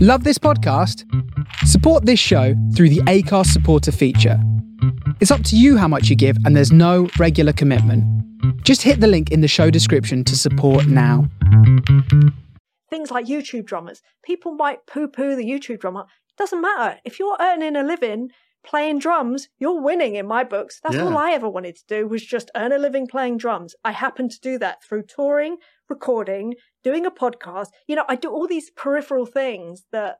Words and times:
Love 0.00 0.24
this 0.24 0.38
podcast? 0.38 1.04
Support 1.66 2.06
this 2.06 2.18
show 2.18 2.54
through 2.74 2.88
the 2.88 3.00
Acast 3.02 3.46
supporter 3.48 3.92
feature. 3.92 4.38
It's 5.20 5.30
up 5.30 5.44
to 5.44 5.56
you 5.58 5.76
how 5.76 5.88
much 5.88 6.08
you 6.08 6.16
give, 6.16 6.36
and 6.46 6.56
there's 6.56 6.72
no 6.72 7.08
regular 7.18 7.52
commitment. 7.52 8.04
Just 8.64 8.80
hit 8.82 9.00
the 9.00 9.06
link 9.06 9.30
in 9.30 9.42
the 9.42 9.48
show 9.48 9.68
description 9.70 10.24
to 10.24 10.36
support 10.36 10.86
now. 10.86 11.28
Things 12.88 13.10
like 13.10 13.26
YouTube 13.26 13.66
drummers. 13.66 14.00
People 14.24 14.52
might 14.54 14.86
poo 14.86 15.06
poo 15.06 15.36
the 15.36 15.44
YouTube 15.44 15.80
drummer. 15.80 16.06
Doesn't 16.38 16.62
matter. 16.62 16.98
If 17.04 17.18
you're 17.18 17.36
earning 17.38 17.76
a 17.76 17.82
living 17.82 18.30
playing 18.64 18.98
drums, 19.00 19.48
you're 19.58 19.80
winning 19.82 20.14
in 20.16 20.26
my 20.26 20.44
books. 20.44 20.80
That's 20.82 20.96
Yeah. 20.96 21.04
all 21.04 21.16
I 21.18 21.32
ever 21.32 21.48
wanted 21.48 21.76
to 21.76 21.84
do 21.86 22.06
was 22.08 22.24
just 22.24 22.50
earn 22.54 22.72
a 22.72 22.78
living 22.78 23.06
playing 23.06 23.36
drums. 23.38 23.74
I 23.84 23.92
happen 23.92 24.28
to 24.30 24.40
do 24.40 24.58
that 24.58 24.82
through 24.82 25.04
touring, 25.04 25.56
recording, 25.90 26.54
doing 26.82 27.04
a 27.04 27.10
podcast. 27.10 27.68
You 27.86 27.96
know, 27.96 28.04
I 28.08 28.16
do 28.16 28.30
all 28.30 28.46
these 28.46 28.70
peripheral 28.70 29.26
things 29.26 29.84
that 29.92 30.18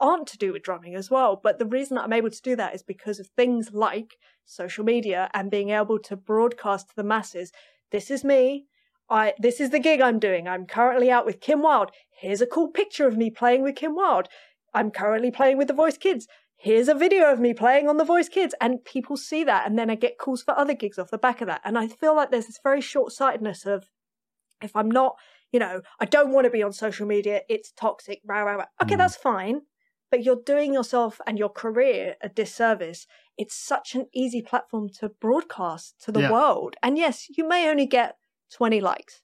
aren't 0.00 0.26
to 0.26 0.38
do 0.38 0.52
with 0.52 0.62
drumming 0.62 0.94
as 0.94 1.10
well. 1.10 1.40
But 1.42 1.58
the 1.58 1.66
reason 1.66 1.94
that 1.94 2.04
I'm 2.04 2.12
able 2.12 2.30
to 2.30 2.42
do 2.42 2.56
that 2.56 2.74
is 2.74 2.82
because 2.82 3.20
of 3.20 3.28
things 3.28 3.70
like 3.72 4.16
social 4.44 4.84
media 4.84 5.30
and 5.32 5.50
being 5.50 5.70
able 5.70 5.98
to 6.00 6.16
broadcast 6.16 6.90
to 6.90 6.96
the 6.96 7.04
masses. 7.04 7.52
This 7.90 8.10
is 8.10 8.24
me. 8.24 8.66
I 9.08 9.34
this 9.38 9.60
is 9.60 9.70
the 9.70 9.78
gig 9.78 10.00
I'm 10.00 10.18
doing. 10.18 10.48
I'm 10.48 10.66
currently 10.66 11.10
out 11.10 11.26
with 11.26 11.40
Kim 11.40 11.62
Wilde. 11.62 11.90
Here's 12.10 12.40
a 12.40 12.46
cool 12.46 12.68
picture 12.68 13.06
of 13.06 13.16
me 13.16 13.30
playing 13.30 13.62
with 13.62 13.76
Kim 13.76 13.94
Wilde. 13.94 14.28
I'm 14.72 14.90
currently 14.90 15.30
playing 15.30 15.58
with 15.58 15.68
the 15.68 15.74
Voice 15.74 15.98
Kids. 15.98 16.26
Here's 16.56 16.88
a 16.88 16.94
video 16.94 17.30
of 17.30 17.40
me 17.40 17.52
playing 17.52 17.88
on 17.88 17.98
the 17.98 18.04
Voice 18.04 18.28
Kids. 18.28 18.54
And 18.60 18.84
people 18.84 19.16
see 19.16 19.44
that 19.44 19.66
and 19.66 19.78
then 19.78 19.90
I 19.90 19.94
get 19.94 20.18
calls 20.18 20.42
for 20.42 20.56
other 20.58 20.74
gigs 20.74 20.98
off 20.98 21.10
the 21.10 21.18
back 21.18 21.40
of 21.40 21.46
that. 21.46 21.60
And 21.64 21.78
I 21.78 21.88
feel 21.88 22.16
like 22.16 22.30
there's 22.30 22.46
this 22.46 22.60
very 22.62 22.80
short 22.80 23.12
sightedness 23.12 23.66
of 23.66 23.88
if 24.62 24.74
I'm 24.76 24.90
not, 24.90 25.16
you 25.52 25.58
know, 25.60 25.82
I 26.00 26.04
don't 26.04 26.32
want 26.32 26.44
to 26.46 26.50
be 26.50 26.62
on 26.62 26.72
social 26.72 27.06
media, 27.06 27.42
it's 27.48 27.72
toxic, 27.72 28.20
rah, 28.24 28.42
rah, 28.42 28.54
rah. 28.54 28.66
Okay, 28.82 28.94
Mm. 28.94 28.98
that's 28.98 29.16
fine. 29.16 29.62
But 30.10 30.22
you're 30.22 30.42
doing 30.44 30.72
yourself 30.72 31.20
and 31.26 31.38
your 31.38 31.48
career 31.48 32.16
a 32.20 32.28
disservice. 32.28 33.06
It's 33.36 33.54
such 33.56 33.94
an 33.94 34.06
easy 34.14 34.42
platform 34.42 34.88
to 35.00 35.08
broadcast 35.08 36.00
to 36.02 36.12
the 36.12 36.20
Yeah. 36.20 36.30
world. 36.30 36.76
And 36.82 36.96
yes, 36.96 37.26
you 37.36 37.46
may 37.48 37.68
only 37.68 37.86
get 37.86 38.16
20 38.52 38.80
likes. 38.80 39.22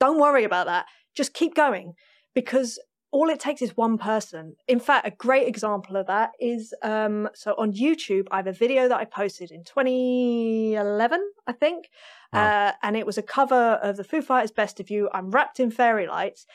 Don't 0.00 0.18
worry 0.20 0.44
about 0.44 0.66
that. 0.66 0.86
Just 1.14 1.32
keep 1.34 1.54
going 1.54 1.94
because 2.34 2.78
all 3.10 3.30
it 3.30 3.40
takes 3.40 3.62
is 3.62 3.76
one 3.76 3.96
person. 3.96 4.56
In 4.66 4.80
fact, 4.80 5.06
a 5.06 5.10
great 5.10 5.48
example 5.48 5.96
of 5.96 6.06
that 6.06 6.32
is 6.38 6.74
um, 6.82 7.28
so 7.34 7.54
on 7.56 7.72
YouTube, 7.72 8.26
I 8.30 8.36
have 8.36 8.46
a 8.46 8.52
video 8.52 8.88
that 8.88 8.98
I 8.98 9.04
posted 9.06 9.50
in 9.50 9.64
2011, 9.64 11.30
I 11.46 11.52
think. 11.52 11.88
Wow. 12.32 12.44
Uh, 12.44 12.72
and 12.82 12.96
it 12.96 13.06
was 13.06 13.16
a 13.16 13.22
cover 13.22 13.78
of 13.82 13.96
the 13.96 14.04
Foo 14.04 14.20
Fighters' 14.20 14.50
Best 14.50 14.78
of 14.78 14.90
You. 14.90 15.08
I'm 15.12 15.30
wrapped 15.30 15.58
in 15.58 15.70
fairy 15.70 16.06
lights. 16.06 16.46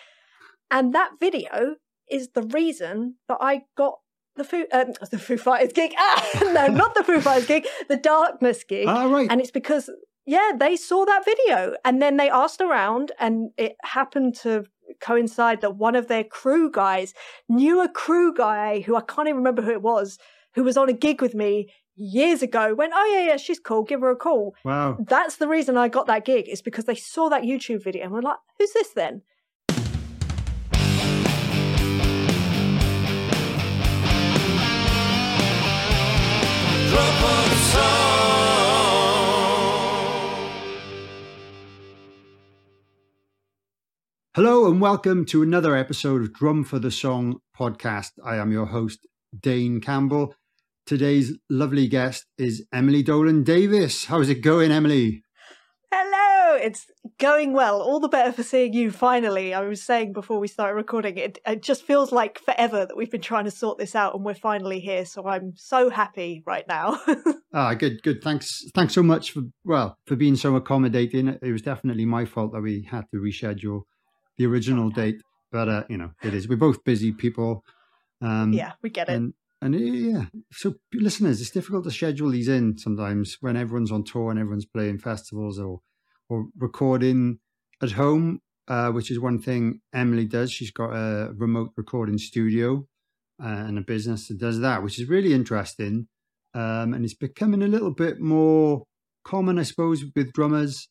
And 0.69 0.93
that 0.93 1.13
video 1.19 1.75
is 2.09 2.29
the 2.29 2.43
reason 2.43 3.15
that 3.27 3.37
I 3.41 3.63
got 3.75 3.99
the 4.35 4.43
Foo, 4.43 4.65
um, 4.71 4.93
the 5.11 5.17
Foo 5.17 5.37
Fighters 5.37 5.73
gig. 5.73 5.93
Ah, 5.97 6.39
no, 6.53 6.67
not 6.73 6.93
the 6.93 7.03
Foo 7.03 7.19
Fighters 7.19 7.47
gig, 7.47 7.65
the 7.89 7.97
Darkness 7.97 8.63
gig. 8.63 8.87
Ah, 8.87 9.05
right. 9.05 9.27
And 9.29 9.41
it's 9.41 9.51
because, 9.51 9.89
yeah, 10.27 10.51
they 10.55 10.75
saw 10.75 11.05
that 11.05 11.25
video 11.25 11.75
and 11.83 11.99
then 11.99 12.17
they 12.17 12.29
asked 12.29 12.61
around, 12.61 13.11
and 13.19 13.49
it 13.57 13.75
happened 13.83 14.35
to 14.41 14.65
coincide 14.99 15.61
that 15.61 15.75
one 15.75 15.95
of 15.95 16.07
their 16.07 16.23
crew 16.23 16.71
guys 16.71 17.13
knew 17.49 17.81
a 17.81 17.89
crew 17.89 18.33
guy 18.33 18.81
who 18.81 18.95
I 18.95 19.01
can't 19.01 19.27
even 19.27 19.37
remember 19.37 19.61
who 19.61 19.71
it 19.71 19.81
was, 19.81 20.17
who 20.55 20.63
was 20.63 20.77
on 20.77 20.89
a 20.89 20.93
gig 20.93 21.21
with 21.21 21.35
me 21.35 21.69
years 21.95 22.41
ago. 22.41 22.73
Went, 22.73 22.93
oh, 22.95 23.11
yeah, 23.13 23.27
yeah, 23.27 23.37
she's 23.37 23.59
cool, 23.59 23.83
give 23.83 24.01
her 24.01 24.09
a 24.09 24.15
call. 24.15 24.55
wow. 24.63 24.97
That's 24.99 25.37
the 25.37 25.47
reason 25.47 25.77
I 25.77 25.87
got 25.87 26.07
that 26.07 26.25
gig, 26.25 26.47
is 26.47 26.61
because 26.61 26.85
they 26.85 26.95
saw 26.95 27.29
that 27.29 27.43
YouTube 27.43 27.83
video 27.83 28.03
and 28.03 28.11
were 28.11 28.21
like, 28.21 28.37
who's 28.57 28.73
this 28.73 28.89
then? 28.89 29.21
Hello 44.35 44.65
and 44.65 44.81
welcome 44.81 45.25
to 45.25 45.43
another 45.43 45.75
episode 45.75 46.23
of 46.23 46.33
Drum 46.33 46.63
for 46.63 46.79
the 46.79 46.89
Song 46.89 47.37
podcast. 47.55 48.13
I 48.25 48.37
am 48.37 48.51
your 48.51 48.65
host, 48.65 49.05
Dane 49.39 49.79
Campbell. 49.79 50.33
Today's 50.87 51.37
lovely 51.51 51.87
guest 51.87 52.25
is 52.39 52.65
Emily 52.73 53.03
Dolan 53.03 53.43
Davis. 53.43 54.05
How's 54.05 54.29
it 54.29 54.41
going, 54.41 54.71
Emily? 54.71 55.21
Hello, 55.93 56.55
it's 56.55 56.87
going 57.19 57.53
well. 57.53 57.79
All 57.79 57.99
the 57.99 58.09
better 58.09 58.31
for 58.31 58.41
seeing 58.41 58.73
you 58.73 58.89
finally. 58.89 59.53
I 59.53 59.61
was 59.61 59.83
saying 59.83 60.13
before 60.13 60.39
we 60.39 60.47
started 60.47 60.73
recording, 60.73 61.19
it, 61.19 61.37
it 61.45 61.61
just 61.61 61.83
feels 61.83 62.11
like 62.11 62.39
forever 62.39 62.87
that 62.87 62.97
we've 62.97 63.11
been 63.11 63.21
trying 63.21 63.45
to 63.45 63.51
sort 63.51 63.77
this 63.77 63.93
out 63.93 64.15
and 64.15 64.25
we're 64.25 64.33
finally 64.33 64.79
here. 64.79 65.05
So 65.05 65.27
I'm 65.27 65.53
so 65.55 65.91
happy 65.91 66.41
right 66.47 66.67
now. 66.67 66.99
Ah, 67.55 67.75
good, 67.75 68.01
good. 68.01 68.23
Thanks, 68.23 68.65
thanks 68.73 68.95
so 68.95 69.03
much 69.03 69.29
for 69.29 69.43
well 69.63 69.95
for 70.07 70.15
being 70.15 70.35
so 70.35 70.55
accommodating. 70.55 71.37
It 71.39 71.51
was 71.51 71.61
definitely 71.61 72.03
my 72.03 72.25
fault 72.25 72.51
that 72.53 72.61
we 72.61 72.87
had 72.89 73.03
to 73.11 73.17
reschedule 73.17 73.81
the 74.37 74.45
original 74.45 74.89
date, 74.89 75.21
but 75.51 75.69
uh, 75.69 75.83
you 75.89 75.97
know 75.97 76.11
it 76.23 76.33
is. 76.33 76.47
We're 76.47 76.55
both 76.55 76.83
busy 76.83 77.11
people. 77.11 77.63
Um, 78.21 78.53
yeah, 78.53 78.73
we 78.81 78.89
get 78.89 79.09
it. 79.09 79.13
and 79.13 79.33
and 79.61 79.75
yeah, 79.75 80.25
so 80.51 80.75
listeners, 80.93 81.39
it's 81.39 81.49
difficult 81.49 81.85
to 81.85 81.91
schedule 81.91 82.29
these 82.31 82.49
in 82.49 82.77
sometimes 82.77 83.37
when 83.39 83.55
everyone's 83.55 83.91
on 83.91 84.03
tour 84.03 84.29
and 84.29 84.39
everyone's 84.39 84.65
playing 84.65 84.99
festivals 84.99 85.59
or 85.59 85.79
or 86.29 86.47
recording 86.57 87.39
at 87.81 87.91
home, 87.91 88.39
uh, 88.67 88.89
which 88.89 89.11
is 89.11 89.19
one 89.19 89.41
thing 89.41 89.81
Emily 89.93 90.25
does. 90.25 90.51
She's 90.51 90.71
got 90.71 90.91
a 90.91 91.31
remote 91.33 91.71
recording 91.75 92.17
studio 92.17 92.87
uh, 93.41 93.47
and 93.47 93.77
a 93.77 93.81
business 93.81 94.27
that 94.27 94.39
does 94.39 94.59
that, 94.59 94.83
which 94.83 94.99
is 94.99 95.07
really 95.07 95.33
interesting. 95.33 96.07
Um, 96.53 96.93
and 96.93 97.03
it's 97.03 97.15
becoming 97.15 97.63
a 97.63 97.67
little 97.67 97.91
bit 97.91 98.19
more 98.19 98.83
common, 99.23 99.57
I 99.57 99.63
suppose, 99.63 100.03
with 100.15 100.33
drummers 100.33 100.87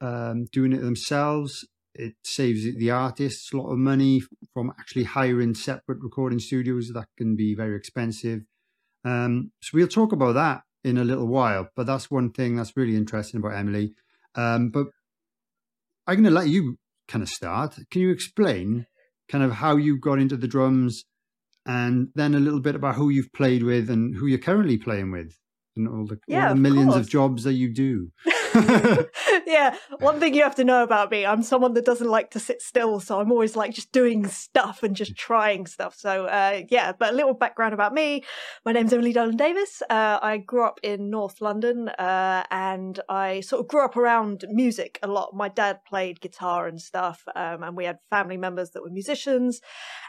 um, 0.00 0.46
doing 0.52 0.72
it 0.72 0.80
themselves. 0.80 1.66
It 1.98 2.14
saves 2.24 2.62
the 2.76 2.90
artists 2.90 3.52
a 3.52 3.56
lot 3.56 3.70
of 3.72 3.78
money 3.78 4.22
from 4.52 4.72
actually 4.78 5.04
hiring 5.04 5.54
separate 5.54 5.98
recording 6.02 6.38
studios 6.38 6.90
that 6.92 7.08
can 7.16 7.36
be 7.36 7.54
very 7.54 7.76
expensive. 7.76 8.42
Um, 9.04 9.52
so 9.62 9.70
we'll 9.74 9.88
talk 9.88 10.12
about 10.12 10.34
that 10.34 10.62
in 10.84 10.98
a 10.98 11.04
little 11.04 11.26
while. 11.28 11.68
But 11.76 11.86
that's 11.86 12.10
one 12.10 12.32
thing 12.32 12.56
that's 12.56 12.76
really 12.76 12.96
interesting 12.96 13.40
about 13.40 13.54
Emily. 13.56 13.94
Um, 14.34 14.70
but 14.70 14.88
I'm 16.06 16.16
going 16.16 16.24
to 16.24 16.30
let 16.30 16.48
you 16.48 16.76
kind 17.08 17.22
of 17.22 17.28
start. 17.28 17.76
Can 17.90 18.02
you 18.02 18.10
explain 18.10 18.86
kind 19.28 19.42
of 19.44 19.52
how 19.52 19.76
you 19.76 19.98
got 19.98 20.18
into 20.18 20.36
the 20.36 20.48
drums 20.48 21.04
and 21.64 22.08
then 22.14 22.34
a 22.34 22.40
little 22.40 22.60
bit 22.60 22.74
about 22.76 22.94
who 22.94 23.08
you've 23.08 23.32
played 23.32 23.62
with 23.62 23.90
and 23.90 24.14
who 24.16 24.26
you're 24.26 24.38
currently 24.38 24.76
playing 24.78 25.10
with 25.10 25.36
and 25.76 25.88
all 25.88 26.06
the, 26.06 26.18
Yeah, 26.28 26.48
all 26.48 26.54
the 26.54 26.60
millions 26.60 26.94
course. 26.94 27.06
of 27.06 27.10
jobs 27.10 27.44
that 27.44 27.54
you 27.54 27.72
do? 27.72 28.10
yeah, 29.46 29.76
one 29.98 30.20
thing 30.20 30.34
you 30.34 30.42
have 30.42 30.54
to 30.56 30.64
know 30.64 30.82
about 30.82 31.10
me, 31.10 31.26
I'm 31.26 31.42
someone 31.42 31.74
that 31.74 31.84
doesn't 31.84 32.08
like 32.08 32.30
to 32.30 32.40
sit 32.40 32.62
still, 32.62 33.00
so 33.00 33.20
I'm 33.20 33.30
always 33.30 33.56
like 33.56 33.74
just 33.74 33.92
doing 33.92 34.26
stuff 34.26 34.82
and 34.82 34.96
just 34.96 35.16
trying 35.16 35.66
stuff. 35.66 35.94
So 35.94 36.26
uh, 36.26 36.62
yeah, 36.70 36.92
but 36.92 37.12
a 37.12 37.16
little 37.16 37.34
background 37.34 37.74
about 37.74 37.92
me. 37.92 38.24
My 38.64 38.72
name's 38.72 38.92
Emily 38.92 39.12
Dolan 39.12 39.36
Davis. 39.36 39.82
Uh, 39.88 40.18
I 40.22 40.38
grew 40.38 40.64
up 40.64 40.80
in 40.82 41.10
North 41.10 41.40
London, 41.40 41.88
uh, 41.88 42.44
and 42.50 43.00
I 43.08 43.40
sort 43.40 43.60
of 43.60 43.68
grew 43.68 43.84
up 43.84 43.96
around 43.96 44.44
music 44.48 44.98
a 45.02 45.08
lot. 45.08 45.34
My 45.34 45.48
dad 45.48 45.80
played 45.84 46.20
guitar 46.20 46.66
and 46.66 46.80
stuff, 46.80 47.24
um, 47.34 47.62
and 47.62 47.76
we 47.76 47.84
had 47.84 47.98
family 48.10 48.36
members 48.36 48.70
that 48.70 48.82
were 48.82 48.90
musicians, 48.90 49.60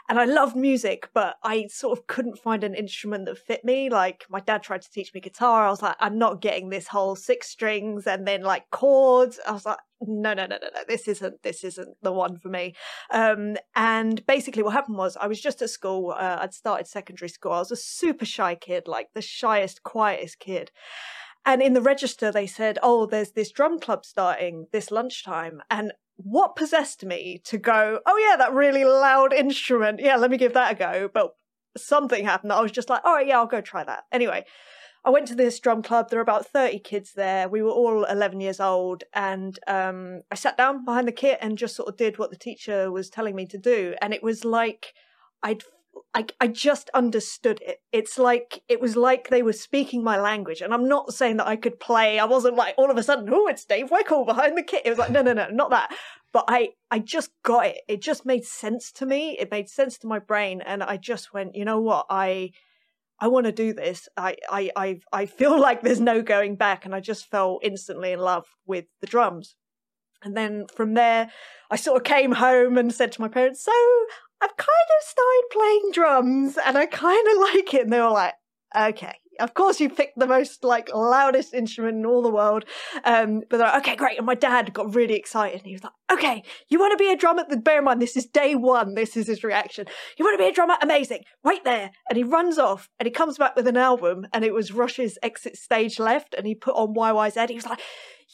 and 0.08 0.18
I 0.18 0.24
loved 0.24 0.56
music, 0.56 1.10
but 1.12 1.36
I 1.42 1.66
sort 1.68 1.98
of 1.98 2.06
couldn't 2.06 2.38
find 2.38 2.64
an 2.64 2.74
instrument 2.74 3.26
that 3.26 3.38
fit 3.38 3.64
me. 3.64 3.90
Like 3.90 4.24
my 4.30 4.40
dad 4.40 4.62
tried 4.62 4.82
to 4.82 4.90
teach 4.90 5.12
me 5.12 5.20
guitar, 5.20 5.66
I 5.66 5.70
was 5.70 5.82
like, 5.82 5.96
I'm 6.00 6.18
not 6.18 6.40
getting 6.40 6.70
this 6.70 6.88
whole 6.88 7.14
six 7.16 7.48
strings 7.48 8.06
and 8.06 8.26
then 8.26 8.37
like 8.42 8.70
chords. 8.70 9.38
I 9.46 9.52
was 9.52 9.66
like, 9.66 9.78
no, 10.00 10.34
no, 10.34 10.46
no, 10.46 10.58
no, 10.60 10.68
no, 10.74 10.80
this 10.86 11.08
isn't 11.08 11.42
this 11.42 11.64
isn't 11.64 11.96
the 12.02 12.12
one 12.12 12.38
for 12.38 12.48
me. 12.48 12.74
Um, 13.10 13.56
and 13.74 14.24
basically, 14.26 14.62
what 14.62 14.72
happened 14.72 14.96
was 14.96 15.16
I 15.16 15.26
was 15.26 15.40
just 15.40 15.62
at 15.62 15.70
school. 15.70 16.12
Uh, 16.16 16.38
I'd 16.40 16.54
started 16.54 16.86
secondary 16.86 17.28
school. 17.28 17.52
I 17.52 17.58
was 17.58 17.72
a 17.72 17.76
super 17.76 18.24
shy 18.24 18.54
kid, 18.54 18.86
like 18.86 19.08
the 19.14 19.22
shyest, 19.22 19.82
quietest 19.82 20.38
kid. 20.38 20.70
And 21.44 21.62
in 21.62 21.72
the 21.72 21.82
register, 21.82 22.30
they 22.30 22.46
said, 22.46 22.78
"Oh, 22.82 23.06
there's 23.06 23.32
this 23.32 23.50
drum 23.50 23.80
club 23.80 24.04
starting 24.04 24.66
this 24.72 24.90
lunchtime." 24.90 25.62
And 25.70 25.92
what 26.16 26.56
possessed 26.56 27.04
me 27.04 27.40
to 27.44 27.58
go? 27.58 28.00
Oh 28.06 28.16
yeah, 28.18 28.36
that 28.36 28.52
really 28.52 28.84
loud 28.84 29.32
instrument. 29.32 30.00
Yeah, 30.00 30.16
let 30.16 30.30
me 30.30 30.36
give 30.36 30.54
that 30.54 30.72
a 30.72 30.74
go. 30.74 31.08
But 31.12 31.30
something 31.76 32.24
happened. 32.24 32.52
I 32.52 32.60
was 32.60 32.72
just 32.72 32.90
like, 32.90 33.04
"All 33.04 33.14
right, 33.14 33.26
yeah, 33.26 33.38
I'll 33.38 33.46
go 33.46 33.60
try 33.60 33.84
that." 33.84 34.04
Anyway, 34.12 34.44
I 35.08 35.10
went 35.10 35.26
to 35.28 35.34
this 35.34 35.58
drum 35.58 35.82
club. 35.82 36.10
There 36.10 36.18
were 36.18 36.22
about 36.22 36.48
30 36.48 36.80
kids 36.80 37.14
there. 37.14 37.48
We 37.48 37.62
were 37.62 37.70
all 37.70 38.04
11 38.04 38.42
years 38.42 38.60
old. 38.60 39.04
And 39.14 39.58
um, 39.66 40.20
I 40.30 40.34
sat 40.34 40.58
down 40.58 40.84
behind 40.84 41.08
the 41.08 41.12
kit 41.12 41.38
and 41.40 41.56
just 41.56 41.74
sort 41.74 41.88
of 41.88 41.96
did 41.96 42.18
what 42.18 42.28
the 42.28 42.36
teacher 42.36 42.92
was 42.92 43.08
telling 43.08 43.34
me 43.34 43.46
to 43.46 43.56
do. 43.56 43.94
And 44.02 44.12
it 44.12 44.22
was 44.22 44.44
like 44.44 44.92
I'd. 45.42 45.62
I, 46.14 46.26
I 46.40 46.46
just 46.46 46.90
understood 46.94 47.60
it. 47.66 47.80
It's 47.90 48.18
like 48.18 48.62
it 48.68 48.80
was 48.80 48.96
like 48.96 49.30
they 49.30 49.42
were 49.42 49.52
speaking 49.52 50.04
my 50.04 50.18
language, 50.18 50.60
and 50.60 50.72
I'm 50.72 50.86
not 50.86 51.12
saying 51.12 51.38
that 51.38 51.48
I 51.48 51.56
could 51.56 51.80
play. 51.80 52.20
I 52.20 52.24
wasn't 52.24 52.54
like 52.54 52.74
all 52.78 52.90
of 52.90 52.96
a 52.96 53.02
sudden, 53.02 53.28
oh, 53.32 53.48
it's 53.48 53.64
Dave 53.64 53.90
Weckl 53.90 54.24
behind 54.24 54.56
the 54.56 54.62
kit. 54.62 54.82
It 54.84 54.90
was 54.90 54.98
like, 54.98 55.10
no, 55.10 55.22
no, 55.22 55.32
no, 55.32 55.48
not 55.48 55.70
that. 55.70 55.92
but 56.32 56.44
I 56.48 56.70
I 56.90 57.00
just 57.00 57.30
got 57.42 57.66
it. 57.66 57.78
It 57.88 58.00
just 58.00 58.24
made 58.24 58.44
sense 58.44 58.92
to 58.92 59.06
me. 59.06 59.36
It 59.40 59.50
made 59.50 59.68
sense 59.68 59.98
to 59.98 60.06
my 60.06 60.20
brain, 60.20 60.62
and 60.64 60.84
I 60.84 60.98
just 60.98 61.32
went, 61.32 61.56
you 61.56 61.64
know 61.64 61.80
what, 61.80 62.06
I 62.08 62.52
I 63.20 63.28
want 63.28 63.46
to 63.46 63.52
do 63.52 63.72
this. 63.72 64.08
I, 64.16 64.36
I 64.48 64.70
I 64.76 65.00
I 65.12 65.26
feel 65.26 65.58
like 65.66 65.82
there's 65.82 66.00
no 66.00 66.22
going 66.22 66.56
back, 66.56 66.84
and 66.84 66.94
I 66.94 67.00
just 67.00 67.30
fell 67.30 67.58
instantly 67.62 68.12
in 68.12 68.20
love 68.20 68.46
with 68.66 68.86
the 69.00 69.06
drums. 69.06 69.56
And 70.22 70.36
then 70.36 70.66
from 70.74 70.94
there, 70.94 71.30
I 71.70 71.76
sort 71.76 71.96
of 71.98 72.04
came 72.04 72.32
home 72.32 72.76
and 72.76 72.92
said 72.92 73.12
to 73.12 73.20
my 73.20 73.28
parents, 73.28 73.62
"So 73.62 73.72
I've 74.40 74.56
kind 74.56 74.88
of 74.98 75.06
started 75.06 75.44
playing 75.52 75.90
drums, 75.92 76.58
and 76.64 76.76
I 76.78 76.86
kind 76.86 77.26
of 77.28 77.38
like 77.54 77.74
it." 77.74 77.82
And 77.82 77.92
they 77.92 78.00
were 78.00 78.10
like, 78.10 78.34
"Okay, 78.76 79.16
of 79.38 79.54
course 79.54 79.80
you 79.80 79.88
picked 79.88 80.18
the 80.18 80.26
most 80.26 80.64
like 80.64 80.92
loudest 80.94 81.54
instrument 81.54 81.98
in 81.98 82.06
all 82.06 82.22
the 82.22 82.30
world. 82.30 82.64
Um, 83.04 83.42
but 83.48 83.58
they're 83.58 83.66
like, 83.66 83.82
okay, 83.82 83.96
great. 83.96 84.18
And 84.18 84.26
my 84.26 84.34
dad 84.34 84.72
got 84.72 84.94
really 84.94 85.14
excited. 85.14 85.58
and 85.60 85.66
He 85.66 85.72
was 85.72 85.84
like, 85.84 85.92
okay, 86.12 86.42
you 86.68 86.78
want 86.78 86.92
to 86.92 87.02
be 87.02 87.10
a 87.10 87.16
drummer? 87.16 87.44
Bear 87.62 87.78
in 87.78 87.84
mind, 87.84 88.02
this 88.02 88.16
is 88.16 88.26
day 88.26 88.54
one. 88.54 88.94
This 88.94 89.16
is 89.16 89.26
his 89.26 89.44
reaction. 89.44 89.86
You 90.18 90.24
want 90.24 90.38
to 90.38 90.44
be 90.44 90.48
a 90.48 90.52
drummer? 90.52 90.76
Amazing. 90.82 91.24
Wait 91.44 91.64
there. 91.64 91.90
And 92.08 92.16
he 92.16 92.24
runs 92.24 92.58
off 92.58 92.88
and 92.98 93.06
he 93.06 93.10
comes 93.10 93.38
back 93.38 93.56
with 93.56 93.66
an 93.66 93.76
album 93.76 94.26
and 94.32 94.44
it 94.44 94.54
was 94.54 94.72
Rush's 94.72 95.18
Exit 95.22 95.56
Stage 95.56 95.98
Left 95.98 96.34
and 96.34 96.46
he 96.46 96.54
put 96.54 96.74
on 96.74 96.94
YYZ. 96.94 97.48
He 97.48 97.54
was 97.54 97.66
like, 97.66 97.80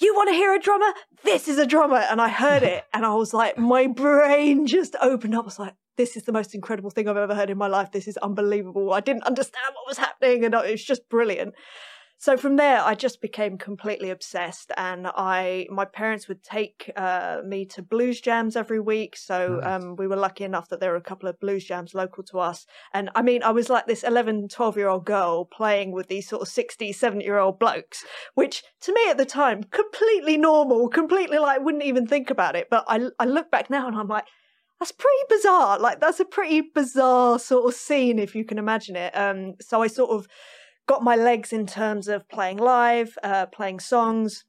you 0.01 0.15
want 0.15 0.29
to 0.29 0.35
hear 0.35 0.55
a 0.55 0.61
drummer? 0.61 0.93
This 1.23 1.49
is 1.49 1.59
a 1.59 1.67
drummer. 1.67 1.99
And 1.99 2.21
I 2.21 2.29
heard 2.29 2.63
it 2.63 2.85
and 2.93 3.05
I 3.05 3.15
was 3.15 3.33
like, 3.33 3.59
my 3.59 3.87
brain 3.87 4.67
just 4.67 4.97
opened 5.01 5.35
up. 5.35 5.45
I 5.45 5.47
was 5.47 5.59
like, 5.59 5.75
this 5.97 6.17
is 6.17 6.25
the 6.25 6.33
most 6.33 6.55
incredible 6.55 6.91
thing 6.91 7.09
I've 7.09 7.17
ever 7.17 7.35
heard 7.35 7.51
in 7.51 7.59
my 7.59 7.69
life. 7.69 7.93
This 7.93 8.09
is 8.09 8.17
unbelievable. 8.19 8.93
I 8.93 9.01
didn't 9.01 9.25
understand 9.25 9.75
what 9.75 9.89
was 9.89 9.99
happening 9.99 10.45
and 10.45 10.55
it 10.55 10.71
was 10.71 10.85
just 10.85 11.09
brilliant. 11.09 11.55
So 12.17 12.37
from 12.37 12.57
there, 12.57 12.81
I 12.81 12.95
just 12.95 13.21
became 13.21 13.59
completely 13.59 14.09
obsessed, 14.09 14.71
and 14.77 15.09
I 15.09 15.67
my 15.69 15.85
parents 15.85 16.27
would 16.29 16.43
take 16.43 16.91
uh, 16.97 17.41
me 17.45 17.67
to 17.67 17.83
blues 17.83 18.21
jams 18.21 18.57
every 18.57 18.81
week. 18.81 19.17
So 19.17 19.61
um, 19.63 19.97
we 19.97 20.07
were 20.07 20.17
lucky 20.17 20.45
enough 20.45 20.69
that 20.69 20.81
there 20.81 20.93
were 20.93 20.97
a 20.97 21.03
couple 21.03 21.29
of 21.29 21.39
blues 21.39 21.65
jams 21.65 21.93
local 21.93 22.23
to 22.25 22.39
us. 22.39 22.67
And 22.95 23.11
I 23.15 23.23
mean, 23.23 23.43
I 23.43 23.51
was 23.51 23.69
like 23.69 23.87
this 23.87 24.05
11, 24.05 24.49
12 24.49 24.77
year 24.77 24.89
old 24.89 25.05
girl 25.05 25.45
playing 25.45 25.93
with 25.93 26.09
these 26.09 26.29
sort 26.29 26.41
of 26.41 26.49
60, 26.49 26.93
70 26.93 27.25
year 27.25 27.39
old 27.39 27.59
blokes, 27.59 28.05
which 28.35 28.63
to 28.83 28.95
me 28.95 29.11
at 29.11 29.19
the 29.19 29.27
time 29.27 29.63
completely 29.65 30.39
normal, 30.39 30.89
completely 30.89 31.39
like 31.39 31.61
wouldn't 31.63 31.85
even 31.85 32.07
think 32.07 32.31
about 32.31 32.57
it. 32.57 32.69
But 32.71 32.85
I 32.89 33.09
I 33.19 33.27
look 33.27 33.51
back 33.51 33.69
now 33.69 33.87
and 33.87 33.97
I'm 33.97 34.09
like 34.09 34.25
that's 34.85 34.93
pretty 34.93 35.25
bizarre. 35.31 35.79
Like 35.79 35.99
that's 35.99 36.21
a 36.21 36.27
pretty 36.27 36.61
bizarre 36.61 37.39
sort 37.39 37.67
of 37.67 37.75
scene 37.75 38.19
if 38.19 38.35
you 38.35 38.45
can 38.45 38.59
imagine 38.59 38.97
it. 38.97 39.17
Um, 39.17 39.55
so 39.59 39.81
I 39.81 39.87
sort 39.87 40.11
of 40.11 40.29
got 40.87 41.03
my 41.03 41.17
legs 41.17 41.55
in 41.55 41.67
terms 41.67 42.07
of 42.07 42.29
playing 42.29 42.59
live, 42.59 43.17
uh, 43.23 43.47
playing 43.47 43.81
songs, 43.81 44.45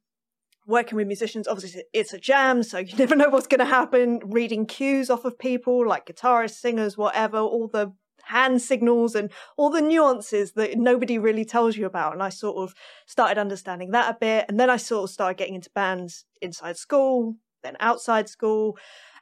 working 0.68 0.98
with 0.98 1.08
musicians. 1.08 1.48
Obviously, 1.48 1.84
it's 1.94 2.12
a 2.12 2.20
jam, 2.20 2.64
so 2.64 2.80
you 2.80 2.98
never 2.98 3.16
know 3.16 3.30
what's 3.30 3.48
going 3.48 3.60
to 3.60 3.66
happen. 3.66 4.20
Reading 4.26 4.66
cues 4.66 5.10
off 5.10 5.24
of 5.24 5.40
people, 5.40 5.88
like 5.88 6.06
guitarists, 6.06 6.60
singers, 6.60 6.98
whatever, 6.98 7.38
all 7.38 7.70
the 7.70 7.94
hand 8.24 8.62
signals 8.62 9.16
and 9.16 9.32
all 9.56 9.70
the 9.70 9.82
nuances 9.82 10.52
that 10.54 10.78
nobody 10.78 11.18
really 11.18 11.46
tells 11.46 11.78
you 11.78 11.86
about. 11.86 12.12
And 12.12 12.22
I 12.22 12.28
sort 12.28 12.58
of 12.58 12.76
started 13.06 13.38
understanding 13.38 13.92
that 13.92 14.14
a 14.14 14.18
bit. 14.20 14.46
And 14.50 14.60
then 14.60 14.70
I 14.70 14.76
sort 14.76 15.06
of 15.06 15.12
started 15.12 15.38
getting 15.38 15.56
into 15.56 15.70
bands 15.74 16.26
inside 16.42 16.76
school, 16.76 17.38
then 17.64 17.78
outside 17.80 18.28
school. 18.28 18.78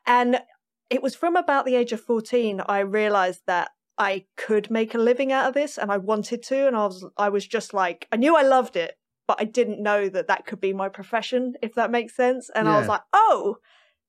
And 0.07 0.39
it 0.94 1.01
was 1.01 1.16
from 1.16 1.36
about 1.36 1.66
the 1.66 1.75
age 1.75 1.92
of 1.92 2.00
14 2.00 2.62
I 2.68 2.80
realized 2.80 3.42
that 3.48 3.72
I 3.98 4.25
could 4.38 4.69
make 4.69 4.94
a 4.94 5.00
living 5.00 5.31
out 5.31 5.48
of 5.48 5.56
this 5.56 5.80
and 5.80 5.92
I 5.92 5.98
wanted 5.98 6.44
to 6.44 6.68
and 6.68 6.75
I 6.75 6.86
was 6.86 7.06
I 7.18 7.30
was 7.30 7.48
just 7.48 7.74
like 7.74 8.07
I 8.12 8.18
knew 8.18 8.36
I 8.36 8.44
loved 8.44 8.75
it 8.75 8.95
but 9.28 9.38
I 9.40 9.45
didn't 9.45 9.81
know 9.81 10.07
that 10.10 10.28
that 10.28 10.45
could 10.45 10.62
be 10.62 10.72
my 10.72 10.90
profession 10.90 11.56
if 11.63 11.74
that 11.75 11.90
makes 11.90 12.16
sense 12.16 12.50
and 12.54 12.68
yeah. 12.68 12.75
I 12.75 12.80
was 12.80 12.88
like 12.88 13.01
oh 13.12 13.57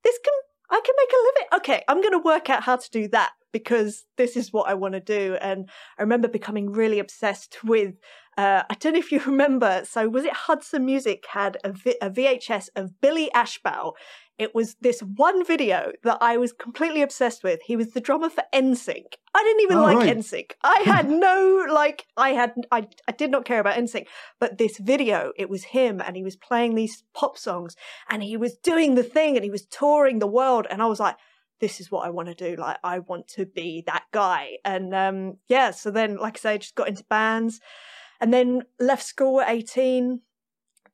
this 0.04 0.18
can 0.22 0.34
I 0.70 0.80
can 0.84 0.94
make 0.98 1.10
a 1.10 1.24
living 1.24 1.48
okay 1.60 1.84
I'm 1.88 2.02
going 2.02 2.12
to 2.12 2.18
work 2.18 2.50
out 2.50 2.62
how 2.62 2.76
to 2.76 2.90
do 2.90 3.08
that 3.08 3.32
because 3.50 4.04
this 4.18 4.36
is 4.36 4.52
what 4.52 4.68
I 4.68 4.74
want 4.74 4.92
to 4.92 5.00
do 5.00 5.38
and 5.40 5.70
I 5.98 6.02
remember 6.02 6.28
becoming 6.28 6.70
really 6.70 6.98
obsessed 6.98 7.64
with 7.64 7.94
uh, 8.36 8.62
I 8.68 8.74
don't 8.74 8.94
know 8.94 8.98
if 8.98 9.12
you 9.12 9.20
remember. 9.26 9.82
So 9.84 10.08
was 10.08 10.24
it 10.24 10.32
Hudson 10.32 10.84
Music 10.84 11.24
had 11.28 11.58
a, 11.64 11.72
v- 11.72 11.96
a 12.02 12.10
VHS 12.10 12.68
of 12.76 13.00
Billy 13.00 13.30
Ashbaugh 13.34 13.92
it 14.38 14.54
was 14.54 14.74
this 14.80 15.00
one 15.00 15.44
video 15.44 15.92
that 16.02 16.18
I 16.20 16.36
was 16.36 16.52
completely 16.52 17.02
obsessed 17.02 17.44
with. 17.44 17.60
He 17.62 17.76
was 17.76 17.92
the 17.92 18.00
drummer 18.00 18.28
for 18.28 18.42
NSYNC. 18.52 19.14
I 19.34 19.42
didn't 19.42 19.62
even 19.62 19.78
oh, 19.78 19.82
like 19.82 19.96
right. 19.98 20.16
NSYNC. 20.16 20.52
I 20.62 20.82
had 20.84 21.08
no 21.26 21.66
like 21.70 22.06
I 22.16 22.30
had 22.30 22.52
I 22.72 22.88
I 23.08 23.12
did 23.12 23.30
not 23.30 23.44
care 23.44 23.60
about 23.60 23.76
NSYNC. 23.76 24.06
But 24.40 24.58
this 24.58 24.78
video, 24.78 25.32
it 25.36 25.48
was 25.48 25.64
him 25.64 26.00
and 26.04 26.16
he 26.16 26.24
was 26.24 26.36
playing 26.36 26.74
these 26.74 27.04
pop 27.14 27.38
songs 27.38 27.76
and 28.08 28.22
he 28.22 28.36
was 28.36 28.56
doing 28.56 28.96
the 28.96 29.04
thing 29.04 29.36
and 29.36 29.44
he 29.44 29.50
was 29.50 29.66
touring 29.66 30.18
the 30.18 30.26
world 30.26 30.66
and 30.68 30.82
I 30.82 30.86
was 30.86 31.00
like 31.00 31.16
this 31.60 31.80
is 31.80 31.90
what 31.90 32.04
I 32.04 32.10
want 32.10 32.28
to 32.28 32.34
do. 32.34 32.60
Like 32.60 32.78
I 32.82 32.98
want 32.98 33.28
to 33.28 33.46
be 33.46 33.84
that 33.86 34.04
guy. 34.10 34.58
And 34.64 34.94
um 34.94 35.38
yeah, 35.48 35.70
so 35.70 35.90
then 35.92 36.16
like 36.16 36.38
I 36.38 36.40
say, 36.40 36.52
I 36.54 36.58
just 36.58 36.74
got 36.74 36.88
into 36.88 37.04
bands 37.04 37.60
and 38.20 38.34
then 38.34 38.62
left 38.80 39.04
school 39.04 39.40
at 39.40 39.50
18 39.50 40.20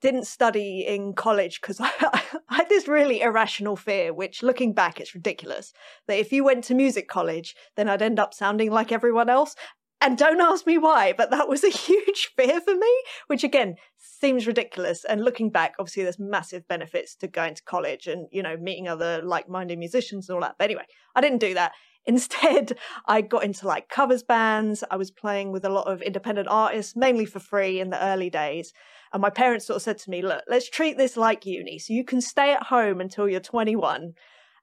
didn't 0.00 0.26
study 0.26 0.84
in 0.86 1.12
college 1.14 1.60
because 1.60 1.80
I, 1.80 1.90
I, 2.00 2.22
had 2.56 2.68
this 2.68 2.88
really 2.88 3.20
irrational 3.20 3.76
fear, 3.76 4.12
which 4.12 4.42
looking 4.42 4.72
back, 4.72 5.00
it's 5.00 5.14
ridiculous. 5.14 5.72
That 6.06 6.18
if 6.18 6.32
you 6.32 6.44
went 6.44 6.64
to 6.64 6.74
music 6.74 7.08
college, 7.08 7.54
then 7.76 7.88
I'd 7.88 8.02
end 8.02 8.18
up 8.18 8.34
sounding 8.34 8.70
like 8.70 8.92
everyone 8.92 9.28
else. 9.28 9.54
And 10.02 10.16
don't 10.16 10.40
ask 10.40 10.66
me 10.66 10.78
why, 10.78 11.12
but 11.12 11.30
that 11.30 11.48
was 11.48 11.62
a 11.62 11.68
huge 11.70 12.32
fear 12.36 12.60
for 12.60 12.74
me, 12.74 13.02
which 13.26 13.44
again 13.44 13.76
seems 13.98 14.46
ridiculous. 14.46 15.04
And 15.04 15.22
looking 15.22 15.50
back, 15.50 15.74
obviously 15.78 16.04
there's 16.04 16.18
massive 16.18 16.66
benefits 16.68 17.14
to 17.16 17.28
going 17.28 17.54
to 17.54 17.62
college 17.64 18.06
and, 18.06 18.26
you 18.32 18.42
know, 18.42 18.56
meeting 18.56 18.88
other 18.88 19.20
like-minded 19.22 19.78
musicians 19.78 20.28
and 20.28 20.34
all 20.34 20.42
that. 20.42 20.56
But 20.58 20.64
anyway, 20.64 20.86
I 21.14 21.20
didn't 21.20 21.38
do 21.38 21.54
that. 21.54 21.72
Instead, 22.06 22.78
I 23.06 23.20
got 23.20 23.44
into 23.44 23.66
like 23.66 23.90
covers 23.90 24.22
bands. 24.22 24.82
I 24.90 24.96
was 24.96 25.10
playing 25.10 25.52
with 25.52 25.66
a 25.66 25.68
lot 25.68 25.86
of 25.86 26.00
independent 26.00 26.48
artists, 26.48 26.96
mainly 26.96 27.26
for 27.26 27.40
free 27.40 27.78
in 27.78 27.90
the 27.90 28.02
early 28.02 28.30
days. 28.30 28.72
And 29.12 29.22
my 29.22 29.30
parents 29.30 29.66
sort 29.66 29.76
of 29.76 29.82
said 29.82 29.98
to 29.98 30.10
me, 30.10 30.22
look, 30.22 30.44
let's 30.48 30.68
treat 30.68 30.96
this 30.96 31.16
like 31.16 31.46
uni. 31.46 31.78
So 31.78 31.92
you 31.92 32.04
can 32.04 32.20
stay 32.20 32.52
at 32.52 32.64
home 32.64 33.00
until 33.00 33.28
you're 33.28 33.40
21 33.40 34.14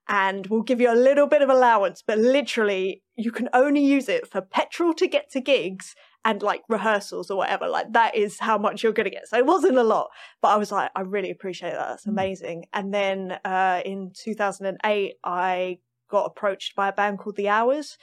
and 0.08 0.46
we'll 0.46 0.62
give 0.62 0.80
you 0.80 0.90
a 0.90 0.94
little 0.94 1.26
bit 1.26 1.42
of 1.42 1.50
allowance, 1.50 2.02
but 2.06 2.18
literally 2.18 3.02
you 3.16 3.30
can 3.30 3.48
only 3.52 3.84
use 3.84 4.08
it 4.08 4.26
for 4.26 4.40
petrol 4.40 4.94
to 4.94 5.06
get 5.06 5.30
to 5.32 5.40
gigs 5.40 5.94
and 6.24 6.42
like 6.42 6.62
rehearsals 6.68 7.30
or 7.30 7.36
whatever. 7.36 7.68
Like 7.68 7.92
that 7.92 8.14
is 8.14 8.38
how 8.40 8.56
much 8.56 8.82
you're 8.82 8.92
going 8.92 9.04
to 9.04 9.10
get. 9.10 9.28
So 9.28 9.36
it 9.36 9.44
wasn't 9.44 9.76
a 9.76 9.82
lot, 9.82 10.08
but 10.40 10.48
I 10.48 10.56
was 10.56 10.72
like, 10.72 10.90
I 10.96 11.02
really 11.02 11.30
appreciate 11.30 11.72
that. 11.72 11.88
That's 11.88 12.06
mm. 12.06 12.12
amazing. 12.12 12.64
And 12.72 12.92
then 12.92 13.38
uh, 13.44 13.82
in 13.84 14.12
2008, 14.14 15.14
I 15.24 15.78
got 16.10 16.24
approached 16.24 16.74
by 16.74 16.88
a 16.88 16.92
band 16.92 17.18
called 17.18 17.36
The 17.36 17.48
Hours 17.48 17.98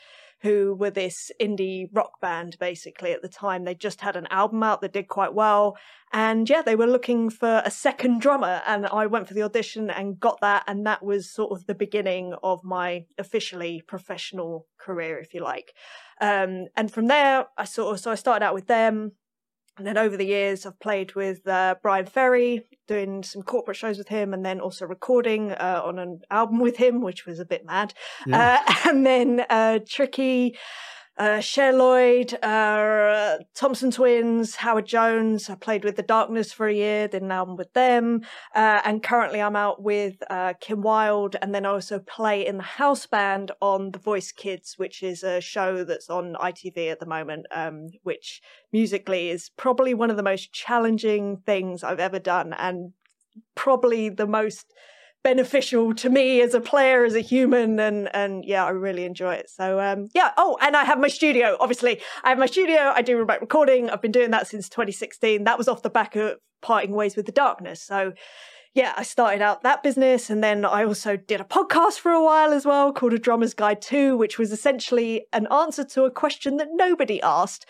who 0.46 0.76
were 0.76 0.92
this 0.92 1.32
indie 1.42 1.90
rock 1.92 2.22
band 2.22 2.56
basically 2.60 3.12
at 3.12 3.24
the 3.24 3.28
time. 3.28 3.64
They 3.64 3.74
just 3.74 4.02
had 4.02 4.16
an 4.16 4.28
album 4.30 4.62
out 4.62 4.82
that 4.82 4.94
did 4.94 5.08
quite 5.08 5.34
well. 5.34 5.76
And 6.14 6.48
yeah, 6.48 6.62
they 6.62 6.76
were 6.76 6.86
looking 6.86 7.32
for 7.32 7.64
a 7.66 7.72
second 7.72 8.22
drummer. 8.22 8.62
And 8.68 8.86
I 8.86 9.08
went 9.08 9.28
for 9.28 9.34
the 9.34 9.42
audition 9.42 9.90
and 9.90 10.20
got 10.20 10.40
that. 10.42 10.64
And 10.68 10.86
that 10.86 11.04
was 11.04 11.34
sort 11.34 11.52
of 11.52 11.66
the 11.66 11.74
beginning 11.74 12.36
of 12.44 12.64
my 12.64 13.06
officially 13.18 13.82
professional 13.88 14.68
career, 14.78 15.18
if 15.18 15.34
you 15.34 15.42
like. 15.42 15.74
Um, 16.22 16.68
and 16.78 16.92
from 16.92 17.08
there, 17.08 17.48
I 17.58 17.66
sort 17.66 17.96
of, 17.96 18.00
so 18.00 18.12
I 18.12 18.16
started 18.16 18.46
out 18.46 18.54
with 18.54 18.68
them. 18.68 19.14
And 19.78 19.86
then 19.86 19.98
over 19.98 20.16
the 20.16 20.26
years, 20.26 20.66
I've 20.66 20.80
played 20.80 21.16
with 21.16 21.46
uh, 21.48 21.76
Bryan 21.82 22.06
Ferry, 22.06 22.66
doing 22.88 23.24
some 23.24 23.42
corporate 23.42 23.76
shows 23.76 23.98
with 23.98 24.08
him, 24.08 24.34
and 24.34 24.46
then 24.46 24.62
also 24.62 24.86
recording 24.86 25.52
uh, 25.52 25.82
on 25.84 26.00
an 26.00 26.22
album 26.32 26.60
with 26.62 26.78
him, 26.78 27.02
which 27.02 27.26
was 27.26 27.40
a 27.40 27.46
bit 27.46 27.66
mad. 27.66 27.94
Yeah. 28.26 28.64
Uh, 28.66 28.74
and 28.90 29.06
then 29.06 29.46
uh, 29.50 29.80
Tricky 29.88 30.58
uh, 31.18 31.40
Cher 31.40 31.72
Lloyd, 31.72 32.34
uh, 32.44 33.38
Thompson 33.54 33.92
Twins, 33.92 34.56
Howard 34.58 34.86
Jones. 34.86 35.50
I 35.50 35.56
played 35.56 35.86
with 35.86 35.96
The 35.96 36.04
Darkness 36.04 36.52
for 36.52 36.68
a 36.68 36.74
year, 36.74 37.08
did 37.08 37.22
an 37.22 37.32
album 37.32 37.56
with 37.56 37.72
them. 37.74 38.22
Uh, 38.54 38.82
and 38.84 39.02
currently 39.02 39.42
I'm 39.42 39.56
out 39.56 39.82
with 39.82 40.16
uh, 40.30 40.54
Kim 40.60 40.82
Wilde. 40.82 41.38
And 41.42 41.56
then 41.56 41.66
I 41.66 41.70
also 41.70 42.00
play 42.00 42.46
in 42.46 42.58
the 42.58 42.64
house 42.64 43.06
band 43.06 43.52
on 43.62 43.92
The 43.92 44.00
Voice 44.00 44.32
Kids, 44.32 44.76
which 44.78 45.02
is 45.04 45.24
a 45.24 45.40
show 45.40 45.84
that's 45.86 46.10
on 46.10 46.36
ITV 46.36 46.92
at 46.92 47.00
the 47.00 47.06
moment, 47.06 47.46
um, 47.52 47.90
which 48.04 48.42
musically 48.74 49.30
is 49.30 49.50
probably 49.56 49.94
one 49.94 50.10
of 50.10 50.18
the 50.18 50.24
most 50.24 50.52
challenging 50.52 51.38
things 51.46 51.84
I've 51.84 52.00
ever 52.00 52.20
done 52.20 52.54
and 52.54 52.92
probably 53.56 54.10
the 54.10 54.28
most 54.28 54.74
beneficial 55.26 55.96
to 55.96 56.08
me 56.08 56.40
as 56.40 56.54
a 56.54 56.62
player, 56.62 57.04
as 57.04 57.16
a 57.16 57.20
human, 57.20 57.80
and 57.80 58.16
and 58.16 58.46
yeah, 58.46 58.64
I 58.64 58.70
really 58.70 59.06
enjoy 59.06 59.34
it. 59.34 59.50
So 59.50 59.80
um, 59.80 60.08
yeah. 60.14 60.32
Oh, 60.38 60.56
and 60.62 60.78
I 60.78 60.86
have 60.86 61.00
my 61.00 61.08
studio. 61.08 61.58
Obviously, 61.60 62.00
I 62.24 62.30
have 62.30 62.38
my 62.38 62.46
studio. 62.46 62.94
I 62.96 63.02
do 63.02 63.18
remote 63.18 63.42
recording. 63.42 63.90
I've 63.90 64.04
been 64.04 64.12
doing 64.12 64.30
that 64.32 64.48
since 64.48 64.70
2016. 64.70 65.44
That 65.44 65.58
was 65.58 65.68
off 65.68 65.82
the 65.82 65.90
back 65.90 66.16
of 66.16 66.38
parting 66.62 66.92
ways 66.92 67.16
with 67.16 67.26
the 67.26 67.32
darkness. 67.32 67.82
So 67.82 68.14
yeah, 68.76 68.94
I 68.98 69.04
started 69.04 69.42
out 69.42 69.64
that 69.64 69.84
business 69.84 70.30
and 70.30 70.44
then 70.44 70.66
I 70.66 70.84
also 70.84 71.16
did 71.16 71.40
a 71.40 71.46
podcast 71.46 71.98
for 72.00 72.12
a 72.12 72.24
while 72.24 72.52
as 72.52 72.66
well 72.66 72.92
called 72.92 73.14
A 73.14 73.18
Drummer's 73.18 73.54
Guide 73.54 73.82
2, 73.82 74.18
which 74.18 74.38
was 74.38 74.52
essentially 74.52 75.26
an 75.32 75.48
answer 75.50 75.86
to 75.86 76.04
a 76.04 76.12
question 76.12 76.58
that 76.58 76.68
nobody 76.74 77.22
asked, 77.22 77.66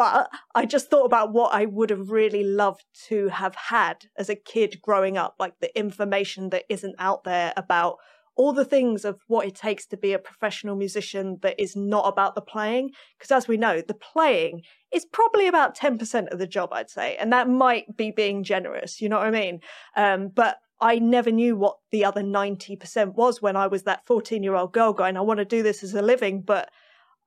but 0.00 0.30
I 0.54 0.64
just 0.64 0.88
thought 0.88 1.04
about 1.04 1.34
what 1.34 1.52
I 1.52 1.66
would 1.66 1.90
have 1.90 2.10
really 2.10 2.42
loved 2.42 2.86
to 3.08 3.28
have 3.28 3.54
had 3.54 4.06
as 4.16 4.30
a 4.30 4.34
kid 4.34 4.80
growing 4.80 5.18
up, 5.18 5.34
like 5.38 5.60
the 5.60 5.78
information 5.78 6.48
that 6.48 6.64
isn't 6.70 6.94
out 6.98 7.24
there 7.24 7.52
about 7.54 7.98
all 8.34 8.54
the 8.54 8.64
things 8.64 9.04
of 9.04 9.20
what 9.26 9.46
it 9.46 9.54
takes 9.54 9.84
to 9.88 9.98
be 9.98 10.14
a 10.14 10.18
professional 10.18 10.74
musician 10.74 11.36
that 11.42 11.60
is 11.60 11.76
not 11.76 12.08
about 12.08 12.34
the 12.34 12.40
playing. 12.40 12.92
Because 13.18 13.30
as 13.30 13.46
we 13.46 13.58
know, 13.58 13.82
the 13.82 13.92
playing 13.92 14.62
is 14.90 15.04
probably 15.04 15.46
about 15.46 15.76
10% 15.76 16.28
of 16.28 16.38
the 16.38 16.46
job, 16.46 16.72
I'd 16.72 16.88
say. 16.88 17.16
And 17.16 17.30
that 17.34 17.50
might 17.50 17.94
be 17.94 18.10
being 18.10 18.42
generous, 18.42 19.02
you 19.02 19.10
know 19.10 19.18
what 19.18 19.26
I 19.26 19.30
mean? 19.30 19.60
Um, 19.96 20.28
but 20.28 20.60
I 20.80 20.98
never 20.98 21.30
knew 21.30 21.56
what 21.56 21.76
the 21.90 22.06
other 22.06 22.22
90% 22.22 23.16
was 23.16 23.42
when 23.42 23.54
I 23.54 23.66
was 23.66 23.82
that 23.82 24.06
14 24.06 24.42
year 24.42 24.54
old 24.54 24.72
girl 24.72 24.94
going, 24.94 25.18
I 25.18 25.20
want 25.20 25.40
to 25.40 25.44
do 25.44 25.62
this 25.62 25.82
as 25.82 25.92
a 25.92 26.00
living. 26.00 26.40
But 26.40 26.70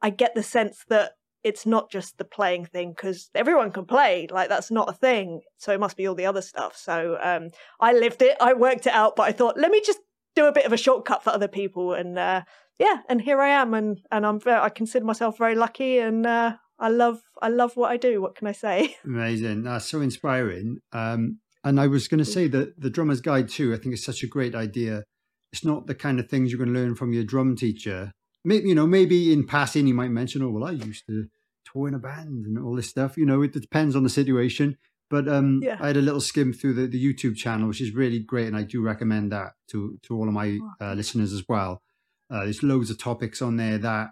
I 0.01 0.09
get 0.09 0.33
the 0.33 0.41
sense 0.41 0.83
that 0.89 1.11
it's 1.43 1.65
not 1.65 1.91
just 1.91 2.17
the 2.17 2.25
playing 2.25 2.65
thing 2.65 2.91
because 2.91 3.29
everyone 3.35 3.71
can 3.71 3.85
play 3.85 4.27
like 4.31 4.49
that's 4.49 4.71
not 4.71 4.89
a 4.89 4.93
thing 4.93 5.41
so 5.57 5.73
it 5.73 5.79
must 5.79 5.97
be 5.97 6.07
all 6.07 6.15
the 6.15 6.25
other 6.25 6.41
stuff 6.41 6.75
so 6.75 7.17
um, 7.21 7.49
i 7.79 7.91
lived 7.91 8.21
it 8.21 8.37
i 8.39 8.53
worked 8.53 8.87
it 8.87 8.93
out 8.93 9.15
but 9.15 9.23
i 9.23 9.31
thought 9.31 9.57
let 9.57 9.71
me 9.71 9.81
just 9.85 9.99
do 10.35 10.45
a 10.45 10.51
bit 10.51 10.65
of 10.65 10.73
a 10.73 10.77
shortcut 10.77 11.23
for 11.23 11.29
other 11.31 11.47
people, 11.47 11.93
and 11.93 12.17
uh, 12.17 12.41
yeah, 12.79 12.97
and 13.09 13.21
here 13.21 13.39
I 13.41 13.49
am, 13.49 13.73
and 13.73 13.99
and 14.11 14.25
I'm 14.25 14.39
I 14.45 14.69
consider 14.69 15.05
myself 15.05 15.37
very 15.37 15.55
lucky, 15.55 15.99
and 15.99 16.25
uh, 16.25 16.53
I 16.79 16.89
love 16.89 17.21
I 17.41 17.49
love 17.49 17.75
what 17.75 17.91
I 17.91 17.97
do. 17.97 18.21
What 18.21 18.35
can 18.35 18.47
I 18.47 18.51
say? 18.51 18.95
Amazing, 19.05 19.63
that's 19.63 19.85
so 19.85 20.01
inspiring. 20.01 20.79
Um, 20.91 21.39
and 21.63 21.79
I 21.79 21.87
was 21.87 22.07
going 22.07 22.19
to 22.19 22.25
say 22.25 22.47
that 22.49 22.79
the 22.79 22.89
drummer's 22.89 23.21
guide 23.21 23.49
too. 23.49 23.73
I 23.73 23.77
think 23.77 23.93
is 23.93 24.03
such 24.03 24.23
a 24.23 24.27
great 24.27 24.55
idea. 24.55 25.03
It's 25.51 25.63
not 25.63 25.87
the 25.87 25.95
kind 25.95 26.19
of 26.19 26.29
things 26.29 26.51
you're 26.51 26.63
going 26.63 26.73
to 26.73 26.79
learn 26.79 26.95
from 26.95 27.13
your 27.13 27.23
drum 27.23 27.55
teacher. 27.55 28.11
Maybe 28.43 28.69
you 28.69 28.75
know, 28.75 28.87
maybe 28.87 29.31
in 29.31 29.45
passing 29.45 29.87
you 29.87 29.93
might 29.93 30.11
mention, 30.11 30.41
"Oh, 30.41 30.49
well, 30.49 30.65
I 30.65 30.71
used 30.71 31.05
to 31.07 31.27
tour 31.65 31.87
in 31.87 31.93
a 31.93 31.99
band 31.99 32.45
and 32.45 32.57
all 32.57 32.75
this 32.75 32.89
stuff." 32.89 33.17
You 33.17 33.25
know, 33.25 33.41
it 33.41 33.53
depends 33.53 33.95
on 33.95 34.03
the 34.03 34.09
situation. 34.09 34.77
But 35.09 35.27
um, 35.27 35.61
yeah. 35.61 35.77
I 35.79 35.87
had 35.87 35.97
a 35.97 36.01
little 36.01 36.21
skim 36.21 36.53
through 36.53 36.73
the, 36.73 36.87
the 36.87 37.13
YouTube 37.13 37.35
channel, 37.35 37.67
which 37.67 37.81
is 37.81 37.93
really 37.93 38.19
great, 38.19 38.47
and 38.47 38.57
I 38.57 38.63
do 38.63 38.81
recommend 38.81 39.31
that 39.31 39.51
to 39.69 39.99
to 40.03 40.15
all 40.15 40.27
of 40.27 40.33
my 40.33 40.57
uh, 40.81 40.93
listeners 40.93 41.33
as 41.33 41.43
well. 41.47 41.83
Uh, 42.31 42.45
there's 42.45 42.63
loads 42.63 42.89
of 42.89 42.97
topics 42.97 43.41
on 43.41 43.57
there 43.57 43.77
that 43.77 44.09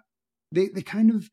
they 0.52 0.68
they 0.68 0.82
kind 0.82 1.10
of 1.10 1.28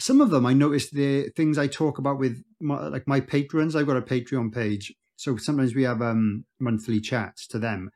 some 0.00 0.20
of 0.20 0.30
them 0.30 0.46
I 0.46 0.54
noticed 0.54 0.94
the 0.94 1.28
things 1.36 1.58
I 1.58 1.66
talk 1.66 1.98
about 1.98 2.18
with 2.18 2.42
my, 2.60 2.88
like 2.88 3.06
my 3.06 3.20
patrons. 3.20 3.76
I've 3.76 3.86
got 3.86 3.96
a 3.96 4.02
Patreon 4.02 4.52
page, 4.52 4.94
so 5.16 5.36
sometimes 5.36 5.74
we 5.74 5.82
have 5.82 6.00
um, 6.00 6.46
monthly 6.58 7.00
chats 7.00 7.46
to 7.48 7.58
them, 7.58 7.90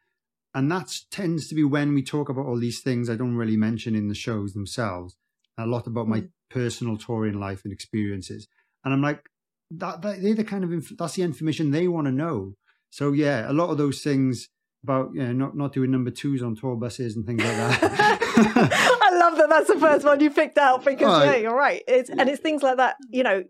and 0.56 0.72
that 0.72 0.90
tends 1.10 1.48
to 1.48 1.54
be 1.54 1.62
when 1.62 1.92
we 1.92 2.02
talk 2.02 2.30
about 2.30 2.46
all 2.46 2.58
these 2.58 2.80
things 2.80 3.10
I 3.10 3.14
don't 3.14 3.36
really 3.36 3.58
mention 3.58 3.94
in 3.94 4.08
the 4.08 4.14
shows 4.14 4.54
themselves. 4.54 5.14
A 5.58 5.66
lot 5.66 5.86
about 5.86 6.08
my 6.08 6.22
mm. 6.22 6.30
personal 6.48 6.96
touring 6.96 7.38
life 7.38 7.60
and 7.64 7.72
experiences, 7.72 8.48
and 8.82 8.94
I'm 8.94 9.02
like, 9.02 9.22
that, 9.70 10.00
that 10.00 10.22
they're 10.22 10.34
the 10.34 10.44
kind 10.44 10.64
of 10.64 10.72
inf- 10.72 10.96
that's 10.98 11.14
the 11.14 11.22
information 11.22 11.70
they 11.70 11.88
want 11.88 12.06
to 12.06 12.12
know. 12.12 12.54
So 12.88 13.12
yeah, 13.12 13.50
a 13.50 13.52
lot 13.52 13.68
of 13.68 13.76
those 13.76 14.00
things 14.00 14.48
about 14.82 15.10
you 15.12 15.24
know, 15.24 15.32
not 15.32 15.56
not 15.56 15.74
doing 15.74 15.90
number 15.90 16.10
twos 16.10 16.42
on 16.42 16.56
tour 16.56 16.76
buses 16.76 17.16
and 17.16 17.26
things 17.26 17.42
like 17.42 17.56
that. 17.56 18.18
I 19.02 19.18
love 19.18 19.36
that. 19.36 19.50
That's 19.50 19.68
the 19.68 19.78
first 19.78 20.06
one 20.06 20.20
you 20.20 20.30
picked 20.30 20.56
out 20.56 20.84
because 20.86 21.24
yeah, 21.24 21.36
you're 21.36 21.56
right. 21.56 21.82
It's 21.86 22.08
and 22.08 22.30
it's 22.30 22.40
things 22.40 22.62
like 22.62 22.78
that. 22.78 22.96
You 23.10 23.24
know, 23.24 23.44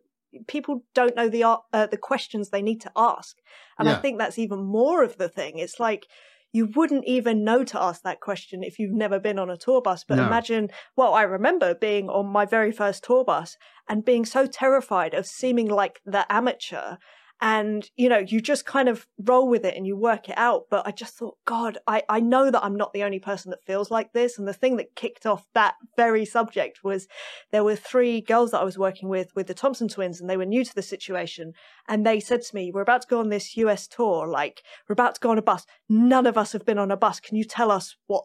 people 0.49 0.85
don't 0.93 1.15
know 1.15 1.29
the 1.29 1.45
uh, 1.45 1.87
the 1.87 1.97
questions 1.97 2.49
they 2.49 2.63
need 2.63 2.81
to 2.81 2.91
ask, 2.97 3.37
and 3.79 3.87
yeah. 3.87 3.95
I 3.97 4.01
think 4.01 4.19
that's 4.19 4.41
even 4.41 4.65
more 4.65 5.05
of 5.05 5.19
the 5.19 5.29
thing. 5.29 5.59
It's 5.59 5.79
like 5.79 6.07
you 6.53 6.71
wouldn't 6.75 7.05
even 7.07 7.45
know 7.45 7.65
to 7.65 7.81
ask 7.81 8.03
that 8.03 8.21
question 8.21 8.63
if 8.63 8.79
you've 8.79 8.95
never 8.95 9.19
been 9.19 9.39
on 9.39 9.51
a 9.51 9.57
tour 9.57 9.83
bus. 9.83 10.05
But 10.05 10.17
no. 10.17 10.27
imagine, 10.27 10.71
well, 10.97 11.15
I 11.15 11.23
remember 11.23 11.75
being 11.75 12.09
on 12.09 12.27
my 12.27 12.47
very 12.47 12.73
first 12.73 13.05
tour 13.05 13.25
bus 13.25 13.57
and 13.89 14.05
being 14.05 14.25
so 14.25 14.47
terrified 14.47 15.15
of 15.15 15.27
seeming 15.27 15.69
like 15.69 16.01
the 16.05 16.31
amateur 16.33 16.97
and 17.41 17.91
you 17.97 18.09
know 18.09 18.19
you 18.19 18.41
just 18.41 18.65
kind 18.65 18.89
of 18.89 19.07
roll 19.19 19.47
with 19.47 19.65
it 19.65 19.77
and 19.77 19.87
you 19.87 19.95
work 19.95 20.29
it 20.29 20.39
out 20.39 20.65
but 20.71 20.87
i 20.87 20.91
just 20.91 21.15
thought 21.15 21.37
god 21.45 21.77
i 21.87 22.03
i 22.09 22.19
know 22.19 22.51
that 22.51 22.65
i'm 22.65 22.77
not 22.77 22.93
the 22.95 23.03
only 23.03 23.19
person 23.19 23.51
that 23.51 23.65
feels 23.65 23.91
like 23.91 24.13
this 24.13 24.39
and 24.39 24.49
the 24.49 24.55
thing 24.55 24.77
that 24.77 24.97
kicked 24.97 25.27
off 25.27 25.47
that 25.53 25.75
very 25.97 26.25
subject 26.25 26.83
was 26.83 27.07
there 27.53 27.65
were 27.65 27.77
three 27.77 28.23
girls 28.23 28.53
that 28.53 28.61
i 28.61 28.65
was 28.65 28.79
working 28.79 29.09
with 29.09 29.35
with 29.37 29.47
the 29.49 29.55
thompson 29.55 29.87
twins 29.87 30.19
and 30.19 30.31
they 30.31 30.37
were 30.37 30.47
new 30.47 30.65
to 30.65 30.75
the 30.75 30.83
situation 30.83 31.53
and 31.89 32.07
they 32.07 32.19
said 32.19 32.41
to 32.41 32.55
me 32.55 32.71
we're 32.73 32.81
about 32.81 33.03
to 33.03 33.09
go 33.09 33.21
on 33.21 33.29
this 33.29 33.55
us 33.57 33.87
tour 33.87 34.27
like 34.27 34.63
we're 34.89 34.95
about 34.95 35.15
to 35.15 35.21
go 35.21 35.31
on 35.31 35.39
a 35.39 35.43
bus 35.43 35.67
none 35.91 36.27
of 36.27 36.39
us 36.39 36.53
have 36.53 36.65
been 36.65 36.79
on 36.79 36.91
a 36.91 36.97
bus 36.97 37.21
can 37.21 37.37
you 37.37 37.45
tell 37.45 37.71
us 37.71 37.97
what 38.07 38.25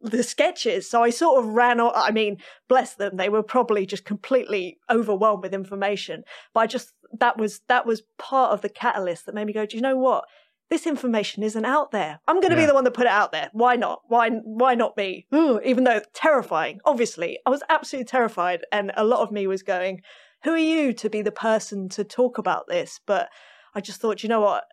the 0.00 0.22
sketches. 0.22 0.88
So 0.88 1.02
I 1.02 1.10
sort 1.10 1.38
of 1.38 1.50
ran. 1.50 1.80
I 1.80 2.10
mean, 2.10 2.38
bless 2.68 2.94
them, 2.94 3.16
they 3.16 3.28
were 3.28 3.42
probably 3.42 3.86
just 3.86 4.04
completely 4.04 4.78
overwhelmed 4.90 5.42
with 5.42 5.54
information. 5.54 6.22
But 6.54 6.60
I 6.60 6.66
just 6.66 6.92
that 7.18 7.36
was 7.36 7.60
that 7.68 7.86
was 7.86 8.02
part 8.18 8.52
of 8.52 8.62
the 8.62 8.68
catalyst 8.68 9.26
that 9.26 9.34
made 9.34 9.46
me 9.46 9.52
go, 9.52 9.66
do 9.66 9.76
you 9.76 9.82
know 9.82 9.96
what? 9.96 10.24
This 10.68 10.86
information 10.86 11.42
isn't 11.42 11.64
out 11.64 11.90
there. 11.90 12.20
I'm 12.28 12.36
going 12.36 12.50
to 12.52 12.56
yeah. 12.56 12.62
be 12.62 12.66
the 12.66 12.74
one 12.74 12.84
that 12.84 12.94
put 12.94 13.06
it 13.06 13.12
out 13.12 13.32
there. 13.32 13.50
Why 13.52 13.74
not? 13.74 14.02
Why 14.06 14.30
why 14.30 14.74
not 14.74 14.96
me? 14.96 15.26
Ooh, 15.34 15.60
even 15.64 15.84
though 15.84 16.00
terrifying. 16.14 16.80
Obviously, 16.84 17.38
I 17.44 17.50
was 17.50 17.62
absolutely 17.68 18.06
terrified, 18.06 18.60
and 18.70 18.92
a 18.96 19.04
lot 19.04 19.20
of 19.20 19.32
me 19.32 19.46
was 19.48 19.64
going, 19.64 20.02
"Who 20.44 20.52
are 20.52 20.58
you 20.58 20.92
to 20.92 21.10
be 21.10 21.22
the 21.22 21.32
person 21.32 21.88
to 21.90 22.04
talk 22.04 22.38
about 22.38 22.68
this?" 22.68 23.00
But 23.04 23.30
I 23.74 23.80
just 23.80 24.00
thought, 24.00 24.22
you 24.22 24.28
know 24.28 24.40
what? 24.40 24.64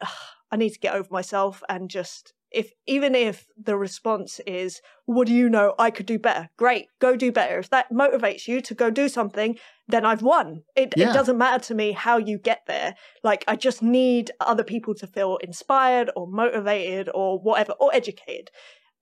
I 0.52 0.56
need 0.56 0.72
to 0.72 0.80
get 0.80 0.96
over 0.96 1.10
myself 1.12 1.64
and 1.68 1.90
just 1.90 2.34
if 2.52 2.72
even 2.86 3.16
if 3.16 3.48
the 3.62 3.78
response 3.78 4.40
is 4.46 4.82
what 5.06 5.28
do 5.28 5.34
you 5.34 5.50
know? 5.50 5.74
I 5.80 5.92
could 5.92 6.06
do 6.06 6.20
better. 6.20 6.50
Great 6.58 6.88
go 7.00 7.16
do 7.16 7.32
better. 7.32 7.60
If 7.60 7.70
that 7.70 7.92
motivates 7.92 8.48
you 8.48 8.62
to 8.62 8.74
go 8.74 8.90
do 8.90 9.10
something 9.10 9.58
then 9.90 10.06
i've 10.06 10.22
won. 10.22 10.64
It, 10.76 10.94
yeah. 10.98 11.12
it 11.12 11.14
doesn't 11.14 11.38
matter 11.38 11.64
to 11.66 11.76
me 11.76 11.94
how 11.94 12.18
you 12.18 12.38
get 12.38 12.62
there. 12.68 12.96
Like 13.24 13.44
i 13.48 13.56
just 13.56 13.82
need 13.82 14.32
other 14.40 14.64
people 14.64 14.94
to 14.96 15.08
feel 15.08 15.38
inspired 15.38 16.10
or 16.16 16.28
motivated 16.28 17.10
or 17.14 17.40
whatever 17.40 17.74
or 17.74 17.94
educated. 17.94 18.50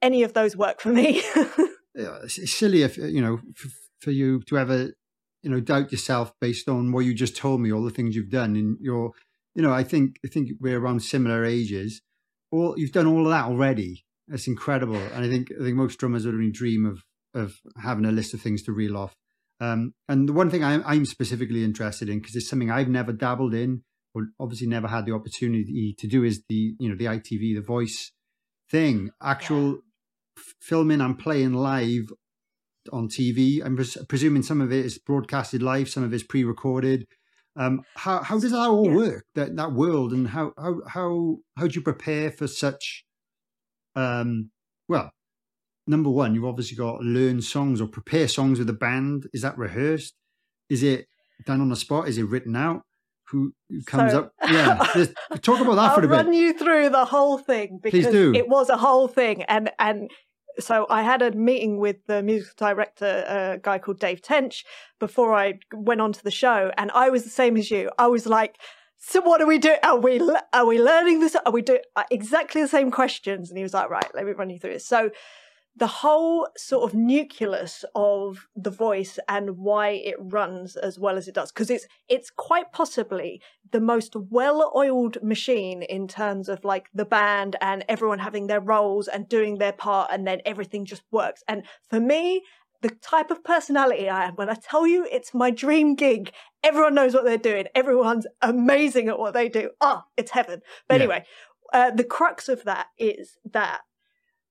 Any 0.02 0.24
of 0.24 0.34
those 0.34 0.56
work 0.56 0.82
for 0.82 0.90
me. 0.90 1.22
Yeah, 1.98 2.18
it's 2.24 2.52
silly 2.52 2.82
if 2.82 2.98
you 2.98 3.22
know 3.22 3.40
for, 3.56 3.70
for 4.02 4.12
you 4.12 4.42
to 4.48 4.58
ever 4.58 4.92
you 5.44 5.50
know 5.50 5.62
doubt 5.62 5.94
yourself 5.94 6.34
based 6.42 6.68
on 6.68 6.92
what 6.92 7.06
you 7.06 7.14
just 7.14 7.38
told 7.38 7.62
me 7.62 7.72
all 7.72 7.86
the 7.86 7.90
things 7.90 8.18
you've 8.18 8.30
done. 8.30 8.58
And 8.58 8.78
you're 8.82 9.12
you 9.56 9.62
know 9.62 9.74
i 9.74 9.84
think 9.84 10.18
i 10.24 10.28
think 10.28 10.52
we're 10.60 10.80
around 10.80 11.02
similar 11.02 11.44
ages 11.44 12.02
all 12.52 12.76
you've 12.78 12.92
done 12.92 13.08
all 13.08 13.26
of 13.26 13.32
that 13.32 13.46
already. 13.46 14.06
It's 14.28 14.48
incredible, 14.48 14.96
and 14.96 15.24
I 15.24 15.30
think 15.30 15.50
I 15.60 15.64
think 15.64 15.76
most 15.76 15.98
drummers 16.00 16.26
would 16.26 16.36
only 16.36 16.52
dream 16.52 16.86
of 16.86 17.04
of 17.34 17.56
having 17.82 18.06
a 18.06 18.12
list 18.12 18.34
of 18.34 18.42
things 18.42 18.64
to 18.64 18.72
reel 18.72 18.98
off. 18.98 19.14
Um, 19.60 19.94
and 20.10 20.28
the 20.28 20.34
one 20.34 20.50
thing 20.50 20.64
I'm, 20.64 20.84
I'm 20.86 21.06
specifically 21.06 21.64
interested 21.64 22.10
in 22.10 22.20
because 22.20 22.36
it's 22.36 22.50
something 22.50 22.72
I've 22.72 22.90
never 22.90 23.14
dabbled 23.14 23.54
in, 23.54 23.84
or 24.14 24.28
obviously 24.40 24.68
never 24.68 24.88
had 24.88 25.06
the 25.06 25.14
opportunity 25.14 25.96
to 25.98 26.08
do, 26.08 26.24
is 26.24 26.44
the 26.50 26.76
you 26.80 26.90
know 26.90 26.96
the 26.96 27.06
ITV, 27.06 27.56
the 27.56 27.64
voice 27.66 28.12
thing, 28.70 29.12
actual 29.22 29.72
yeah. 29.72 30.44
filming 30.62 31.02
and 31.02 31.20
playing 31.20 31.54
live 31.54 32.12
on 32.92 33.08
TV. 33.08 33.64
I'm 33.64 33.76
pres- 33.76 33.98
presuming 34.08 34.44
some 34.44 34.62
of 34.62 34.72
it 34.72 34.86
is 34.86 34.98
broadcasted 34.98 35.62
live, 35.62 35.90
some 35.90 36.04
of 36.04 36.14
it's 36.14 36.24
pre-recorded. 36.24 37.06
Um, 37.58 37.84
how 37.96 38.22
how 38.22 38.40
does 38.40 38.52
that 38.52 38.58
all 38.58 38.88
yeah. 38.88 38.96
work? 38.96 39.26
That 39.36 39.56
that 39.56 39.72
world, 39.72 40.12
and 40.12 40.28
how 40.28 40.54
how 40.58 40.82
how 40.88 41.38
how 41.58 41.68
do 41.68 41.74
you 41.74 41.82
prepare 41.82 42.32
for 42.32 42.48
such? 42.48 43.06
Um, 43.96 44.52
well, 44.88 45.12
number 45.88 46.10
one, 46.10 46.36
you've 46.36 46.46
obviously 46.46 46.76
got 46.76 46.98
to 46.98 47.04
learn 47.04 47.42
songs 47.42 47.80
or 47.80 47.88
prepare 47.88 48.28
songs 48.28 48.60
with 48.60 48.70
a 48.70 48.74
band. 48.74 49.28
Is 49.34 49.42
that 49.42 49.58
rehearsed? 49.58 50.16
Is 50.70 50.84
it 50.84 51.08
done 51.46 51.62
on 51.62 51.70
the 51.70 51.76
spot? 51.76 52.10
Is 52.10 52.18
it 52.18 52.24
written 52.24 52.56
out? 52.56 52.82
Who 53.30 53.54
comes 53.88 54.12
so, 54.12 54.20
up? 54.20 54.34
Yeah, 54.50 54.76
talk 55.42 55.60
about 55.60 55.76
that 55.76 55.80
I'll 55.92 55.96
for 55.96 56.06
a 56.06 56.08
bit. 56.08 56.12
I'll 56.12 56.26
Run 56.26 56.34
you 56.34 56.54
through 56.54 56.90
the 56.90 57.06
whole 57.06 57.38
thing 57.38 57.80
because 57.82 58.06
it 58.06 58.48
was 58.48 58.70
a 58.70 58.78
whole 58.78 59.08
thing, 59.08 59.44
and 59.44 59.72
and 59.80 60.12
so 60.60 60.86
I 60.90 61.04
had 61.04 61.22
a 61.22 61.32
meeting 61.32 61.80
with 61.80 62.06
the 62.08 62.22
musical 62.24 62.68
director, 62.68 63.26
a 63.28 63.60
guy 63.62 63.80
called 63.80 64.00
Dave 64.00 64.22
Tench, 64.22 64.66
before 65.00 65.34
I 65.34 65.60
went 65.74 66.02
on 66.02 66.14
to 66.14 66.24
the 66.24 66.32
show, 66.32 66.72
and 66.78 66.92
I 66.92 67.10
was 67.10 67.24
the 67.24 67.30
same 67.30 67.58
as 67.58 67.72
you. 67.72 67.90
I 67.98 68.08
was 68.08 68.26
like, 68.26 68.58
"So 68.98 69.22
what 69.22 69.40
do 69.40 69.48
we 69.48 69.58
do? 69.58 69.76
Are 69.84 69.98
we 69.98 70.20
are 70.54 70.66
we 70.66 70.82
learning 70.82 71.20
this? 71.20 71.36
Are 71.46 71.52
we 71.52 71.62
doing 71.62 71.82
uh, 71.96 72.04
exactly 72.12 72.62
the 72.62 72.68
same 72.68 72.92
questions?" 72.92 73.50
And 73.50 73.58
he 73.58 73.64
was 73.64 73.74
like, 73.74 73.90
"Right, 73.90 74.10
let 74.14 74.26
me 74.26 74.32
run 74.32 74.50
you 74.50 74.60
through 74.60 74.74
this." 74.74 74.88
So 74.88 75.12
the 75.78 75.88
whole 75.88 76.48
sort 76.56 76.90
of 76.90 76.98
nucleus 76.98 77.84
of 77.96 78.48
the 78.56 78.70
voice 78.70 79.20
and 79.28 79.58
why 79.58 79.90
it 79.90 80.16
runs 80.20 80.76
as 80.78 80.98
well 80.98 81.18
as 81.18 81.28
it 81.28 81.36
does 81.36 81.52
because 81.52 81.70
it's 81.70 81.88
it's 82.08 82.30
quite 82.30 82.72
possibly 82.72 83.42
the 83.72 83.82
most 83.82 84.16
well-oiled 84.16 85.22
machine 85.22 85.82
in 85.84 86.08
terms 86.08 86.48
of 86.48 86.64
like 86.64 86.88
the 86.94 87.06
band 87.06 87.56
and 87.60 87.84
everyone 87.90 88.20
having 88.20 88.48
their 88.48 88.62
roles 88.62 89.08
and 89.08 89.28
doing 89.28 89.58
their 89.58 89.74
part 89.74 90.10
and 90.12 90.26
then 90.26 90.40
everything 90.46 90.86
just 90.86 91.04
works. 91.12 91.44
And 91.48 91.64
for 91.90 92.00
me 92.00 92.44
the 92.82 92.90
type 92.90 93.32
of 93.32 93.44
personality 93.44 94.10
I 94.10 94.26
am 94.26 94.36
when 94.36 94.50
I 94.50 94.56
tell 94.56 94.88
you 94.88 95.08
it's 95.12 95.34
my 95.34 95.52
dream 95.52 95.96
gig 95.96 96.32
everyone 96.64 96.96
knows 96.96 97.14
what 97.14 97.26
they're 97.26 97.38
doing. 97.38 97.66
Everyone's 97.76 98.28
amazing 98.42 99.10
at 99.10 99.20
what 99.20 99.34
they 99.34 99.50
do. 99.50 99.72
Ah 99.82 100.04
oh, 100.04 100.10
it's 100.16 100.32
heaven. 100.32 100.62
But 100.88 100.96
yeah. 100.96 101.04
anyway 101.04 101.26
uh, 101.74 101.92
the 101.92 102.04
crux 102.04 102.48
of 102.48 102.64
that 102.64 102.88
is 102.98 103.38
that 103.52 103.82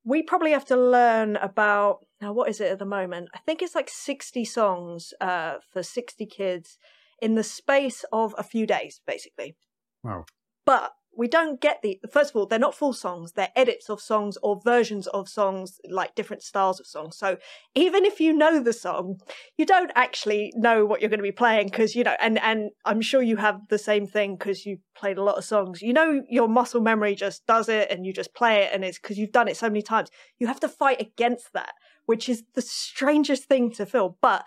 we 0.05 0.23
probably 0.23 0.53
have 0.53 0.67
to 0.67 0.77
learn 0.77 1.37
about 1.37 2.07
now 2.21 2.33
what 2.33 2.49
is 2.49 2.61
it 2.61 2.71
at 2.71 2.79
the 2.79 2.85
moment? 2.85 3.29
I 3.35 3.39
think 3.39 3.63
it's 3.63 3.75
like 3.75 3.91
60 3.91 4.45
songs 4.45 5.13
uh, 5.21 5.57
for 5.73 5.83
60 5.83 6.27
kids 6.27 6.79
in 7.21 7.35
the 7.35 7.43
space 7.43 8.05
of 8.13 8.35
a 8.37 8.43
few 8.43 8.67
days 8.67 9.01
basically. 9.07 9.57
Wow. 10.03 10.27
But 10.67 10.93
we 11.17 11.29
don't 11.29 11.61
get 11.61 11.81
the 11.83 11.99
first 12.11 12.31
of 12.31 12.37
all 12.37 12.47
they're 12.47 12.59
not 12.59 12.75
full 12.75 12.93
songs. 12.93 13.33
They're 13.33 13.53
edits 13.57 13.89
of 13.89 14.01
songs 14.01 14.37
or 14.43 14.61
versions 14.63 15.07
of 15.09 15.29
songs 15.29 15.81
like 15.89 16.15
different 16.15 16.43
styles 16.43 16.81
of 16.81 16.87
songs. 16.87 17.17
So 17.17 17.37
even 17.75 18.05
if 18.05 18.21
you 18.21 18.33
know 18.33 18.63
the 18.63 18.73
song 18.73 19.21
you 19.57 19.67
don't 19.67 19.93
actually 19.95 20.53
know 20.57 20.85
what 20.85 21.01
you're 21.01 21.11
going 21.11 21.19
to 21.19 21.23
be 21.23 21.33
playing 21.33 21.69
because 21.69 21.95
you 21.95 22.05
know 22.05 22.17
and 22.21 22.39
and 22.41 22.71
i'm 22.85 23.01
sure 23.01 23.23
you 23.23 23.37
have 23.37 23.61
the 23.69 23.79
same 23.79 24.07
thing 24.07 24.37
because 24.37 24.67
you 24.67 24.79
played 24.95 25.19
a 25.19 25.23
lot 25.23 25.39
of 25.39 25.45
songs. 25.45 25.83
You 25.83 25.93
know 25.93 26.23
your 26.29 26.49
muscle 26.49 26.81
memory 26.81 27.15
just 27.15 27.47
does 27.47 27.69
it 27.69 27.91
and 27.91 28.07
you 28.07 28.13
just 28.13 28.35
play 28.35 28.63
it 28.63 28.71
and 28.73 28.85
it's 28.85 28.99
because 28.99 29.19
you've 29.19 29.33
done 29.33 29.49
it 29.49 29.57
so 29.57 29.69
many 29.69 29.83
times. 29.83 30.11
You 30.39 30.47
have 30.47 30.61
to 30.61 30.69
fight 30.69 31.01
against 31.01 31.53
that 31.53 31.73
which 32.07 32.29
is 32.29 32.45
the 32.55 32.63
strangest 32.63 33.45
thing 33.45 33.71
to 33.73 33.87
feel. 33.87 34.17
But 34.21 34.45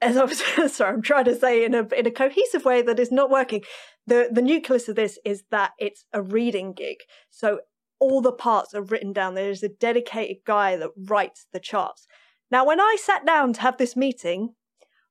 as 0.00 0.16
I 0.16 0.24
was 0.24 0.42
sorry, 0.74 0.94
I'm 0.94 1.02
trying 1.02 1.24
to 1.26 1.36
say 1.36 1.64
in 1.64 1.74
a 1.74 1.86
in 1.94 2.06
a 2.06 2.10
cohesive 2.10 2.64
way 2.64 2.82
that 2.82 2.98
is 2.98 3.12
not 3.12 3.30
working. 3.30 3.62
The 4.06 4.28
the 4.30 4.42
nucleus 4.42 4.88
of 4.88 4.96
this 4.96 5.18
is 5.24 5.44
that 5.50 5.72
it's 5.78 6.04
a 6.12 6.22
reading 6.22 6.72
gig. 6.72 6.98
So 7.30 7.60
all 8.00 8.20
the 8.20 8.32
parts 8.32 8.74
are 8.74 8.82
written 8.82 9.12
down. 9.12 9.34
There's 9.34 9.62
a 9.62 9.68
dedicated 9.68 10.38
guy 10.44 10.76
that 10.76 10.90
writes 10.96 11.46
the 11.52 11.60
charts. 11.60 12.06
Now, 12.50 12.66
when 12.66 12.80
I 12.80 12.96
sat 13.00 13.24
down 13.24 13.52
to 13.54 13.60
have 13.62 13.78
this 13.78 13.96
meeting, 13.96 14.54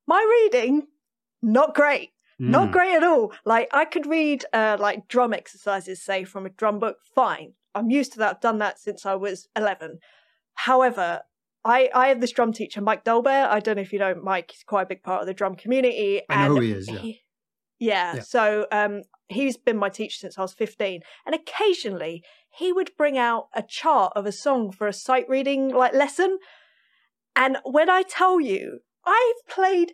my 0.06 0.24
reading 0.44 0.88
not 1.42 1.76
great. 1.76 2.12
Mm. 2.42 2.50
Not 2.50 2.72
great 2.72 2.96
at 2.96 3.04
all. 3.04 3.34
Like 3.46 3.70
I 3.74 3.86
could 3.86 4.06
read 4.06 4.46
uh, 4.54 4.78
like 4.80 5.08
drum 5.08 5.34
exercises, 5.34 6.04
say 6.04 6.24
from 6.24 6.46
a 6.46 6.50
drum 6.50 6.80
book, 6.80 6.98
fine. 7.14 7.54
I'm 7.76 7.90
used 7.90 8.14
to 8.14 8.20
that. 8.20 8.36
I've 8.36 8.42
done 8.42 8.60
that 8.60 8.80
since 8.80 9.06
I 9.06 9.16
was 9.16 9.48
11. 9.56 10.00
However, 10.56 11.22
I, 11.66 11.90
I 11.94 12.08
have 12.10 12.20
this 12.20 12.32
drum 12.32 12.52
teacher, 12.52 12.82
Mike 12.82 13.06
Dolbear. 13.06 13.48
I 13.48 13.60
don't 13.60 13.78
know 13.78 13.82
if 13.82 13.94
you 13.94 14.00
know 14.00 14.16
Mike. 14.22 14.52
He's 14.52 14.64
quite 14.64 14.84
a 14.84 14.88
big 14.88 15.04
part 15.04 15.22
of 15.22 15.28
the 15.28 15.34
drum 15.34 15.56
community. 15.56 16.22
I 16.30 16.48
know 16.48 16.56
who 16.56 16.62
he 16.62 16.72
is. 16.72 16.90
Yeah. 16.90 17.00
He, 17.00 17.22
yeah. 17.80 18.16
yeah. 18.16 18.22
So 18.22 18.68
um, 18.72 19.02
he's 19.30 19.58
been 19.58 19.78
my 19.78 19.90
teacher 19.90 20.18
since 20.20 20.38
I 20.38 20.42
was 20.42 20.54
15. 20.54 21.02
And 21.26 21.36
occasionally 21.36 22.24
he 22.50 22.72
would 22.72 22.92
bring 22.98 23.18
out 23.18 23.48
a 23.56 23.64
chart 23.64 24.14
of 24.16 24.26
a 24.26 24.32
song 24.32 24.72
for 24.72 24.88
a 24.88 24.94
sight 24.94 25.28
reading 25.30 25.70
like 25.70 25.94
lesson. 25.94 26.38
And 27.36 27.58
when 27.64 27.90
I 27.90 28.04
tell 28.04 28.40
you, 28.40 28.80
I've 29.06 29.48
played 29.50 29.94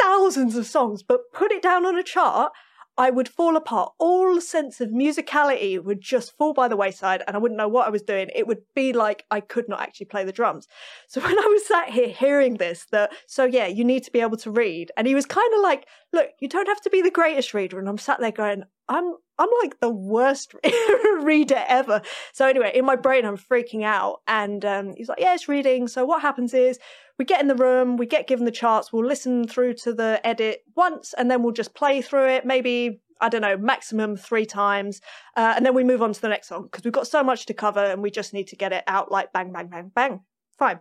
thousands 0.00 0.56
of 0.56 0.66
songs, 0.66 1.02
but 1.02 1.20
put 1.32 1.52
it 1.52 1.62
down 1.62 1.84
on 1.84 1.98
a 1.98 2.02
chart 2.02 2.52
I 2.98 3.10
would 3.10 3.28
fall 3.28 3.56
apart. 3.56 3.92
All 4.00 4.40
sense 4.40 4.80
of 4.80 4.90
musicality 4.90 5.82
would 5.82 6.00
just 6.00 6.36
fall 6.36 6.52
by 6.52 6.66
the 6.66 6.76
wayside 6.76 7.22
and 7.26 7.36
I 7.36 7.38
wouldn't 7.38 7.56
know 7.56 7.68
what 7.68 7.86
I 7.86 7.90
was 7.90 8.02
doing. 8.02 8.28
It 8.34 8.48
would 8.48 8.62
be 8.74 8.92
like 8.92 9.24
I 9.30 9.38
could 9.38 9.68
not 9.68 9.80
actually 9.80 10.06
play 10.06 10.24
the 10.24 10.32
drums. 10.32 10.66
So 11.10 11.22
when 11.22 11.38
I 11.38 11.46
was 11.46 11.66
sat 11.66 11.90
here 11.90 12.08
hearing 12.08 12.58
this, 12.58 12.86
that, 12.92 13.12
so 13.26 13.44
yeah, 13.44 13.66
you 13.66 13.82
need 13.82 14.04
to 14.04 14.10
be 14.10 14.20
able 14.20 14.36
to 14.38 14.50
read. 14.50 14.92
And 14.96 15.06
he 15.06 15.14
was 15.14 15.24
kind 15.24 15.54
of 15.54 15.60
like, 15.62 15.86
look, 16.12 16.28
you 16.40 16.48
don't 16.48 16.68
have 16.68 16.82
to 16.82 16.90
be 16.90 17.00
the 17.00 17.10
greatest 17.10 17.54
reader. 17.54 17.78
And 17.78 17.88
I'm 17.88 17.98
sat 17.98 18.20
there 18.20 18.30
going, 18.30 18.64
I'm, 18.88 19.14
I'm 19.38 19.48
like 19.62 19.80
the 19.80 19.90
worst 19.90 20.54
reader 21.20 21.62
ever. 21.68 22.02
So 22.32 22.46
anyway, 22.46 22.72
in 22.74 22.84
my 22.84 22.96
brain, 22.96 23.24
I'm 23.24 23.36
freaking 23.36 23.84
out. 23.84 24.20
And 24.26 24.64
um, 24.64 24.94
he's 24.96 25.08
like, 25.08 25.20
yeah, 25.20 25.34
it's 25.34 25.48
reading. 25.48 25.88
So 25.88 26.04
what 26.04 26.22
happens 26.22 26.54
is 26.54 26.78
we 27.18 27.24
get 27.24 27.40
in 27.40 27.48
the 27.48 27.54
room, 27.54 27.96
we 27.96 28.06
get 28.06 28.26
given 28.26 28.44
the 28.44 28.50
charts, 28.50 28.92
we'll 28.92 29.04
listen 29.04 29.46
through 29.46 29.74
to 29.74 29.92
the 29.92 30.20
edit 30.24 30.62
once, 30.76 31.14
and 31.18 31.30
then 31.30 31.42
we'll 31.42 31.52
just 31.52 31.74
play 31.74 32.00
through 32.00 32.28
it, 32.28 32.46
maybe, 32.46 33.00
I 33.20 33.28
don't 33.28 33.42
know, 33.42 33.56
maximum 33.56 34.16
three 34.16 34.46
times. 34.46 35.00
Uh, 35.36 35.54
and 35.56 35.66
then 35.66 35.74
we 35.74 35.84
move 35.84 36.00
on 36.00 36.12
to 36.12 36.20
the 36.20 36.28
next 36.28 36.48
song 36.48 36.64
because 36.64 36.84
we've 36.84 36.92
got 36.92 37.08
so 37.08 37.22
much 37.22 37.46
to 37.46 37.54
cover 37.54 37.84
and 37.84 38.02
we 38.02 38.10
just 38.10 38.32
need 38.32 38.46
to 38.48 38.56
get 38.56 38.72
it 38.72 38.84
out 38.86 39.10
like 39.10 39.32
bang, 39.32 39.52
bang, 39.52 39.66
bang, 39.66 39.90
bang. 39.94 40.20
Fine. 40.58 40.80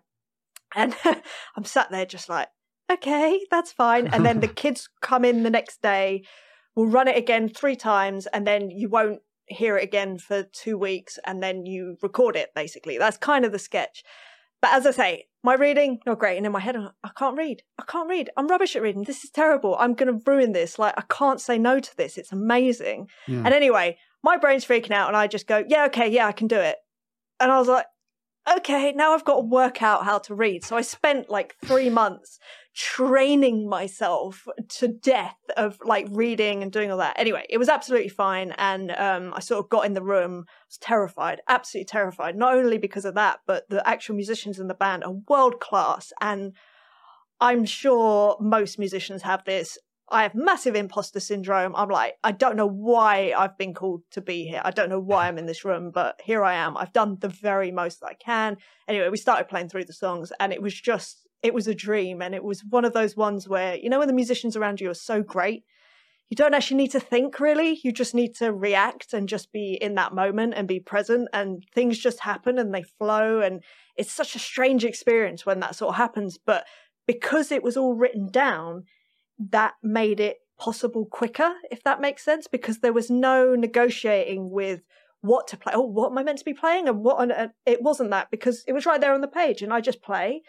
And 0.76 0.96
I'm 1.56 1.66
sat 1.66 1.90
there 1.92 2.06
just 2.06 2.30
like, 2.30 2.50
okay, 2.92 3.42
that's 3.52 3.72
fine. 3.72 4.08
And 4.08 4.26
then 4.26 4.40
the 4.40 4.48
kids 4.48 4.90
come 5.02 5.26
in 5.26 5.44
the 5.44 5.50
next 5.50 5.82
day, 5.82 6.24
we'll 6.78 6.88
run 6.88 7.08
it 7.08 7.18
again 7.18 7.50
three 7.50 7.76
times, 7.76 8.28
and 8.28 8.48
then 8.48 8.70
you 8.70 8.88
won't 8.88 9.20
hear 9.48 9.78
it 9.78 9.84
again 9.84 10.20
for 10.20 10.44
two 10.44 10.78
weeks, 10.78 11.18
and 11.26 11.42
then 11.42 11.66
you 11.66 11.98
record 12.02 12.36
it 12.36 12.52
basically. 12.56 12.98
That's 12.98 13.18
kind 13.18 13.44
of 13.44 13.52
the 13.52 13.60
sketch. 13.60 14.04
But 14.62 14.74
as 14.74 14.86
I 14.86 14.92
say, 14.92 15.26
my 15.44 15.56
reading, 15.56 16.00
not 16.06 16.20
great. 16.20 16.38
And 16.38 16.46
in 16.46 16.52
my 16.52 16.60
head, 16.60 16.76
I'm, 16.76 16.90
I 17.04 17.10
can't 17.18 17.38
read. 17.38 17.62
I 17.80 17.84
can't 17.88 18.10
read. 18.10 18.30
I'm 18.38 18.48
rubbish 18.48 18.76
at 18.76 18.82
reading. 18.82 19.04
This 19.04 19.24
is 19.24 19.30
terrible. 19.30 19.76
I'm 19.80 19.94
going 19.94 20.12
to 20.12 20.24
ruin 20.30 20.52
this. 20.52 20.78
Like, 20.80 20.94
I 20.98 21.04
can't 21.10 21.42
say 21.42 21.58
no 21.58 21.80
to 21.80 21.98
this. 21.98 22.18
It's 22.18 22.32
amazing. 22.32 23.08
Yeah. 23.28 23.44
And 23.46 23.54
anyway, 23.54 23.98
my 24.24 24.38
brain's 24.38 24.66
freaking 24.66 24.92
out, 24.92 25.08
and 25.08 25.18
I 25.18 25.28
just 25.28 25.48
go, 25.48 25.64
yeah, 25.68 25.86
okay, 25.86 26.08
yeah, 26.10 26.28
I 26.28 26.32
can 26.32 26.48
do 26.48 26.60
it. 26.60 26.78
And 27.40 27.52
I 27.52 27.60
was 27.60 27.68
like, 27.68 27.86
okay, 28.58 28.92
now 28.94 29.14
I've 29.14 29.26
got 29.26 29.36
to 29.36 29.42
work 29.42 29.82
out 29.82 30.06
how 30.06 30.18
to 30.20 30.36
read. 30.36 30.64
So 30.64 30.76
I 30.76 30.82
spent 30.82 31.30
like 31.30 31.56
three 31.64 31.90
months 31.90 32.40
training 32.78 33.68
myself 33.68 34.48
to 34.70 34.88
death 34.88 35.40
of 35.58 35.80
like 35.84 36.06
reading 36.12 36.62
and 36.62 36.72
doing 36.72 36.92
all 36.92 37.00
that. 37.00 37.18
Anyway, 37.18 37.44
it 37.50 37.58
was 37.58 37.70
absolutely 37.70 38.08
fine. 38.08 38.54
And 38.60 38.92
um, 38.92 39.34
I 39.34 39.40
sort 39.40 39.66
of 39.66 39.70
got 39.70 39.88
in 39.88 39.96
the 39.96 40.04
room, 40.04 40.46
was 40.70 40.78
terrified, 40.78 41.42
absolutely 41.50 41.86
terrified, 41.86 42.36
not 42.36 42.54
only 42.54 42.78
because 42.78 43.04
of 43.04 43.16
that, 43.16 43.40
but 43.48 43.68
the 43.70 43.88
actual 43.90 44.16
musicians 44.16 44.60
in 44.60 44.68
the 44.68 44.76
band 44.76 45.04
are 45.04 45.14
world 45.28 45.60
class. 45.60 46.14
And 46.22 46.54
I'm 47.42 47.66
sure 47.66 48.38
most 48.40 48.78
musicians 48.78 49.24
have 49.24 49.44
this. 49.46 49.80
I 50.10 50.22
have 50.22 50.36
massive 50.36 50.76
imposter 50.76 51.20
syndrome. 51.20 51.76
I'm 51.76 51.90
like, 51.90 52.14
I 52.24 52.32
don't 52.32 52.58
know 52.58 52.70
why 52.70 53.34
I've 53.36 53.58
been 53.58 53.74
called 53.74 54.04
to 54.12 54.22
be 54.22 54.46
here. 54.46 54.62
I 54.64 54.70
don't 54.70 54.90
know 54.90 55.00
why 55.00 55.28
I'm 55.28 55.40
in 55.40 55.48
this 55.48 55.66
room, 55.66 55.90
but 55.92 56.22
here 56.24 56.44
I 56.44 56.54
am. 56.54 56.78
I've 56.78 56.94
done 56.94 57.18
the 57.20 57.28
very 57.28 57.72
most 57.72 58.02
that 58.02 58.08
I 58.08 58.14
can. 58.14 58.58
Anyway, 58.88 59.10
we 59.10 59.18
started 59.18 59.50
playing 59.50 59.70
through 59.70 59.86
the 59.86 59.94
songs 59.94 60.32
and 60.40 60.54
it 60.54 60.62
was 60.62 60.80
just, 60.80 61.27
it 61.48 61.54
was 61.54 61.68
a 61.68 61.74
dream. 61.74 62.22
And 62.22 62.36
it 62.36 62.44
was 62.44 62.64
one 62.64 62.86
of 62.86 62.94
those 62.94 63.18
ones 63.18 63.50
where, 63.50 63.76
you 63.76 63.90
know, 63.90 64.00
when 64.00 64.08
the 64.08 64.14
musicians 64.14 64.56
around 64.56 64.80
you 64.80 64.90
are 64.90 64.94
so 64.94 65.24
great, 65.24 65.64
you 66.30 66.36
don't 66.36 66.54
actually 66.54 66.78
need 66.78 66.92
to 66.92 67.00
think 67.00 67.40
really. 67.40 67.80
You 67.84 67.92
just 67.92 68.14
need 68.14 68.36
to 68.36 68.54
react 68.54 69.14
and 69.14 69.30
just 69.30 69.52
be 69.52 69.78
in 69.82 69.96
that 69.96 70.14
moment 70.14 70.54
and 70.56 70.68
be 70.68 70.80
present 70.80 71.30
and 71.34 71.64
things 71.74 71.98
just 71.98 72.20
happen 72.20 72.60
and 72.60 72.74
they 72.74 72.84
flow. 72.84 73.40
And 73.42 73.64
it's 73.96 74.12
such 74.12 74.36
a 74.36 74.40
strange 74.40 74.84
experience 74.86 75.46
when 75.46 75.60
that 75.62 75.76
sort 75.76 75.90
of 75.90 75.96
happens. 75.96 76.38
But 76.38 76.66
because 77.08 77.52
it 77.52 77.64
was 77.64 77.78
all 77.78 77.96
written 77.96 78.30
down, 78.30 78.84
that 79.40 79.74
made 79.82 80.20
it 80.20 80.38
possible 80.60 81.06
quicker, 81.06 81.54
if 81.72 81.84
that 81.84 82.02
makes 82.02 82.26
sense, 82.26 82.48
because 82.48 82.80
there 82.80 82.94
was 82.94 83.10
no 83.10 83.56
negotiating 83.56 84.50
with 84.52 84.82
what 85.22 85.48
to 85.48 85.58
play. 85.58 85.74
Oh, 85.76 85.82
what 85.82 86.12
am 86.12 86.18
I 86.18 86.24
meant 86.24 86.40
to 86.40 86.46
be 86.46 86.54
playing? 86.54 86.88
And 86.88 87.04
what? 87.04 87.22
And 87.22 87.52
it 87.66 87.82
wasn't 87.82 88.12
that 88.12 88.30
because 88.32 88.64
it 88.68 88.74
was 88.74 88.86
right 88.86 89.00
there 89.00 89.14
on 89.14 89.22
the 89.22 89.28
page, 89.28 89.62
and 89.62 89.74
I 89.74 89.82
just 89.82 90.02
play, 90.02 90.42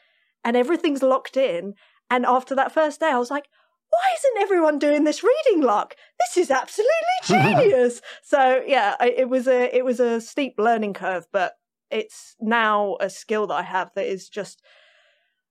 and 0.45 0.57
everything's 0.57 1.03
locked 1.03 1.37
in. 1.37 1.75
And 2.11 2.25
after 2.25 2.55
that 2.55 2.73
first 2.73 3.01
day, 3.01 3.11
I 3.11 3.19
was 3.19 3.31
like, 3.31 3.49
why 3.91 4.15
isn't 4.17 4.43
everyone 4.43 4.79
doing 4.79 5.05
this 5.05 5.23
reading 5.23 5.63
luck? 5.63 5.95
This 6.19 6.45
is 6.45 6.51
absolutely 6.51 6.93
genius. 7.25 8.01
so 8.23 8.63
yeah, 8.67 8.97
it 9.03 9.29
was 9.29 9.47
a 9.49 9.75
it 9.75 9.85
was 9.85 10.01
a 10.01 10.21
steep 10.21 10.55
learning 10.59 10.95
curve, 10.95 11.27
but 11.33 11.55
it's 11.91 12.37
now 12.41 12.97
a 13.01 13.09
skill 13.09 13.47
that 13.47 13.55
I 13.55 13.63
have 13.63 13.91
that 13.95 14.07
is 14.07 14.29
just 14.29 14.63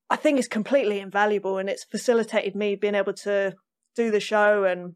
I 0.10 0.16
think 0.16 0.40
is 0.40 0.48
completely 0.48 1.00
invaluable 1.00 1.58
and 1.58 1.70
it's 1.70 1.84
facilitated 1.84 2.56
me 2.56 2.76
being 2.76 2.96
able 2.96 3.14
to 3.14 3.56
do 3.96 4.12
the 4.12 4.20
show 4.20 4.64
and 4.64 4.96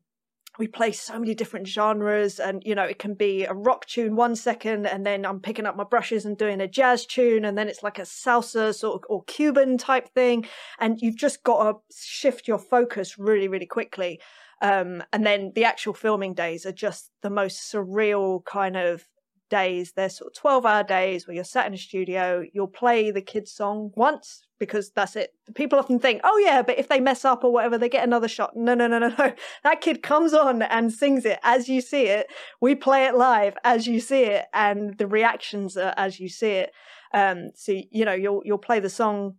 we 0.60 0.68
play 0.68 0.92
so 0.92 1.18
many 1.18 1.34
different 1.34 1.68
genres 1.68 2.40
and 2.40 2.62
you 2.66 2.76
know 2.76 2.84
it 2.84 3.00
can 3.00 3.14
be 3.14 3.46
a 3.46 3.54
rock 3.54 3.86
tune 3.86 4.16
one 4.16 4.36
second 4.36 4.86
and 4.86 5.06
then 5.06 5.26
i'm 5.26 5.40
picking 5.40 5.66
up 5.66 5.78
my 5.78 5.84
brushes 5.84 6.26
and 6.26 6.38
doing 6.38 6.60
a 6.60 6.68
jazz 6.68 7.06
tune 7.06 7.46
and 7.46 7.58
then 7.58 7.70
it's 7.70 7.84
like 7.84 8.00
a 8.00 8.04
salsa 8.04 8.74
sort 8.76 8.96
of 8.96 9.06
or 9.10 9.24
cuban 9.24 9.78
type 9.78 10.10
thing 10.14 10.46
and 10.80 11.00
you've 11.02 11.16
just 11.16 11.44
got 11.44 11.64
to 11.64 11.80
shift 11.96 12.48
your 12.48 12.58
focus 12.58 13.18
really 13.18 13.48
really 13.48 13.66
quickly. 13.66 14.20
Um, 14.62 15.04
and 15.12 15.26
then 15.26 15.52
the 15.56 15.66
actual 15.66 15.94
filming 15.94 16.34
days 16.34 16.66
are 16.66 16.72
just 16.72 17.10
the 17.22 17.32
most 17.32 17.72
surreal 17.72 18.46
kind 18.46 18.78
of 18.78 19.08
days. 19.52 19.92
They're 19.92 20.10
sort 20.10 20.32
of 20.32 20.42
12 20.42 20.66
hour 20.66 20.84
days 20.84 21.28
where 21.28 21.36
you're 21.36 21.44
sat 21.44 21.68
in 21.68 21.76
a 21.76 21.78
studio, 21.78 22.44
you'll 22.54 22.68
play 22.68 23.12
the 23.12 23.22
kids' 23.22 23.52
song 23.52 23.92
once 23.96 24.48
because 24.58 24.92
that's 24.92 25.16
it. 25.16 25.34
People 25.54 25.78
often 25.78 26.00
think, 26.00 26.22
oh, 26.24 26.38
yeah, 26.38 26.62
but 26.62 26.80
if 26.80 26.88
they 26.88 27.00
mess 27.00 27.26
up 27.26 27.44
or 27.44 27.52
whatever, 27.52 27.78
they 27.78 27.90
get 27.90 28.04
another 28.04 28.28
shot. 28.28 28.56
No, 28.56 28.74
no, 28.74 28.88
no, 28.88 28.98
no, 28.98 29.10
no. 29.10 29.34
That 29.64 29.82
kid 29.82 30.02
comes 30.02 30.34
on 30.34 30.64
and 30.64 30.92
sings 30.92 31.26
it 31.26 31.40
as 31.44 31.68
you 31.68 31.82
see 31.82 32.08
it. 32.08 32.28
We 32.62 32.74
play 32.74 33.06
it 33.06 33.16
live 33.16 33.58
as 33.64 33.86
you 33.86 34.00
see 34.00 34.24
it, 34.24 34.46
and 34.54 34.98
the 34.98 35.08
reactions 35.08 35.78
are 35.78 35.94
as 35.98 36.20
you 36.20 36.30
see 36.30 36.52
it. 36.52 36.72
Um, 37.14 37.52
so, 37.56 37.74
you 37.92 38.06
know, 38.06 38.14
you'll, 38.14 38.42
you'll 38.46 38.58
play 38.58 38.80
the 38.80 38.90
song 38.90 39.36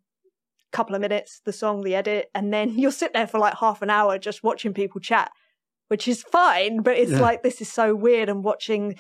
a 0.73 0.77
couple 0.77 0.95
of 0.95 1.01
minutes, 1.01 1.41
the 1.45 1.53
song, 1.53 1.83
the 1.83 1.95
edit, 1.95 2.31
and 2.35 2.53
then 2.53 2.71
you'll 2.79 2.93
sit 2.93 3.13
there 3.15 3.27
for 3.27 3.39
like 3.39 3.57
half 3.59 3.81
an 3.81 3.91
hour 3.91 4.19
just 4.19 4.45
watching 4.45 4.75
people 4.75 5.01
chat, 5.01 5.31
which 5.89 6.07
is 6.07 6.23
fine. 6.23 6.83
But 6.83 6.99
it's 6.99 7.13
yeah. 7.13 7.21
like, 7.21 7.43
this 7.43 7.61
is 7.61 7.73
so 7.73 7.95
weird 7.95 8.29
and 8.29 8.45
watching 8.45 8.97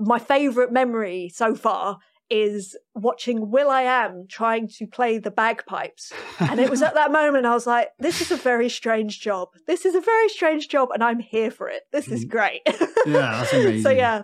my 0.00 0.18
favorite 0.18 0.72
memory 0.72 1.30
so 1.32 1.54
far 1.54 1.98
is 2.30 2.76
watching 2.94 3.50
will.i.am 3.50 4.26
trying 4.28 4.68
to 4.68 4.86
play 4.86 5.18
the 5.18 5.30
bagpipes. 5.30 6.12
And 6.38 6.60
it 6.60 6.70
was 6.70 6.80
at 6.80 6.94
that 6.94 7.12
moment 7.12 7.44
I 7.44 7.52
was 7.52 7.66
like, 7.66 7.88
this 7.98 8.20
is 8.20 8.30
a 8.30 8.36
very 8.36 8.68
strange 8.68 9.20
job. 9.20 9.48
This 9.66 9.84
is 9.84 9.94
a 9.94 10.00
very 10.00 10.28
strange 10.28 10.68
job, 10.68 10.90
and 10.94 11.02
I'm 11.02 11.18
here 11.18 11.50
for 11.50 11.68
it. 11.68 11.82
This 11.92 12.08
is 12.08 12.24
mm. 12.24 12.28
great. 12.28 12.62
yeah, 13.06 13.38
that's 13.40 13.52
amazing. 13.52 13.82
so 13.82 13.90
yeah. 13.90 14.22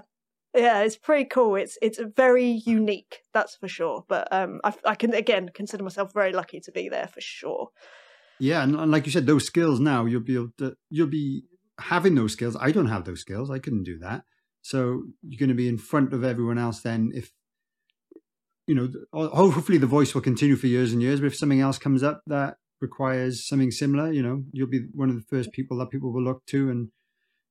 Yeah, 0.55 0.85
it's 0.85 0.97
pretty 0.97 1.27
cool. 1.27 1.57
It's 1.57 1.77
it's 1.83 2.01
very 2.17 2.63
unique, 2.65 3.19
that's 3.35 3.57
for 3.57 3.69
sure. 3.69 4.05
But 4.09 4.29
um, 4.33 4.63
I, 4.65 4.73
I 4.87 4.95
can 4.95 5.13
again 5.13 5.51
consider 5.53 5.85
myself 5.85 6.15
very 6.15 6.33
lucky 6.33 6.61
to 6.61 6.73
be 6.73 6.89
there 6.89 7.09
for 7.09 7.21
sure. 7.21 7.69
Yeah, 8.39 8.63
and, 8.63 8.75
and 8.75 8.91
like 8.91 9.05
you 9.05 9.13
said, 9.13 9.27
those 9.27 9.45
skills 9.45 9.81
now 9.81 10.07
you'll 10.07 10.23
be 10.23 10.35
able 10.35 10.53
to 10.57 10.75
you'll 10.89 11.09
be 11.09 11.43
having 11.79 12.15
those 12.15 12.33
skills. 12.33 12.57
I 12.59 12.71
don't 12.71 12.87
have 12.89 13.05
those 13.05 13.21
skills. 13.21 13.51
I 13.51 13.59
couldn't 13.59 13.85
do 13.85 13.99
that. 13.99 14.23
So 14.69 15.05
you're 15.23 15.39
going 15.39 15.49
to 15.49 15.55
be 15.55 15.69
in 15.69 15.79
front 15.79 16.13
of 16.13 16.25
everyone 16.25 16.59
else 16.59 16.81
then 16.81 17.13
if 17.15 17.31
you 18.67 18.75
know, 18.75 18.91
hopefully 19.13 19.79
the 19.79 19.87
voice 19.87 20.15
will 20.15 20.23
continue 20.23 20.57
for 20.57 20.67
years 20.67 20.93
and 20.93 21.01
years. 21.01 21.21
But 21.21 21.27
if 21.27 21.37
something 21.37 21.61
else 21.61 21.79
comes 21.79 22.03
up 22.03 22.23
that 22.27 22.57
requires 22.81 23.47
something 23.47 23.71
similar, 23.71 24.13
you 24.13 24.23
know, 24.23 24.43
you'll 24.53 24.69
be 24.69 24.87
one 24.93 25.09
of 25.09 25.15
the 25.15 25.25
first 25.31 25.53
people 25.53 25.79
that 25.79 25.91
people 25.91 26.13
will 26.13 26.25
look 26.25 26.45
to, 26.47 26.69
and 26.69 26.89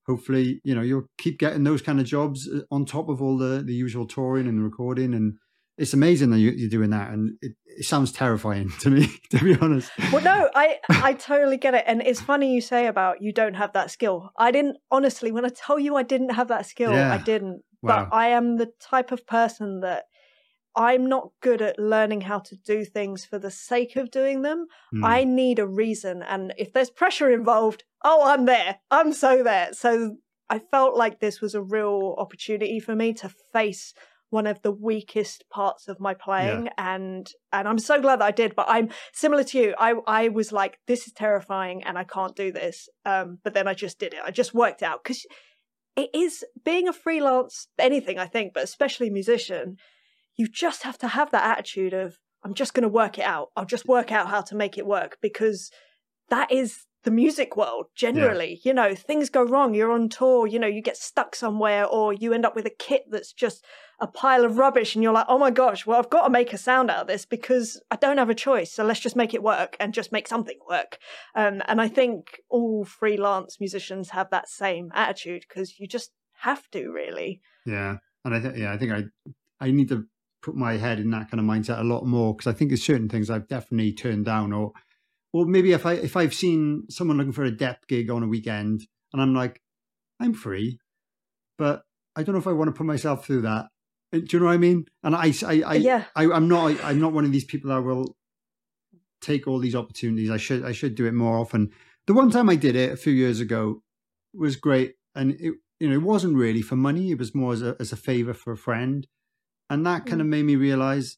hopefully, 0.06 0.60
you 0.63 0.75
know, 0.75 0.82
you'll 0.82 1.08
keep 1.17 1.39
getting 1.39 1.63
those 1.63 1.82
kind 1.82 1.99
of 1.99 2.06
jobs 2.06 2.49
uh, 2.49 2.62
on 2.69 2.86
top 2.86 3.08
of 3.10 3.21
all 3.21 3.38
the 3.38 3.63
the 3.65 3.73
usual 3.73 4.06
touring 4.06 4.47
and 4.47 4.63
recording. 4.63 5.13
And 5.13 5.38
it's 5.77 5.93
amazing 5.93 6.29
that 6.31 6.39
you're 6.39 6.69
doing 6.69 6.91
that, 6.91 7.11
and 7.11 7.38
it, 7.41 7.53
it 7.65 7.85
sounds 7.85 8.11
terrifying 8.11 8.71
to 8.81 8.89
me, 8.89 9.09
to 9.31 9.43
be 9.43 9.57
honest. 9.59 9.91
Well, 10.11 10.23
no, 10.23 10.49
I 10.55 10.77
I 10.89 11.13
totally 11.13 11.57
get 11.57 11.73
it, 11.73 11.83
and 11.88 12.01
it's 12.01 12.21
funny 12.21 12.53
you 12.53 12.61
say 12.61 12.88
about 12.88 13.21
you 13.21 13.33
don't 13.33 13.55
have 13.55 13.73
that 13.73 13.91
skill. 13.91 14.31
I 14.38 14.51
didn't 14.51 14.77
honestly 14.91 15.31
when 15.31 15.45
I 15.45 15.49
tell 15.49 15.79
you 15.79 15.95
I 15.95 16.03
didn't 16.03 16.29
have 16.29 16.47
that 16.49 16.65
skill, 16.65 16.93
yeah. 16.93 17.13
I 17.13 17.17
didn't. 17.17 17.61
Wow. 17.81 18.07
But 18.09 18.15
I 18.15 18.27
am 18.29 18.57
the 18.57 18.71
type 18.79 19.11
of 19.11 19.27
person 19.27 19.81
that 19.81 20.05
I'm 20.75 21.05
not 21.05 21.29
good 21.41 21.61
at 21.61 21.79
learning 21.79 22.21
how 22.21 22.39
to 22.39 22.55
do 22.55 22.83
things 22.83 23.23
for 23.23 23.39
the 23.39 23.51
sake 23.51 23.95
of 23.95 24.11
doing 24.11 24.41
them. 24.41 24.67
Mm. 24.93 25.05
I 25.05 25.23
need 25.23 25.59
a 25.59 25.67
reason. 25.67 26.21
And 26.21 26.53
if 26.57 26.73
there's 26.73 26.89
pressure 26.89 27.31
involved, 27.31 27.83
oh, 28.03 28.27
I'm 28.27 28.45
there. 28.45 28.79
I'm 28.91 29.13
so 29.13 29.41
there. 29.41 29.69
So 29.71 30.17
I 30.49 30.59
felt 30.59 30.97
like 30.97 31.19
this 31.19 31.39
was 31.39 31.55
a 31.55 31.61
real 31.61 32.15
opportunity 32.17 32.79
for 32.79 32.95
me 32.95 33.13
to 33.13 33.29
face 33.53 33.93
one 34.29 34.47
of 34.47 34.61
the 34.61 34.71
weakest 34.71 35.43
parts 35.49 35.88
of 35.88 35.99
my 35.99 36.13
playing 36.13 36.65
yeah. 36.65 36.95
and 36.95 37.29
and 37.53 37.67
I'm 37.67 37.79
so 37.79 38.01
glad 38.01 38.19
that 38.19 38.25
I 38.25 38.31
did 38.31 38.55
but 38.55 38.65
I'm 38.67 38.89
similar 39.13 39.43
to 39.45 39.57
you 39.57 39.75
I 39.77 39.93
I 40.07 40.29
was 40.29 40.51
like 40.51 40.79
this 40.88 41.07
is 41.07 41.13
terrifying 41.13 41.83
and 41.83 41.97
I 41.97 42.03
can't 42.03 42.35
do 42.35 42.51
this 42.51 42.89
um 43.05 43.39
but 43.43 43.53
then 43.53 43.67
I 43.67 43.73
just 43.73 43.99
did 43.99 44.13
it 44.13 44.19
I 44.25 44.31
just 44.31 44.53
worked 44.53 44.83
out 44.83 45.03
cuz 45.03 45.25
it 45.95 46.09
is 46.13 46.43
being 46.63 46.88
a 46.88 46.93
freelance 46.93 47.67
anything 47.79 48.19
I 48.19 48.27
think 48.27 48.53
but 48.53 48.63
especially 48.63 49.09
musician 49.09 49.77
you 50.38 50.47
just 50.47 50.83
have 50.83 50.97
to 50.99 51.07
have 51.09 51.31
that 51.31 51.45
attitude 51.45 51.93
of 51.93 52.17
i'm 52.43 52.53
just 52.53 52.73
going 52.73 52.83
to 52.83 52.89
work 52.89 53.17
it 53.17 53.25
out 53.25 53.49
i'll 53.55 53.65
just 53.65 53.88
work 53.88 54.11
out 54.11 54.29
how 54.29 54.41
to 54.41 54.55
make 54.55 54.77
it 54.77 54.85
work 54.85 55.17
because 55.21 55.71
that 56.29 56.51
is 56.51 56.85
the 57.05 57.11
music 57.11 57.55
world 57.55 57.85
generally. 57.95 58.59
Yeah. 58.63 58.69
you 58.69 58.73
know 58.73 58.95
things 58.95 59.29
go 59.29 59.43
wrong 59.43 59.73
you're 59.73 59.91
on 59.91 60.09
tour 60.09 60.47
you 60.47 60.59
know 60.59 60.67
you 60.67 60.81
get 60.81 60.97
stuck 60.97 61.35
somewhere 61.35 61.85
or 61.85 62.11
you 62.11 62.33
end 62.33 62.45
up 62.45 62.55
with 62.55 62.65
a 62.65 62.71
kit 62.71 63.03
that's 63.09 63.31
just 63.31 63.63
a 64.01 64.07
pile 64.07 64.43
of 64.43 64.57
rubbish 64.57 64.95
and 64.95 65.03
you're 65.03 65.13
like 65.13 65.27
oh 65.29 65.37
my 65.37 65.51
gosh 65.51 65.85
well 65.85 65.99
i've 65.99 66.09
got 66.09 66.23
to 66.23 66.29
make 66.29 66.51
a 66.51 66.57
sound 66.57 66.89
out 66.89 67.01
of 67.01 67.07
this 67.07 67.25
because 67.25 67.79
i 67.91 67.95
don't 67.95 68.17
have 68.17 68.29
a 68.29 68.35
choice 68.35 68.73
so 68.73 68.83
let's 68.83 68.99
just 68.99 69.15
make 69.15 69.33
it 69.33 69.43
work 69.43 69.77
and 69.79 69.93
just 69.93 70.11
make 70.11 70.27
something 70.27 70.57
work. 70.69 70.97
Um, 71.35 71.61
and 71.67 71.79
i 71.79 71.87
think 71.87 72.41
all 72.49 72.83
freelance 72.83 73.59
musicians 73.59 74.09
have 74.09 74.31
that 74.31 74.49
same 74.49 74.91
attitude 74.93 75.45
because 75.47 75.79
you 75.79 75.87
just 75.87 76.11
have 76.39 76.69
to 76.71 76.89
really. 76.89 77.39
Yeah 77.65 77.97
and 78.25 78.35
i 78.35 78.39
think 78.39 78.57
yeah 78.57 78.73
i 78.73 78.77
think 78.77 78.91
i 78.91 79.03
i 79.61 79.71
need 79.71 79.89
to 79.89 80.05
put 80.41 80.55
my 80.55 80.77
head 80.77 80.99
in 80.99 81.09
that 81.09 81.29
kind 81.31 81.39
of 81.39 81.45
mindset 81.45 81.79
a 81.79 81.83
lot 81.83 82.05
more 82.05 82.35
because 82.35 82.45
I 82.45 82.55
think 82.55 82.69
there's 82.69 82.83
certain 82.83 83.09
things 83.09 83.31
I've 83.31 83.47
definitely 83.47 83.91
turned 83.93 84.25
down 84.25 84.53
or 84.53 84.73
or 85.35 85.45
maybe 85.45 85.73
if 85.73 85.85
I 85.85 85.93
if 85.93 86.15
I've 86.15 86.33
seen 86.33 86.85
someone 86.89 87.17
looking 87.17 87.33
for 87.33 87.43
a 87.43 87.51
dep 87.51 87.87
gig 87.87 88.09
on 88.09 88.23
a 88.23 88.27
weekend 88.27 88.87
and 89.11 89.21
I'm 89.21 89.35
like 89.35 89.61
I'm 90.17 90.33
free 90.33 90.79
but 91.57 91.83
I 92.15 92.23
don't 92.23 92.33
know 92.33 92.39
if 92.39 92.47
I 92.47 92.53
want 92.53 92.69
to 92.69 92.77
put 92.77 92.85
myself 92.85 93.25
through 93.25 93.41
that. 93.41 93.65
Do 94.13 94.25
you 94.29 94.39
know 94.39 94.45
what 94.45 94.53
I 94.53 94.57
mean? 94.57 94.85
And 95.03 95.13
I 95.13 95.33
I, 95.45 95.61
I 95.65 95.73
yeah. 95.75 96.05
I, 96.15 96.31
I'm 96.31 96.47
not 96.47 96.81
I'm 96.83 97.01
not 97.01 97.11
one 97.11 97.25
of 97.25 97.33
these 97.33 97.43
people 97.43 97.69
that 97.71 97.81
will 97.81 98.15
take 99.19 99.45
all 99.45 99.59
these 99.59 99.75
opportunities. 99.75 100.31
I 100.31 100.37
should 100.37 100.63
I 100.63 100.71
should 100.71 100.95
do 100.95 101.05
it 101.05 101.13
more 101.13 101.37
often. 101.37 101.71
The 102.07 102.13
one 102.13 102.31
time 102.31 102.49
I 102.49 102.55
did 102.55 102.77
it 102.77 102.93
a 102.93 102.97
few 102.97 103.11
years 103.11 103.41
ago 103.41 103.81
was 104.33 104.55
great 104.55 104.95
and 105.15 105.31
it 105.31 105.55
you 105.79 105.89
know 105.89 105.95
it 105.95 106.01
wasn't 106.01 106.37
really 106.37 106.61
for 106.61 106.77
money. 106.77 107.11
It 107.11 107.19
was 107.19 107.35
more 107.35 107.51
as 107.51 107.61
a 107.61 107.75
as 107.77 107.91
a 107.91 107.97
favor 107.97 108.33
for 108.33 108.53
a 108.53 108.57
friend. 108.57 109.05
And 109.69 109.85
that 109.85 110.05
kind 110.05 110.21
of 110.21 110.27
mm. 110.27 110.31
made 110.31 110.45
me 110.45 110.55
realize 110.55 111.17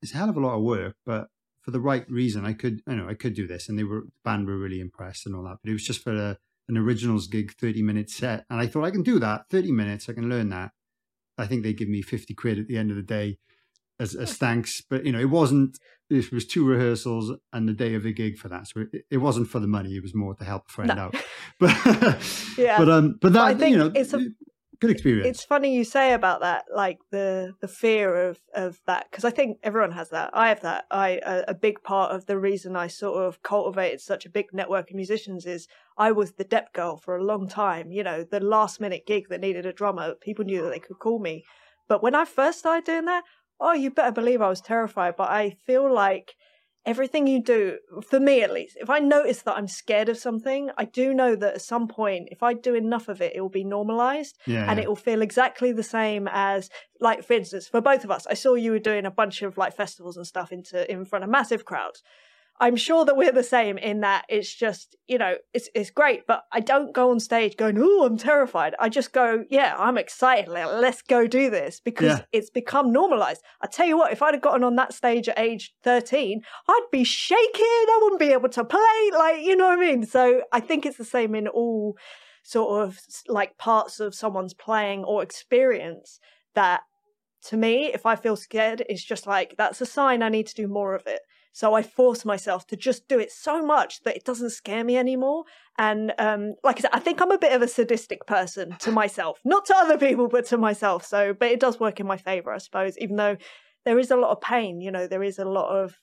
it's 0.00 0.14
a 0.14 0.16
hell 0.16 0.30
of 0.30 0.36
a 0.36 0.40
lot 0.40 0.56
of 0.56 0.62
work, 0.62 0.96
but 1.06 1.28
for 1.62 1.70
the 1.70 1.80
right 1.80 2.08
reason, 2.10 2.44
I 2.44 2.52
could, 2.52 2.82
I 2.86 2.94
know, 2.94 3.08
I 3.08 3.14
could 3.14 3.34
do 3.34 3.46
this. 3.46 3.68
And 3.68 3.78
they 3.78 3.84
were, 3.84 4.02
the 4.02 4.12
band 4.24 4.46
were 4.46 4.58
really 4.58 4.80
impressed 4.80 5.26
and 5.26 5.34
all 5.34 5.44
that. 5.44 5.58
But 5.62 5.70
it 5.70 5.74
was 5.74 5.84
just 5.84 6.02
for 6.02 6.12
a, 6.12 6.36
an 6.68 6.76
originals 6.76 7.28
gig, 7.28 7.52
30 7.52 7.82
minute 7.82 8.10
set. 8.10 8.44
And 8.50 8.60
I 8.60 8.66
thought 8.66 8.84
I 8.84 8.90
can 8.90 9.02
do 9.02 9.18
that, 9.20 9.48
30 9.50 9.72
minutes, 9.72 10.08
I 10.08 10.12
can 10.12 10.28
learn 10.28 10.48
that. 10.50 10.72
I 11.38 11.46
think 11.46 11.62
they 11.62 11.72
give 11.72 11.88
me 11.88 12.02
50 12.02 12.34
quid 12.34 12.58
at 12.58 12.66
the 12.66 12.76
end 12.76 12.90
of 12.90 12.96
the 12.96 13.02
day 13.02 13.38
as, 14.00 14.14
as 14.14 14.36
thanks. 14.38 14.82
But, 14.88 15.06
you 15.06 15.12
know, 15.12 15.20
it 15.20 15.30
wasn't, 15.30 15.78
it 16.10 16.32
was 16.32 16.46
two 16.46 16.66
rehearsals 16.66 17.32
and 17.52 17.68
the 17.68 17.72
day 17.72 17.94
of 17.94 18.02
the 18.02 18.12
gig 18.12 18.38
for 18.38 18.48
that. 18.48 18.66
So 18.66 18.80
it, 18.92 19.04
it 19.10 19.18
wasn't 19.18 19.48
for 19.48 19.60
the 19.60 19.68
money. 19.68 19.94
It 19.94 20.02
was 20.02 20.14
more 20.14 20.34
to 20.34 20.44
help 20.44 20.64
a 20.68 20.72
friend 20.72 20.92
no. 20.94 21.02
out. 21.02 21.16
But, 21.60 21.76
yeah. 22.58 22.78
but, 22.78 22.88
um, 22.88 23.18
but 23.20 23.32
that, 23.34 23.70
you 23.70 23.76
know, 23.76 23.92
it's 23.94 24.12
a, 24.14 24.26
good 24.82 24.90
experience. 24.90 25.28
It's 25.28 25.44
funny 25.44 25.74
you 25.74 25.84
say 25.84 26.12
about 26.12 26.40
that, 26.40 26.64
like 26.74 26.98
the 27.10 27.54
the 27.60 27.68
fear 27.68 28.28
of 28.28 28.40
of 28.54 28.80
that, 28.86 29.06
because 29.10 29.24
I 29.24 29.30
think 29.30 29.58
everyone 29.62 29.92
has 29.92 30.10
that. 30.10 30.30
I 30.34 30.48
have 30.48 30.60
that. 30.62 30.86
I 30.90 31.20
a, 31.24 31.44
a, 31.48 31.54
big 31.54 31.82
part 31.82 32.12
of 32.12 32.26
the 32.26 32.38
reason 32.38 32.74
I 32.76 32.88
sort 32.88 33.22
of 33.24 33.42
cultivated 33.42 34.00
such 34.00 34.26
a 34.26 34.30
big 34.30 34.46
network 34.52 34.90
of 34.90 34.96
musicians 34.96 35.46
is 35.46 35.68
I 35.96 36.10
was 36.10 36.32
the 36.32 36.44
dep 36.44 36.72
girl 36.72 36.96
for 36.96 37.16
a 37.16 37.24
long 37.24 37.48
time. 37.48 37.92
You 37.92 38.02
know, 38.02 38.24
the 38.24 38.40
last 38.40 38.80
minute 38.80 39.06
gig 39.06 39.28
that 39.28 39.40
needed 39.40 39.66
a 39.66 39.72
drummer, 39.72 40.14
people 40.14 40.44
knew 40.44 40.62
that 40.62 40.70
they 40.70 40.80
could 40.80 40.98
call 40.98 41.20
me. 41.20 41.44
But 41.88 42.02
when 42.02 42.14
I 42.14 42.24
first 42.24 42.58
started 42.58 42.84
doing 42.84 43.04
that, 43.06 43.22
oh, 43.60 43.72
you 43.72 43.90
better 43.90 44.12
believe 44.12 44.42
I 44.42 44.48
was 44.48 44.60
terrified. 44.60 45.14
But 45.16 45.30
I 45.30 45.56
feel 45.64 45.92
like 45.92 46.34
everything 46.84 47.26
you 47.26 47.42
do, 47.42 47.78
for 48.08 48.18
me 48.18 48.42
at 48.42 48.52
least, 48.52 48.76
if 48.80 48.90
I 48.90 48.98
notice 48.98 49.42
that 49.42 49.56
I'm 49.56 49.68
scared 49.68 50.08
of 50.08 50.18
something, 50.18 50.70
I 50.76 50.84
do 50.84 51.14
know 51.14 51.36
that 51.36 51.54
at 51.54 51.62
some 51.62 51.88
point, 51.88 52.28
if 52.30 52.42
I 52.42 52.54
do 52.54 52.74
enough 52.74 53.08
of 53.08 53.20
it, 53.20 53.32
it 53.34 53.40
will 53.40 53.48
be 53.48 53.64
normalized 53.64 54.38
yeah, 54.46 54.68
and 54.68 54.78
yeah. 54.78 54.84
it 54.84 54.88
will 54.88 54.96
feel 54.96 55.22
exactly 55.22 55.72
the 55.72 55.82
same 55.82 56.28
as, 56.30 56.70
like, 57.00 57.24
for 57.24 57.34
instance, 57.34 57.68
for 57.68 57.80
both 57.80 58.04
of 58.04 58.10
us, 58.10 58.26
I 58.26 58.34
saw 58.34 58.54
you 58.54 58.72
were 58.72 58.78
doing 58.78 59.06
a 59.06 59.10
bunch 59.10 59.42
of 59.42 59.56
like 59.56 59.76
festivals 59.76 60.16
and 60.16 60.26
stuff 60.26 60.52
into 60.52 60.90
in 60.90 61.04
front 61.04 61.24
of 61.24 61.30
massive 61.30 61.64
crowds. 61.64 62.02
I'm 62.60 62.76
sure 62.76 63.04
that 63.04 63.16
we're 63.16 63.32
the 63.32 63.42
same 63.42 63.76
in 63.76 64.00
that 64.00 64.24
it's 64.28 64.54
just, 64.54 64.94
you 65.08 65.18
know, 65.18 65.36
it's 65.52 65.68
it's 65.74 65.90
great, 65.90 66.26
but 66.26 66.44
I 66.52 66.60
don't 66.60 66.94
go 66.94 67.10
on 67.10 67.18
stage 67.18 67.56
going, 67.56 67.76
"Oh, 67.78 68.04
I'm 68.04 68.16
terrified." 68.16 68.74
I 68.78 68.88
just 68.88 69.12
go, 69.12 69.44
"Yeah, 69.50 69.74
I'm 69.78 69.98
excited. 69.98 70.48
Let's 70.48 71.02
go 71.02 71.26
do 71.26 71.50
this" 71.50 71.80
because 71.80 72.18
yeah. 72.18 72.24
it's 72.30 72.50
become 72.50 72.92
normalized. 72.92 73.42
I 73.60 73.66
tell 73.66 73.86
you 73.86 73.96
what, 73.96 74.12
if 74.12 74.22
I'd 74.22 74.34
have 74.34 74.42
gotten 74.42 74.64
on 74.64 74.76
that 74.76 74.94
stage 74.94 75.28
at 75.28 75.38
age 75.38 75.74
13, 75.82 76.42
I'd 76.68 76.86
be 76.92 77.04
shaking. 77.04 77.42
I 77.64 78.00
wouldn't 78.02 78.20
be 78.20 78.32
able 78.32 78.50
to 78.50 78.64
play, 78.64 79.10
like, 79.12 79.40
you 79.42 79.56
know 79.56 79.66
what 79.66 79.78
I 79.78 79.82
mean? 79.82 80.04
So, 80.06 80.42
I 80.52 80.60
think 80.60 80.86
it's 80.86 80.98
the 80.98 81.04
same 81.04 81.34
in 81.34 81.48
all 81.48 81.96
sort 82.42 82.82
of 82.82 82.98
like 83.28 83.56
parts 83.58 84.00
of 84.00 84.14
someone's 84.14 84.54
playing 84.54 85.04
or 85.04 85.22
experience 85.22 86.20
that 86.54 86.82
to 87.44 87.56
me, 87.56 87.92
if 87.92 88.06
I 88.06 88.16
feel 88.16 88.36
scared, 88.36 88.84
it's 88.88 89.02
just 89.02 89.26
like 89.26 89.54
that's 89.58 89.80
a 89.80 89.86
sign 89.86 90.22
I 90.22 90.28
need 90.28 90.46
to 90.48 90.54
do 90.54 90.68
more 90.68 90.94
of 90.94 91.06
it. 91.06 91.22
So 91.52 91.74
I 91.74 91.82
force 91.82 92.24
myself 92.24 92.66
to 92.68 92.76
just 92.76 93.08
do 93.08 93.18
it 93.18 93.30
so 93.30 93.64
much 93.64 94.02
that 94.04 94.16
it 94.16 94.24
doesn't 94.24 94.50
scare 94.50 94.84
me 94.84 94.96
anymore. 94.96 95.44
And 95.78 96.12
um, 96.18 96.54
like 96.64 96.78
I 96.78 96.80
said, 96.82 96.90
I 96.94 96.98
think 96.98 97.20
I'm 97.20 97.30
a 97.30 97.38
bit 97.38 97.52
of 97.52 97.62
a 97.62 97.68
sadistic 97.68 98.26
person 98.26 98.76
to 98.80 98.90
myself, 98.90 99.38
not 99.44 99.66
to 99.66 99.76
other 99.76 99.98
people, 99.98 100.28
but 100.28 100.46
to 100.46 100.56
myself. 100.56 101.04
So, 101.04 101.34
but 101.34 101.50
it 101.50 101.60
does 101.60 101.78
work 101.78 102.00
in 102.00 102.06
my 102.06 102.16
favor, 102.16 102.52
I 102.52 102.58
suppose, 102.58 102.96
even 102.98 103.16
though 103.16 103.36
there 103.84 103.98
is 103.98 104.10
a 104.10 104.16
lot 104.16 104.30
of 104.30 104.40
pain, 104.40 104.80
you 104.80 104.90
know, 104.90 105.06
there 105.06 105.22
is 105.22 105.38
a 105.38 105.44
lot 105.44 105.68
of 105.68 105.98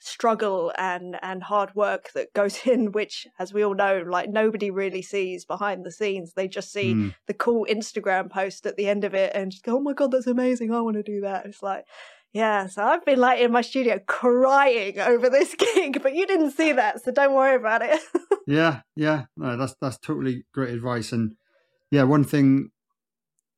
struggle 0.00 0.72
and 0.78 1.16
and 1.22 1.42
hard 1.42 1.74
work 1.74 2.10
that 2.14 2.32
goes 2.32 2.58
in 2.66 2.90
which 2.92 3.26
as 3.38 3.52
we 3.52 3.62
all 3.62 3.74
know 3.74 4.02
like 4.06 4.30
nobody 4.30 4.70
really 4.70 5.02
sees 5.02 5.44
behind 5.44 5.84
the 5.84 5.92
scenes 5.92 6.32
they 6.32 6.48
just 6.48 6.72
see 6.72 6.94
mm. 6.94 7.14
the 7.26 7.34
cool 7.34 7.66
instagram 7.70 8.30
post 8.30 8.64
at 8.64 8.76
the 8.76 8.88
end 8.88 9.04
of 9.04 9.14
it 9.14 9.30
and 9.34 9.52
just 9.52 9.62
go 9.62 9.76
oh 9.76 9.80
my 9.80 9.92
god 9.92 10.10
that's 10.10 10.26
amazing 10.26 10.72
i 10.72 10.80
want 10.80 10.96
to 10.96 11.02
do 11.02 11.20
that 11.20 11.44
it's 11.44 11.62
like 11.62 11.84
yeah, 12.32 12.66
so 12.66 12.84
I've 12.84 13.04
been 13.04 13.18
like 13.18 13.40
in 13.40 13.50
my 13.50 13.60
studio 13.60 13.98
crying 14.06 14.98
over 15.00 15.28
this 15.28 15.54
gig, 15.58 16.00
but 16.02 16.14
you 16.14 16.26
didn't 16.26 16.52
see 16.52 16.72
that, 16.72 17.02
so 17.02 17.10
don't 17.10 17.34
worry 17.34 17.56
about 17.56 17.82
it. 17.82 18.00
yeah, 18.46 18.82
yeah, 18.94 19.24
no, 19.36 19.56
that's 19.56 19.74
that's 19.80 19.98
totally 19.98 20.44
great 20.54 20.72
advice. 20.72 21.10
And 21.12 21.34
yeah, 21.90 22.04
one 22.04 22.24
thing 22.24 22.70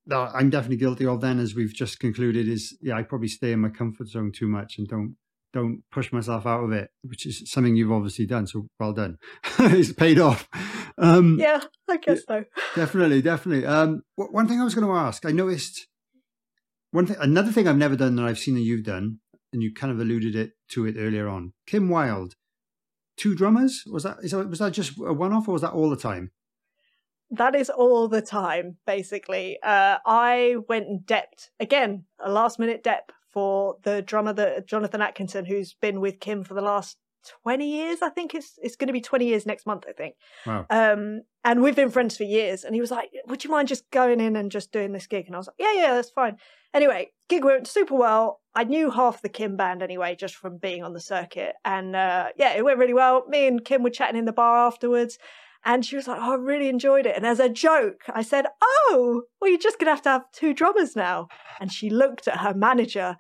that 0.07 0.33
I'm 0.35 0.49
definitely 0.49 0.79
guilty 0.79 1.07
of 1.07 1.21
then, 1.21 1.39
as 1.39 1.55
we've 1.55 1.75
just 1.75 2.01
concluded, 2.01 2.49
is 2.49 2.77
yeah, 2.81 2.97
I 2.97 3.03
probably 3.03 3.29
stay 3.29 3.53
in 3.53 3.61
my 3.61 3.69
comfort 3.69 4.09
zone 4.09 4.33
too 4.33 4.49
much 4.49 4.79
and 4.79 4.89
don't 4.89 5.17
don't 5.53 5.83
push 5.91 6.11
myself 6.11 6.47
out 6.47 6.65
of 6.65 6.73
it, 6.73 6.91
which 7.03 7.27
is 7.27 7.43
something 7.51 7.77
you've 7.77 7.93
obviously 7.93 8.25
done. 8.25 8.47
So 8.47 8.69
well 8.81 8.95
done, 8.95 9.19
it's 9.59 9.93
paid 9.93 10.19
off. 10.19 10.49
Um, 10.97 11.37
yeah, 11.39 11.61
I 11.91 11.99
guess 11.99 12.23
so. 12.27 12.45
Definitely, 12.75 13.21
definitely. 13.21 13.67
Um, 13.67 14.03
one 14.17 14.49
thing 14.49 14.63
I 14.63 14.65
was 14.65 14.75
going 14.75 14.87
to 14.87 14.95
ask, 14.95 15.27
I 15.27 15.31
noticed 15.31 15.89
one 16.93 17.07
thing, 17.07 17.17
another 17.21 17.51
thing 17.51 17.67
I've 17.67 17.77
never 17.77 17.97
done 17.97 18.17
that 18.17 18.25
I've 18.25 18.39
seen 18.39 18.55
that 18.55 18.61
you've 18.61 18.85
done, 18.85 19.19
and 19.53 19.63
you 19.63 19.73
kind 19.75 19.93
of 19.93 19.99
alluded 19.99 20.37
it 20.37 20.53
to 20.71 20.87
it 20.87 20.95
earlier 20.99 21.29
on. 21.29 21.55
Kim 21.67 21.89
Wilde, 21.89 22.37
two 23.17 23.35
drummers. 23.35 23.83
Was 23.87 24.05
that, 24.05 24.19
is 24.23 24.31
that 24.31 24.49
was 24.49 24.61
that 24.61 24.73
just 24.73 24.99
a 24.99 25.13
one 25.13 25.33
off, 25.33 25.49
or 25.49 25.53
was 25.53 25.63
that 25.63 25.73
all 25.73 25.91
the 25.91 25.97
time? 25.97 26.31
That 27.31 27.55
is 27.55 27.71
all 27.71 28.09
the 28.09 28.21
time, 28.21 28.77
basically. 28.87 29.59
Uh, 29.63 29.99
I 30.05 30.57
went 30.69 30.87
and 30.87 31.01
depped 31.01 31.49
again, 31.59 32.05
a 32.23 32.31
last 32.31 32.59
minute 32.59 32.85
dep 32.85 33.11
for 33.31 33.77
the 33.85 34.03
drummer, 34.03 34.35
the 34.35 34.63
Jonathan 34.67 35.01
Atkinson, 35.01 35.47
who's 35.47 35.73
been 35.73 36.01
with 36.01 36.21
Kim 36.21 36.45
for 36.45 36.53
the 36.53 36.61
last 36.61 36.99
20 37.43 37.67
years. 37.67 38.03
I 38.03 38.11
think 38.11 38.35
it's 38.35 38.59
it's 38.63 38.77
going 38.77 38.89
to 38.89 38.93
be 38.93 39.01
20 39.01 39.27
years 39.27 39.47
next 39.47 39.67
month. 39.67 39.85
I 39.89 39.93
think. 39.93 40.17
Wow. 40.47 40.67
Um, 40.69 41.23
and 41.43 41.63
we've 41.63 41.75
been 41.75 41.91
friends 41.91 42.19
for 42.19 42.25
years. 42.25 42.65
And 42.65 42.75
he 42.75 42.83
was 42.83 42.91
like, 42.91 43.11
"Would 43.27 43.45
you 43.45 43.51
mind 43.51 43.69
just 43.69 43.91
going 43.91 44.21
in 44.21 44.37
and 44.37 44.51
just 44.51 44.73
doing 44.73 44.93
this 44.93 45.07
gig?" 45.07 45.25
And 45.27 45.35
I 45.35 45.39
was 45.39 45.47
like, 45.47 45.57
"Yeah, 45.59 45.73
yeah, 45.73 45.95
that's 45.95 46.11
fine." 46.11 46.37
Anyway, 46.75 47.11
gig 47.29 47.45
went 47.45 47.67
super 47.67 47.95
well. 47.95 48.41
I 48.55 48.65
knew 48.65 48.91
half 48.91 49.23
the 49.23 49.29
Kim 49.29 49.57
band 49.57 49.83
anyway, 49.83 50.17
just 50.19 50.37
from 50.37 50.59
being 50.59 50.83
on 50.83 50.93
the 50.93 51.01
circuit. 51.01 51.55
And 51.65 51.97
uh, 51.97 52.29
yeah, 52.37 52.55
it 52.55 52.65
went 52.65 52.79
really 52.79 52.95
well. 52.95 53.25
Me 53.29 53.47
and 53.47 53.65
Kim 53.65 53.83
were 53.83 53.91
chatting 53.91 54.19
in 54.19 54.25
the 54.25 54.33
bar 54.33 54.59
afterwards. 54.67 55.19
And 55.65 55.85
she 55.85 55.97
was 55.97 56.09
like, 56.09 56.19
oh, 56.21 56.33
I 56.33 56.37
really 56.37 56.69
enjoyed 56.69 57.07
it. 57.07 57.17
And 57.17 57.25
as 57.25 57.39
a 57.39 57.49
joke, 57.49 58.03
I 58.13 58.23
said, 58.23 58.47
Oh, 58.63 59.23
well, 59.41 59.51
you're 59.51 59.61
just 59.61 59.79
going 59.79 59.87
to 59.87 59.95
have 59.95 60.03
to 60.03 60.11
have 60.11 60.33
two 60.33 60.55
drummers 60.55 60.97
now. 60.97 61.29
And 61.61 61.73
she 61.73 61.89
looked 61.89 62.27
at 62.27 62.41
her 62.41 62.53
manager 62.53 63.17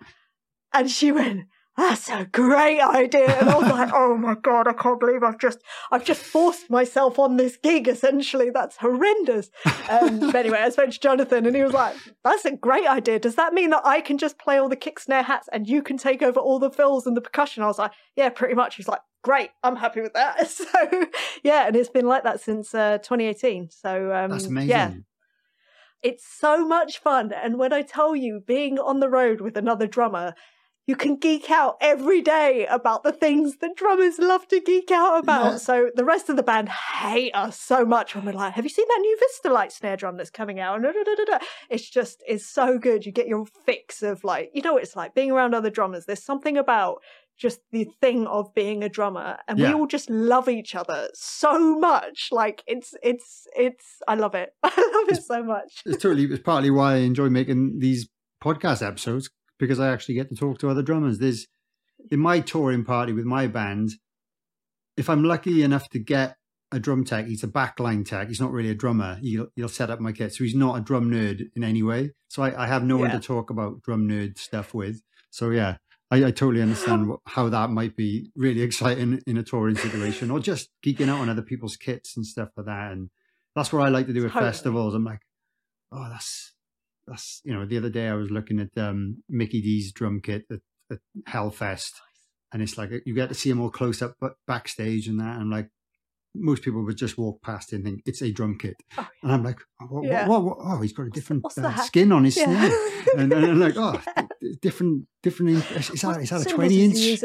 and 0.72 0.90
she 0.90 1.12
went, 1.12 1.44
that's 1.76 2.08
a 2.10 2.26
great 2.26 2.80
idea. 2.80 3.38
And 3.38 3.48
I 3.48 3.56
was 3.56 3.70
like, 3.70 3.90
oh 3.94 4.16
my 4.16 4.34
God, 4.34 4.68
I 4.68 4.74
can't 4.74 5.00
believe 5.00 5.22
I've 5.22 5.38
just, 5.38 5.58
I've 5.90 6.04
just 6.04 6.22
forced 6.22 6.68
myself 6.70 7.18
on 7.18 7.36
this 7.36 7.56
gig, 7.56 7.88
essentially. 7.88 8.50
That's 8.50 8.76
horrendous. 8.76 9.50
Um, 9.88 10.20
but 10.20 10.36
anyway, 10.36 10.58
I 10.58 10.68
spoke 10.70 10.90
to 10.90 11.00
Jonathan 11.00 11.46
and 11.46 11.56
he 11.56 11.62
was 11.62 11.72
like, 11.72 11.96
that's 12.24 12.44
a 12.44 12.52
great 12.56 12.86
idea. 12.86 13.18
Does 13.18 13.36
that 13.36 13.54
mean 13.54 13.70
that 13.70 13.82
I 13.84 14.00
can 14.00 14.18
just 14.18 14.38
play 14.38 14.58
all 14.58 14.68
the 14.68 14.76
kick 14.76 14.98
snare 14.98 15.22
hats 15.22 15.48
and 15.52 15.66
you 15.66 15.82
can 15.82 15.96
take 15.96 16.22
over 16.22 16.38
all 16.38 16.58
the 16.58 16.70
fills 16.70 17.06
and 17.06 17.16
the 17.16 17.22
percussion? 17.22 17.62
I 17.62 17.66
was 17.68 17.78
like, 17.78 17.92
yeah, 18.16 18.28
pretty 18.28 18.54
much. 18.54 18.76
He's 18.76 18.88
like, 18.88 19.00
great, 19.22 19.50
I'm 19.62 19.76
happy 19.76 20.00
with 20.00 20.12
that. 20.14 20.50
So 20.62 21.06
yeah, 21.42 21.66
and 21.66 21.76
it's 21.76 21.88
been 21.88 22.06
like 22.06 22.24
that 22.24 22.40
since 22.40 22.74
uh, 22.74 22.98
2018. 22.98 23.70
So 23.70 24.12
um, 24.12 24.30
That's 24.30 24.46
amazing. 24.46 24.68
yeah, 24.68 24.92
it's 26.02 26.26
so 26.26 26.66
much 26.66 26.98
fun. 26.98 27.32
And 27.32 27.58
when 27.58 27.72
I 27.72 27.82
tell 27.82 28.14
you, 28.14 28.42
being 28.46 28.78
on 28.78 29.00
the 29.00 29.08
road 29.08 29.40
with 29.40 29.56
another 29.56 29.86
drummer, 29.86 30.34
you 30.86 30.96
can 30.96 31.16
geek 31.16 31.50
out 31.50 31.76
every 31.80 32.20
day 32.20 32.66
about 32.66 33.04
the 33.04 33.12
things 33.12 33.58
that 33.58 33.76
drummers 33.76 34.18
love 34.18 34.48
to 34.48 34.60
geek 34.60 34.90
out 34.90 35.22
about. 35.22 35.52
Yeah. 35.52 35.56
So 35.58 35.90
the 35.94 36.04
rest 36.04 36.28
of 36.28 36.36
the 36.36 36.42
band 36.42 36.68
hate 36.68 37.32
us 37.34 37.58
so 37.58 37.84
much 37.84 38.14
when 38.14 38.24
we're 38.24 38.32
like, 38.32 38.54
"Have 38.54 38.64
you 38.64 38.70
seen 38.70 38.86
that 38.88 38.98
new 39.00 39.16
Vistalite 39.20 39.70
snare 39.70 39.96
drum 39.96 40.16
that's 40.16 40.30
coming 40.30 40.58
out?" 40.58 40.74
And 40.74 40.84
da, 40.84 40.92
da, 40.92 41.04
da, 41.04 41.14
da, 41.14 41.24
da. 41.24 41.46
It's 41.70 41.88
just 41.88 42.22
it's 42.26 42.46
so 42.46 42.78
good. 42.78 43.06
You 43.06 43.12
get 43.12 43.28
your 43.28 43.46
fix 43.46 44.02
of 44.02 44.24
like, 44.24 44.50
you 44.54 44.62
know, 44.62 44.74
what 44.74 44.82
it's 44.82 44.96
like 44.96 45.14
being 45.14 45.30
around 45.30 45.54
other 45.54 45.70
drummers. 45.70 46.06
There's 46.06 46.22
something 46.22 46.56
about 46.56 47.00
just 47.38 47.60
the 47.70 47.88
thing 48.00 48.26
of 48.26 48.52
being 48.52 48.82
a 48.82 48.88
drummer, 48.88 49.38
and 49.46 49.58
we 49.58 49.72
all 49.72 49.86
just 49.86 50.10
love 50.10 50.48
each 50.48 50.74
other 50.74 51.08
so 51.14 51.78
much. 51.78 52.28
Like 52.32 52.64
it's 52.66 52.94
it's 53.04 53.46
it's 53.56 54.02
I 54.08 54.16
love 54.16 54.34
it. 54.34 54.50
I 54.64 54.68
love 54.68 55.16
it 55.16 55.22
so 55.22 55.44
much. 55.44 55.82
It's 55.86 56.02
totally, 56.02 56.24
it's 56.24 56.42
partly 56.42 56.70
why 56.70 56.94
I 56.94 56.96
enjoy 56.98 57.28
making 57.30 57.78
these 57.78 58.08
podcast 58.42 58.84
episodes 58.84 59.30
because 59.62 59.78
I 59.78 59.92
actually 59.92 60.16
get 60.16 60.28
to 60.28 60.34
talk 60.34 60.58
to 60.58 60.68
other 60.68 60.82
drummers. 60.82 61.20
There's, 61.20 61.46
in 62.10 62.18
my 62.18 62.40
touring 62.40 62.84
party 62.84 63.12
with 63.12 63.24
my 63.24 63.46
band, 63.46 63.92
if 64.96 65.08
I'm 65.08 65.22
lucky 65.22 65.62
enough 65.62 65.88
to 65.90 66.00
get 66.00 66.34
a 66.72 66.80
drum 66.80 67.04
tech, 67.04 67.26
he's 67.26 67.44
a 67.44 67.48
backline 67.48 68.04
tech. 68.04 68.26
He's 68.26 68.40
not 68.40 68.50
really 68.50 68.70
a 68.70 68.74
drummer. 68.74 69.20
He'll, 69.22 69.46
he'll 69.54 69.68
set 69.68 69.88
up 69.88 70.00
my 70.00 70.10
kit. 70.10 70.34
So 70.34 70.42
he's 70.42 70.56
not 70.56 70.76
a 70.78 70.80
drum 70.80 71.12
nerd 71.12 71.48
in 71.54 71.62
any 71.62 71.80
way. 71.80 72.10
So 72.26 72.42
I, 72.42 72.64
I 72.64 72.66
have 72.66 72.82
no 72.82 72.96
one 72.96 73.10
to 73.12 73.20
talk 73.20 73.50
about 73.50 73.82
drum 73.82 74.08
nerd 74.08 74.36
stuff 74.36 74.74
with. 74.74 75.00
So 75.30 75.50
yeah, 75.50 75.76
I, 76.10 76.24
I 76.24 76.30
totally 76.32 76.60
understand 76.60 77.12
how 77.26 77.48
that 77.48 77.70
might 77.70 77.94
be 77.94 78.32
really 78.34 78.62
exciting 78.68 79.22
in 79.28 79.36
a 79.36 79.44
touring 79.44 79.76
situation 79.76 80.32
or 80.32 80.40
just 80.40 80.70
geeking 80.84 81.08
out 81.08 81.20
on 81.20 81.28
other 81.28 81.42
people's 81.42 81.76
kits 81.76 82.16
and 82.16 82.26
stuff 82.26 82.48
like 82.56 82.66
that. 82.66 82.90
And 82.90 83.10
that's 83.54 83.72
what 83.72 83.86
I 83.86 83.90
like 83.90 84.08
to 84.08 84.12
do 84.12 84.26
at 84.26 84.32
Totally. 84.32 84.50
festivals. 84.50 84.94
I'm 84.94 85.04
like, 85.04 85.20
oh, 85.92 86.08
that's, 86.10 86.51
that's, 87.06 87.40
you 87.44 87.52
know, 87.52 87.64
the 87.66 87.76
other 87.78 87.90
day 87.90 88.08
I 88.08 88.14
was 88.14 88.30
looking 88.30 88.60
at 88.60 88.76
um, 88.82 89.22
Mikkey 89.28 89.60
Dee's 89.60 89.92
drum 89.92 90.20
kit 90.22 90.44
at, 90.50 90.60
at 90.90 90.98
Hellfest 91.28 91.92
and 92.52 92.62
it's 92.62 92.76
like 92.78 92.90
you 93.06 93.14
get 93.14 93.28
to 93.28 93.34
see 93.34 93.50
him 93.50 93.60
all 93.60 93.70
close 93.70 94.02
up 94.02 94.14
but 94.20 94.32
backstage 94.46 95.08
and 95.08 95.18
that. 95.20 95.34
And 95.34 95.42
I'm 95.42 95.50
like, 95.50 95.68
most 96.34 96.62
people 96.62 96.82
would 96.84 96.96
just 96.96 97.18
walk 97.18 97.42
past 97.42 97.72
it 97.72 97.76
and 97.76 97.84
think 97.84 98.00
it's 98.06 98.22
a 98.22 98.32
drum 98.32 98.56
kit. 98.58 98.74
Oh, 98.96 99.06
And 99.22 99.32
I'm 99.32 99.42
like, 99.44 99.58
oh, 99.82 99.86
what, 99.86 100.04
Yeah. 100.04 100.26
what, 100.26 100.42
what, 100.44 100.56
oh 100.60 100.80
he's 100.80 100.92
got 100.94 101.06
a 101.06 101.10
different 101.10 101.44
uh, 101.58 101.76
skin 101.76 102.10
on 102.12 102.24
his 102.24 102.36
Yeah. 102.38 102.44
snare. 102.46 103.18
And, 103.18 103.32
and 103.32 103.44
I'm 103.46 103.60
like, 103.60 103.74
oh, 103.76 104.00
different, 104.62 105.06
different. 105.22 105.50
Is 105.72 106.00
that, 106.02 106.20
is 106.22 106.30
that 106.30 106.46
a 106.46 106.48
20 106.48 106.84
inch? 106.84 107.22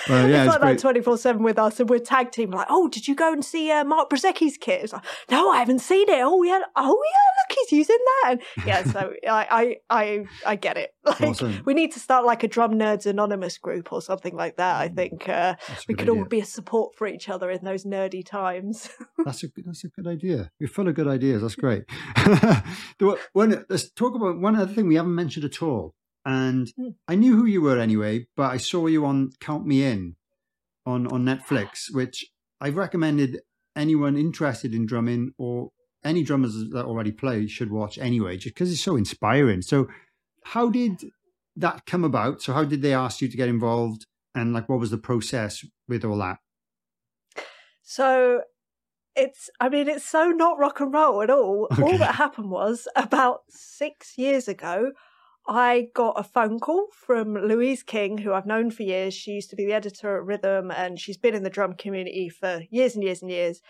Well, 0.09 0.29
yeah, 0.29 0.45
it's 0.45 0.55
it's 0.55 0.62
like 0.62 0.77
that 0.77 0.81
twenty 0.81 1.01
four 1.01 1.17
seven 1.17 1.43
with 1.43 1.59
us, 1.59 1.81
and 1.81 1.88
we're 1.88 1.99
tag 1.99 2.33
team. 2.33 2.51
Like, 2.51 2.67
oh, 2.71 2.88
did 2.88 3.07
you 3.09 3.15
go 3.15 3.33
and 3.33 3.45
see 3.45 3.71
uh, 3.71 3.85
Mark 3.85 4.11
Brzezicki's 4.11 4.57
kit? 4.57 4.85
It's 4.85 4.93
like, 4.93 5.05
no, 5.31 5.51
I 5.51 5.59
haven't 5.59 5.81
seen 5.81 6.09
it. 6.09 6.21
Oh 6.23 6.43
yeah, 6.43 6.61
oh 6.77 7.03
yeah, 7.05 7.55
look, 7.55 7.59
he's 7.59 7.73
using 7.79 7.99
that. 7.99 8.31
And 8.31 8.43
yeah, 8.67 8.85
so 8.85 9.12
I, 9.29 9.77
I, 9.91 10.05
I, 10.05 10.25
I 10.47 10.57
get 10.57 10.77
it. 10.77 10.91
Like, 11.05 11.21
Awesome. 11.21 11.62
we 11.67 11.75
need 11.75 11.93
to 11.93 12.01
start 12.01 12.25
like 12.25 12.43
a 12.43 12.49
Drum 12.49 12.75
Nerds 12.75 13.07
Anonymous 13.07 13.59
group 13.59 13.93
or 13.93 14.01
something 14.01 14.37
like 14.37 14.57
that. 14.57 14.81
I 14.81 14.88
think 14.88 15.29
uh, 15.29 15.57
we 15.88 15.95
could 15.95 16.09
all 16.09 16.25
be 16.25 16.41
a 16.41 16.45
support 16.45 16.95
for 16.97 17.07
each 17.07 17.29
other 17.29 17.51
in 17.51 17.65
those 17.65 17.85
nerdy 17.85 18.25
times. 18.25 18.88
That's 19.25 19.43
a 19.43 19.49
good, 19.49 19.65
that's 19.67 19.85
a 19.85 19.88
good 19.88 20.07
idea. 20.07 20.51
You're 20.59 20.69
full 20.69 20.88
of 20.88 20.95
good 20.95 21.09
ideas. 21.09 21.43
That's 21.43 21.57
great. 21.57 21.85
One, 23.33 23.65
let's 23.69 23.91
talk 23.91 24.15
about 24.15 24.41
one 24.41 24.57
other 24.57 24.73
thing 24.73 24.88
we 24.88 24.95
haven't 24.97 25.15
mentioned 25.15 25.45
at 25.45 25.62
all. 25.62 25.95
And 26.25 26.73
Hmm. 26.77 26.91
I 27.09 27.15
knew 27.17 27.37
who 27.37 27.47
you 27.47 27.63
were 27.63 27.79
anyway, 27.79 28.27
but 28.37 28.51
I 28.51 28.57
saw 28.57 28.87
you 28.87 29.05
on 29.05 29.31
Count 29.41 29.67
Me 29.67 29.83
In 29.83 30.17
on 30.87 31.07
on 31.09 31.25
Netflix, 31.25 31.93
which 31.93 32.27
I've 32.61 32.77
recommended 32.77 33.41
anyone 33.75 34.17
interested 34.17 34.75
in 34.75 34.87
drumming 34.87 35.33
or 35.39 35.71
any 36.05 36.23
drummers 36.23 36.55
that 36.71 36.85
already 36.85 37.13
play 37.13 37.47
should 37.47 37.71
watch 37.71 37.99
anyway, 37.99 38.37
just 38.37 38.55
because 38.55 38.71
it's 38.73 38.81
so 38.81 38.97
inspiring. 38.97 39.63
So, 39.63 39.89
how 40.45 40.69
did 40.69 41.11
that 41.57 41.87
come 41.87 42.05
about? 42.05 42.43
So, 42.43 42.53
how 42.53 42.65
did 42.65 42.83
they 42.83 42.95
ask 42.95 43.21
you 43.21 43.29
to 43.29 43.37
get 43.37 43.49
involved? 43.49 44.07
And 44.35 44.53
like, 44.53 44.69
what 44.69 44.81
was 44.81 44.91
the 44.91 44.99
process 44.99 45.65
with 45.89 46.05
all 46.05 46.19
that? 46.19 46.39
So 47.83 48.43
it's, 49.15 49.51
I 49.61 49.69
mean, 49.69 49.89
it's 49.89 50.05
so 50.05 50.29
not 50.29 50.59
rock 50.59 50.81
and 50.81 50.93
roll 50.93 51.23
at 51.23 51.31
all. 51.31 51.69
Okay. 51.73 51.83
All 51.83 51.99
that 51.99 52.15
happened 52.15 52.51
was 52.51 52.89
about 52.97 53.41
six 53.51 54.17
years 54.17 54.49
ago, 54.49 54.93
I 55.47 55.89
got 55.95 56.19
a 56.19 56.23
phone 56.23 56.61
call 56.61 56.87
from 56.93 57.35
Louise 57.35 57.83
King, 57.83 58.19
who 58.19 58.33
I've 58.33 58.47
known 58.47 58.71
for 58.71 58.85
years. 58.85 59.13
She 59.15 59.33
used 59.33 59.51
to 59.51 59.57
be 59.57 59.67
the 59.67 59.73
editor 59.73 60.17
at 60.17 60.25
Rhythm 60.25 60.71
and 60.71 61.01
she's 61.01 61.19
been 61.19 61.35
in 61.35 61.43
the 61.43 61.51
drum 61.51 61.75
community 61.75 62.29
for 62.29 62.63
years 62.71 62.95
and 62.95 63.03
years 63.03 63.23
and 63.23 63.31
years. 63.31 63.61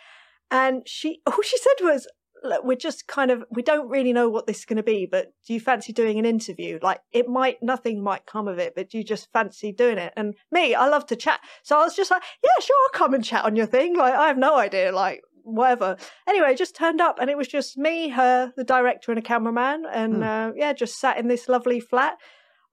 And 0.50 0.86
she, 0.86 1.20
all 1.26 1.42
she 1.42 1.56
said 1.58 1.84
was, 1.84 2.06
Look, 2.44 2.64
we're 2.64 2.76
just 2.76 3.06
kind 3.06 3.30
of, 3.30 3.44
we 3.52 3.62
don't 3.62 3.88
really 3.88 4.12
know 4.12 4.28
what 4.28 4.48
this 4.48 4.58
is 4.58 4.64
going 4.64 4.78
to 4.78 4.82
be, 4.82 5.06
but 5.06 5.32
do 5.46 5.54
you 5.54 5.60
fancy 5.60 5.92
doing 5.92 6.18
an 6.18 6.26
interview? 6.26 6.80
Like, 6.82 7.00
it 7.12 7.28
might, 7.28 7.62
nothing 7.62 8.02
might 8.02 8.26
come 8.26 8.48
of 8.48 8.58
it, 8.58 8.74
but 8.74 8.90
do 8.90 8.98
you 8.98 9.04
just 9.04 9.30
fancy 9.32 9.70
doing 9.70 9.96
it? 9.96 10.12
And 10.16 10.34
me, 10.50 10.74
I 10.74 10.88
love 10.88 11.06
to 11.06 11.16
chat. 11.16 11.38
So 11.62 11.78
I 11.78 11.84
was 11.84 11.94
just 11.94 12.10
like, 12.10 12.22
yeah, 12.42 12.50
sure, 12.60 12.74
I'll 12.84 12.98
come 12.98 13.14
and 13.14 13.24
chat 13.24 13.44
on 13.44 13.54
your 13.54 13.66
thing. 13.66 13.96
Like, 13.96 14.14
I 14.14 14.26
have 14.26 14.38
no 14.38 14.56
idea, 14.56 14.90
like, 14.90 15.22
whatever. 15.44 15.96
Anyway, 16.28 16.54
just 16.54 16.74
turned 16.76 17.00
up 17.00 17.18
and 17.20 17.30
it 17.30 17.36
was 17.36 17.48
just 17.48 17.76
me, 17.78 18.08
her, 18.10 18.52
the 18.56 18.64
director, 18.64 19.12
and 19.12 19.18
a 19.18 19.22
cameraman. 19.22 19.84
And 19.92 20.16
Hmm. 20.16 20.22
uh, 20.22 20.50
yeah, 20.56 20.72
just 20.72 20.98
sat 20.98 21.18
in 21.18 21.28
this 21.28 21.48
lovely 21.48 21.80
flat. 21.80 22.18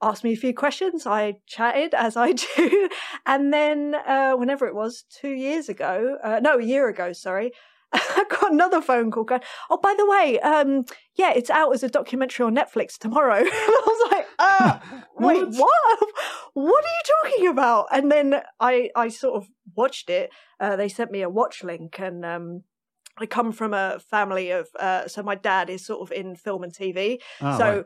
Asked 0.01 0.23
me 0.23 0.32
a 0.32 0.38
few 0.38 0.53
questions. 0.53 1.05
I 1.05 1.36
chatted 1.45 1.93
as 1.93 2.15
I 2.15 2.32
do. 2.58 2.89
And 3.25 3.53
then, 3.53 3.95
uh, 3.95 4.34
whenever 4.34 4.65
it 4.67 4.75
was, 4.75 5.03
two 5.10 5.32
years 5.34 5.67
ago, 5.67 6.17
uh, 6.23 6.39
no, 6.41 6.58
a 6.58 6.63
year 6.63 6.88
ago, 6.88 7.12
sorry, 7.12 7.51
I 7.93 8.23
got 8.30 8.52
another 8.52 8.82
phone 8.82 9.12
call 9.12 9.23
going, 9.23 9.41
Oh, 9.69 9.78
by 9.78 9.95
the 9.97 10.06
way, 10.06 10.39
um, 10.39 10.86
yeah, 11.15 11.34
it's 11.34 11.49
out 11.49 11.73
as 11.73 11.84
a 11.84 11.89
documentary 11.89 12.45
on 12.45 12.56
Netflix 12.56 12.97
tomorrow. 12.97 13.38
and 13.39 13.49
I 13.49 13.82
was 13.86 14.12
like, 14.12 14.28
uh, 14.38 14.80
wait, 15.19 15.47
What? 15.47 15.54
what? 15.58 16.10
What 16.54 16.84
are 16.84 16.88
you 16.88 17.32
talking 17.32 17.47
about? 17.47 17.88
And 17.91 18.12
then 18.12 18.41
I, 18.60 18.89
I 18.95 19.10
sort 19.10 19.36
of 19.36 19.49
watched 19.75 20.10
it. 20.10 20.32
Uh, 20.60 20.75
they 20.75 20.89
sent 20.89 21.12
me 21.12 21.21
a 21.21 21.30
watch 21.30 21.63
link 21.63 21.99
and, 21.99 22.25
um, 22.25 22.63
I 23.19 23.25
come 23.25 23.52
from 23.52 23.73
a 23.73 23.99
family 23.99 24.52
of, 24.52 24.67
uh, 24.80 25.08
so 25.08 25.21
my 25.23 25.36
dad 25.36 25.69
is 25.69 25.86
sort 25.86 26.02
of 26.02 26.12
in 26.12 26.36
film 26.36 26.63
and 26.63 26.73
TV. 26.73 27.19
Ah, 27.41 27.58
so 27.58 27.75
right. 27.78 27.86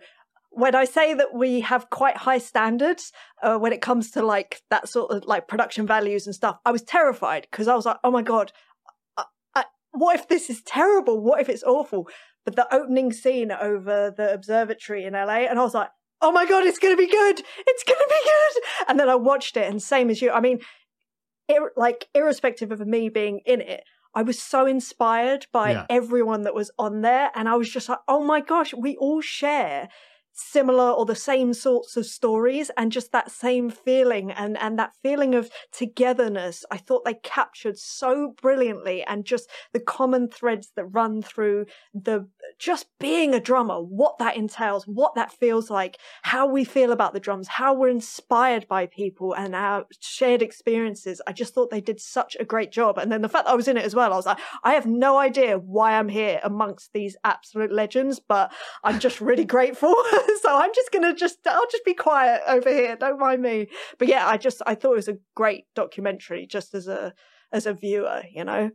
when 0.51 0.75
I 0.75 0.85
say 0.85 1.13
that 1.13 1.33
we 1.33 1.61
have 1.61 1.89
quite 1.89 2.17
high 2.17 2.37
standards 2.37 3.11
uh, 3.41 3.57
when 3.57 3.73
it 3.73 3.81
comes 3.81 4.11
to 4.11 4.23
like 4.23 4.61
that 4.69 4.87
sort 4.87 5.11
of 5.11 5.25
like 5.25 5.47
production 5.47 5.87
values 5.87 6.27
and 6.27 6.35
stuff, 6.35 6.57
I 6.65 6.71
was 6.71 6.83
terrified 6.83 7.47
because 7.49 7.67
I 7.67 7.75
was 7.75 7.85
like, 7.85 7.97
oh 8.03 8.11
my 8.11 8.21
god, 8.21 8.51
what 9.93 10.19
if 10.19 10.27
this 10.27 10.49
is 10.49 10.61
terrible? 10.63 11.19
What 11.21 11.39
if 11.39 11.47
it's 11.49 11.63
awful? 11.63 12.07
But 12.45 12.55
the 12.57 12.67
opening 12.75 13.13
scene 13.13 13.51
over 13.51 14.13
the 14.15 14.33
observatory 14.33 15.05
in 15.05 15.13
LA, 15.13 15.45
and 15.49 15.57
I 15.57 15.63
was 15.63 15.73
like, 15.73 15.89
oh 16.21 16.31
my 16.31 16.45
god, 16.45 16.65
it's 16.65 16.79
going 16.79 16.93
to 16.93 16.97
be 17.01 17.09
good. 17.09 17.39
It's 17.67 17.83
going 17.83 17.99
to 17.99 18.09
be 18.09 18.29
good. 18.29 18.63
And 18.89 18.99
then 18.99 19.07
I 19.09 19.15
watched 19.15 19.55
it, 19.55 19.69
and 19.69 19.81
same 19.81 20.09
as 20.09 20.21
you, 20.21 20.31
I 20.31 20.39
mean, 20.41 20.59
ir- 21.47 21.71
like 21.77 22.07
irrespective 22.13 22.71
of 22.71 22.85
me 22.85 23.09
being 23.09 23.39
in 23.45 23.61
it. 23.61 23.83
I 24.15 24.21
was 24.21 24.39
so 24.39 24.65
inspired 24.67 25.47
by 25.51 25.71
Yeah. 25.71 25.85
everyone 25.89 26.41
that 26.43 26.53
was 26.53 26.69
on 26.77 27.01
there, 27.01 27.31
and 27.35 27.47
I 27.49 27.55
was 27.55 27.69
just 27.71 27.89
like, 27.89 27.99
"Oh 28.07 28.23
my 28.23 28.41
gosh, 28.41 28.73
we 28.73 28.95
all 28.97 29.21
share 29.21 29.89
similar 30.33 30.91
or 30.91 31.05
the 31.05 31.15
same 31.15 31.53
sorts 31.53 31.95
of 31.97 32.05
stories 32.05 32.71
and 32.77 32.91
just 32.91 33.11
that 33.11 33.31
same 33.31 33.69
feeling 33.69 34.31
and 34.31 34.57
and 34.57 34.77
that 34.79 34.93
feeling 35.01 35.35
of 35.35 35.49
togetherness. 35.71 36.65
I 36.71 36.77
thought 36.77 37.05
they 37.05 37.15
captured 37.15 37.77
so 37.77 38.33
brilliantly 38.41 39.03
and 39.03 39.25
just 39.25 39.49
the 39.71 39.79
common 39.79 40.27
threads 40.27 40.71
that 40.75 40.85
run 40.85 41.21
through 41.21 41.65
the 41.93 42.27
just 42.59 42.87
being 42.99 43.33
a 43.33 43.39
drummer 43.39 43.81
what 43.81 44.17
that 44.19 44.35
entails 44.35 44.85
what 44.85 45.15
that 45.15 45.31
feels 45.31 45.69
like 45.69 45.97
how 46.23 46.45
we 46.45 46.63
feel 46.63 46.91
about 46.91 47.13
the 47.13 47.19
drums 47.19 47.47
how 47.47 47.73
we're 47.73 47.89
inspired 47.89 48.67
by 48.67 48.85
people 48.85 49.33
and 49.33 49.55
our 49.55 49.85
shared 49.99 50.41
experiences. 50.41 51.21
I 51.27 51.33
just 51.33 51.53
thought 51.53 51.69
they 51.69 51.81
did 51.81 51.99
such 51.99 52.35
a 52.39 52.45
great 52.45 52.71
job. 52.71 52.97
And 52.97 53.11
then 53.11 53.21
the 53.21 53.29
fact 53.29 53.45
that 53.45 53.51
i 53.51 53.55
was 53.55 53.67
in 53.67 53.77
it 53.77 53.85
as 53.85 53.95
well 53.95 54.13
i 54.13 54.15
was 54.15 54.25
like 54.25 54.39
i 54.63 54.73
have 54.73 54.85
no 54.85 55.17
idea 55.17 55.57
why 55.57 55.93
i'm 55.93 56.09
here 56.09 56.39
amongst 56.43 56.91
these 56.93 57.15
absolute 57.23 57.71
legends 57.71 58.19
but 58.19 58.51
i'm 58.83 58.99
just 58.99 59.21
really 59.21 59.45
grateful 59.45 59.95
so 60.41 60.57
I'm 60.57 60.71
just 60.73 60.91
gonna 60.91 61.13
just 61.13 61.39
I'll 61.47 61.69
just 61.71 61.85
be 61.85 61.93
quiet 61.93 62.41
over 62.47 62.69
here. 62.69 62.95
Don't 62.95 63.19
mind 63.19 63.41
me. 63.41 63.67
But 63.97 64.07
yeah, 64.07 64.27
I 64.27 64.37
just 64.37 64.61
I 64.65 64.75
thought 64.75 64.93
it 64.93 64.97
was 64.97 65.07
a 65.07 65.17
great 65.35 65.65
documentary 65.75 66.45
just 66.45 66.73
as 66.73 66.87
a 66.87 67.13
as 67.51 67.65
a 67.65 67.73
viewer, 67.73 68.23
you 68.33 68.43
know. 68.43 68.71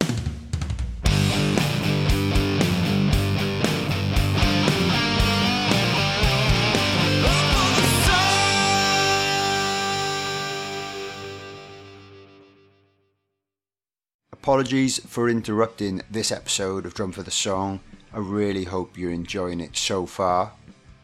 Apologies 14.32 14.98
for 15.00 15.28
interrupting 15.28 16.00
this 16.10 16.32
episode 16.32 16.86
of 16.86 16.94
Drum 16.94 17.12
for 17.12 17.22
the 17.22 17.30
Song. 17.30 17.80
I 18.14 18.18
really 18.18 18.64
hope 18.64 18.96
you're 18.96 19.10
enjoying 19.10 19.60
it 19.60 19.76
so 19.76 20.06
far. 20.06 20.52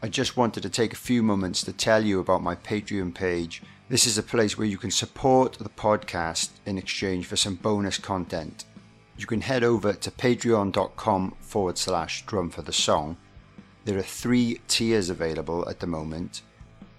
I 0.05 0.09
just 0.09 0.37
wanted 0.37 0.63
to 0.65 0.69
take 0.69 0.93
a 0.93 0.97
few 0.97 1.23
moments 1.23 1.63
to 1.63 1.73
tell 1.73 2.05
you 2.05 2.21
about 2.21 2.43
my 2.43 2.57
Patreon 2.57 3.15
page. 3.15 3.63
This 3.89 4.07
is 4.07 4.19
a 4.19 4.23
place 4.23 4.59
where 4.59 4.67
you 4.67 4.77
can 4.77 4.91
support 4.91 5.55
the 5.55 5.71
podcast 5.71 6.51
in 6.67 6.77
exchange 6.77 7.25
for 7.25 7.37
some 7.37 7.55
bonus 7.55 7.97
content. 7.97 8.67
You 9.17 9.25
can 9.25 9.41
head 9.41 9.65
over 9.65 9.95
to 9.95 10.11
patreon.com 10.11 11.37
forward 11.41 11.79
slash 11.79 12.27
drum 12.27 12.51
for 12.51 12.61
the 12.61 12.71
song. 12.71 13.17
There 13.87 13.97
are 13.97 14.03
three 14.03 14.61
tiers 14.69 15.09
available 15.09 15.67
at 15.71 15.81
the 15.81 15.87
moment. 15.87 16.43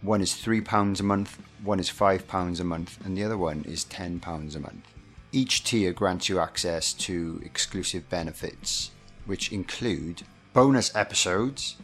One 0.02 0.22
is 0.22 0.32
£3 0.32 1.00
a 1.00 1.04
month, 1.04 1.38
one 1.64 1.80
is 1.80 1.92
£5 1.92 2.60
a 2.60 2.64
month, 2.64 2.98
and 3.06 3.16
the 3.16 3.24
other 3.24 3.38
one 3.38 3.66
is 3.68 3.86
£10 3.86 4.56
a 4.56 4.60
month. 4.60 4.88
Each 5.32 5.64
tier 5.64 5.94
grants 5.94 6.28
you 6.28 6.40
access 6.40 6.92
to 6.94 7.40
exclusive 7.46 8.10
benefits, 8.10 8.90
which 9.28 9.52
include 9.52 10.24
bonus 10.54 10.96
episodes, 10.96 11.76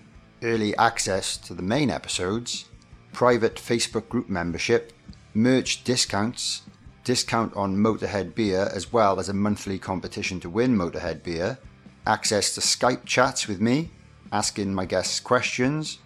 early 0.44 0.76
access 0.78 1.38
to 1.38 1.54
the 1.54 1.62
main 1.62 1.90
episodes, 1.90 2.66
private 3.14 3.56
Facebook 3.56 4.10
group 4.10 4.30
membership, 4.30 4.94
merch 5.34 5.84
discounts, 5.84 6.64
discount 7.04 7.56
on 7.56 7.78
Motorhead 7.78 8.36
beer, 8.36 8.70
as 8.74 8.92
well 8.92 9.20
as 9.20 9.30
a 9.30 9.34
monthly 9.34 9.80
competition 9.80 10.40
to 10.40 10.50
win 10.50 10.78
Motorhead 10.78 11.24
beer, 11.24 11.58
access 12.06 12.56
to 12.56 12.62
Skype 12.62 13.06
chats 13.06 13.48
with 13.48 13.62
me, 13.62 13.90
asking 14.32 14.74
my 14.74 14.86
guests 14.86 15.20
questions, 15.20 16.00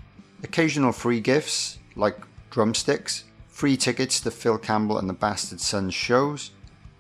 occasional 0.44 0.92
free 0.92 1.20
gifts 1.20 1.78
like 1.96 2.18
drumsticks, 2.50 3.24
free 3.48 3.78
tickets 3.78 4.20
to 4.22 4.32
Phil 4.32 4.58
Campbell 4.58 4.98
and 4.98 5.10
the 5.10 5.14
Bastard 5.14 5.62
Sons 5.62 5.94
shows, 5.94 6.52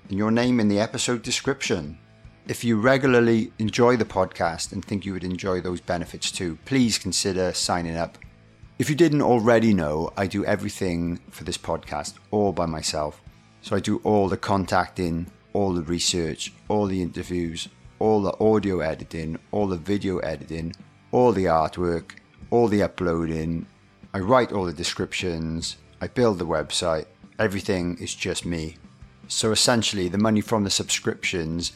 and 0.09 0.17
your 0.17 0.31
name 0.31 0.59
in 0.59 0.67
the 0.67 0.79
episode 0.79 1.21
description. 1.21 1.97
If 2.47 2.63
you 2.63 2.79
regularly 2.79 3.51
enjoy 3.57 3.97
the 3.97 4.05
podcast 4.05 4.71
and 4.71 4.85
think 4.85 5.03
you 5.03 5.13
would 5.13 5.23
enjoy 5.23 5.61
those 5.61 5.81
benefits 5.81 6.29
too, 6.29 6.59
please 6.63 6.99
consider 6.99 7.51
signing 7.53 7.95
up. 7.95 8.19
If 8.77 8.87
you 8.87 8.95
didn't 8.95 9.23
already 9.23 9.73
know, 9.73 10.13
I 10.15 10.27
do 10.27 10.45
everything 10.45 11.21
for 11.31 11.43
this 11.43 11.57
podcast 11.57 12.13
all 12.29 12.51
by 12.51 12.67
myself. 12.67 13.19
So 13.61 13.75
I 13.75 13.79
do 13.79 13.99
all 14.03 14.29
the 14.29 14.37
contacting, 14.37 15.25
all 15.53 15.73
the 15.73 15.81
research, 15.81 16.53
all 16.67 16.85
the 16.85 17.01
interviews, 17.01 17.67
all 17.97 18.21
the 18.21 18.37
audio 18.39 18.79
editing, 18.79 19.39
all 19.49 19.65
the 19.65 19.77
video 19.77 20.19
editing, 20.19 20.75
all 21.11 21.31
the 21.31 21.45
artwork, 21.45 22.11
all 22.51 22.67
the 22.67 22.83
uploading. 22.83 23.65
I 24.13 24.19
write 24.19 24.51
all 24.51 24.65
the 24.65 24.73
descriptions, 24.73 25.77
I 25.99 26.09
build 26.09 26.37
the 26.37 26.45
website. 26.45 27.07
Everything 27.39 27.97
is 27.99 28.13
just 28.13 28.45
me. 28.45 28.75
So 29.27 29.51
essentially, 29.51 30.09
the 30.09 30.19
money 30.19 30.41
from 30.41 30.63
the 30.63 30.69
subscriptions 30.69 31.71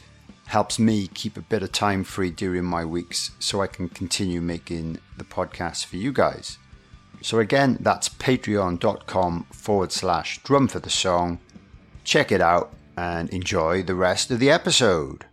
helps 0.50 0.78
me 0.78 1.06
keep 1.06 1.36
a 1.36 1.42
bit 1.42 1.62
of 1.62 1.70
time 1.70 2.02
free 2.02 2.30
during 2.30 2.64
my 2.64 2.84
weeks 2.84 3.30
so 3.38 3.62
I 3.62 3.68
can 3.68 3.88
continue 3.88 4.40
making 4.40 4.98
the 5.16 5.24
podcast 5.24 5.84
for 5.86 5.96
you 5.96 6.12
guys. 6.12 6.58
So 7.22 7.38
again, 7.38 7.78
that's 7.80 8.08
patreon.com 8.08 9.44
forward 9.52 9.92
slash 9.92 10.42
drum 10.42 10.66
for 10.66 10.80
the 10.80 10.90
song. 10.90 11.38
Check 12.02 12.32
it 12.32 12.40
out 12.40 12.72
and 12.96 13.30
enjoy 13.30 13.84
the 13.84 13.94
rest 13.94 14.30
of 14.30 14.40
the 14.40 14.50
episode. 14.50 15.24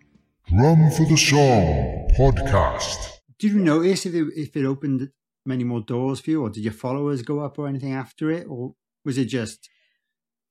Drum 0.48 0.92
for 0.92 1.06
the 1.06 1.18
Song 1.18 2.08
podcast. 2.18 3.18
Did 3.40 3.54
you 3.54 3.60
notice 3.60 4.06
if 4.06 4.14
it, 4.14 4.28
if 4.36 4.56
it 4.56 4.66
opened 4.66 5.10
many 5.46 5.64
more 5.64 5.82
doors 5.82 6.20
for 6.20 6.30
you, 6.30 6.44
or 6.44 6.50
did 6.50 6.64
your 6.64 6.74
followers 6.74 7.24
go 7.24 7.40
up 7.40 7.58
or 7.58 7.68
anything 7.68 7.94
after 7.94 8.30
it, 8.30 8.46
or 8.48 8.76
was 9.04 9.18
it 9.18 9.26
just 9.26 9.68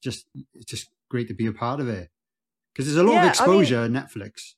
just 0.03 0.27
it's 0.55 0.67
just 0.67 0.89
great 1.09 1.29
to 1.29 1.35
be 1.35 1.47
a 1.47 1.53
part 1.53 1.81
of 1.81 1.89
it? 1.89 2.11
Because 2.77 2.87
there's 2.93 2.99
a 2.99 3.03
lot 3.03 3.13
Yeah, 3.13 3.19
I 3.19 3.21
of 3.21 3.25
mean- 3.25 3.31
exposure 3.31 3.79
on 3.81 3.93
Netflix. 3.93 4.53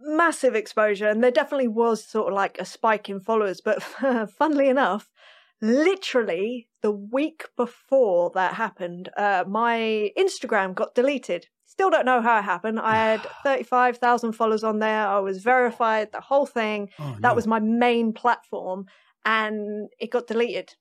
massive 0.00 0.54
exposure 0.54 1.08
and 1.08 1.24
there 1.24 1.32
definitely 1.32 1.66
was 1.66 2.06
sort 2.06 2.28
of 2.28 2.34
like 2.34 2.56
a 2.60 2.64
spike 2.64 3.08
in 3.10 3.18
followers 3.20 3.60
but 3.60 3.82
funnily 4.38 4.68
enough 4.68 5.10
literally 5.60 6.68
the 6.82 6.90
week 6.92 7.44
before 7.56 8.30
that 8.34 8.54
happened 8.54 9.08
uh, 9.16 9.42
my 9.48 10.10
instagram 10.16 10.74
got 10.74 10.94
deleted. 10.94 11.46
Still 11.64 11.90
don't 11.90 12.06
know 12.06 12.22
how 12.22 12.38
it 12.38 12.42
happened. 12.42 12.80
I 12.80 12.94
had 12.94 13.20
35000 13.44 14.32
followers 14.32 14.64
on 14.64 14.78
there. 14.78 15.06
I 15.06 15.18
was 15.18 15.42
verified 15.42 16.10
the 16.12 16.20
whole 16.20 16.46
thing. 16.46 16.88
Oh, 16.98 17.16
that 17.20 17.30
no. 17.30 17.34
was 17.34 17.46
my 17.46 17.60
main 17.60 18.12
platform 18.12 18.86
and 19.24 19.88
it 20.00 20.10
got 20.10 20.26
deleted 20.26 20.74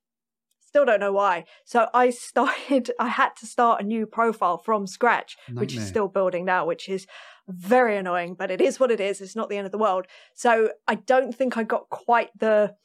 still 0.78 0.86
don't 0.86 1.00
know 1.00 1.12
why. 1.14 1.44
So 1.66 1.88
i 1.94 2.12
started 2.12 2.92
i 3.00 3.08
had 3.08 3.32
to 3.40 3.48
start 3.48 3.82
a 3.82 3.84
new 3.84 4.06
profile 4.06 4.58
from 4.60 4.86
scratch 4.86 5.36
which 5.54 5.76
is 5.76 5.88
still 5.88 6.08
building 6.08 6.46
now 6.46 6.66
which 6.66 6.88
is 6.88 7.08
very 7.48 7.98
annoying 7.98 8.36
but 8.38 8.52
it 8.52 8.62
is 8.62 8.80
what 8.80 8.92
it 8.92 9.00
is. 9.00 9.20
It's 9.20 9.36
not 9.36 9.50
the 9.50 9.58
end 9.58 9.66
of 9.66 9.72
the 9.72 9.78
world. 9.88 10.06
So 10.36 10.70
i 10.88 10.96
don't 10.96 11.34
think 11.34 11.58
i 11.58 11.64
got 11.64 11.90
quite 11.90 12.30
the 12.38 12.76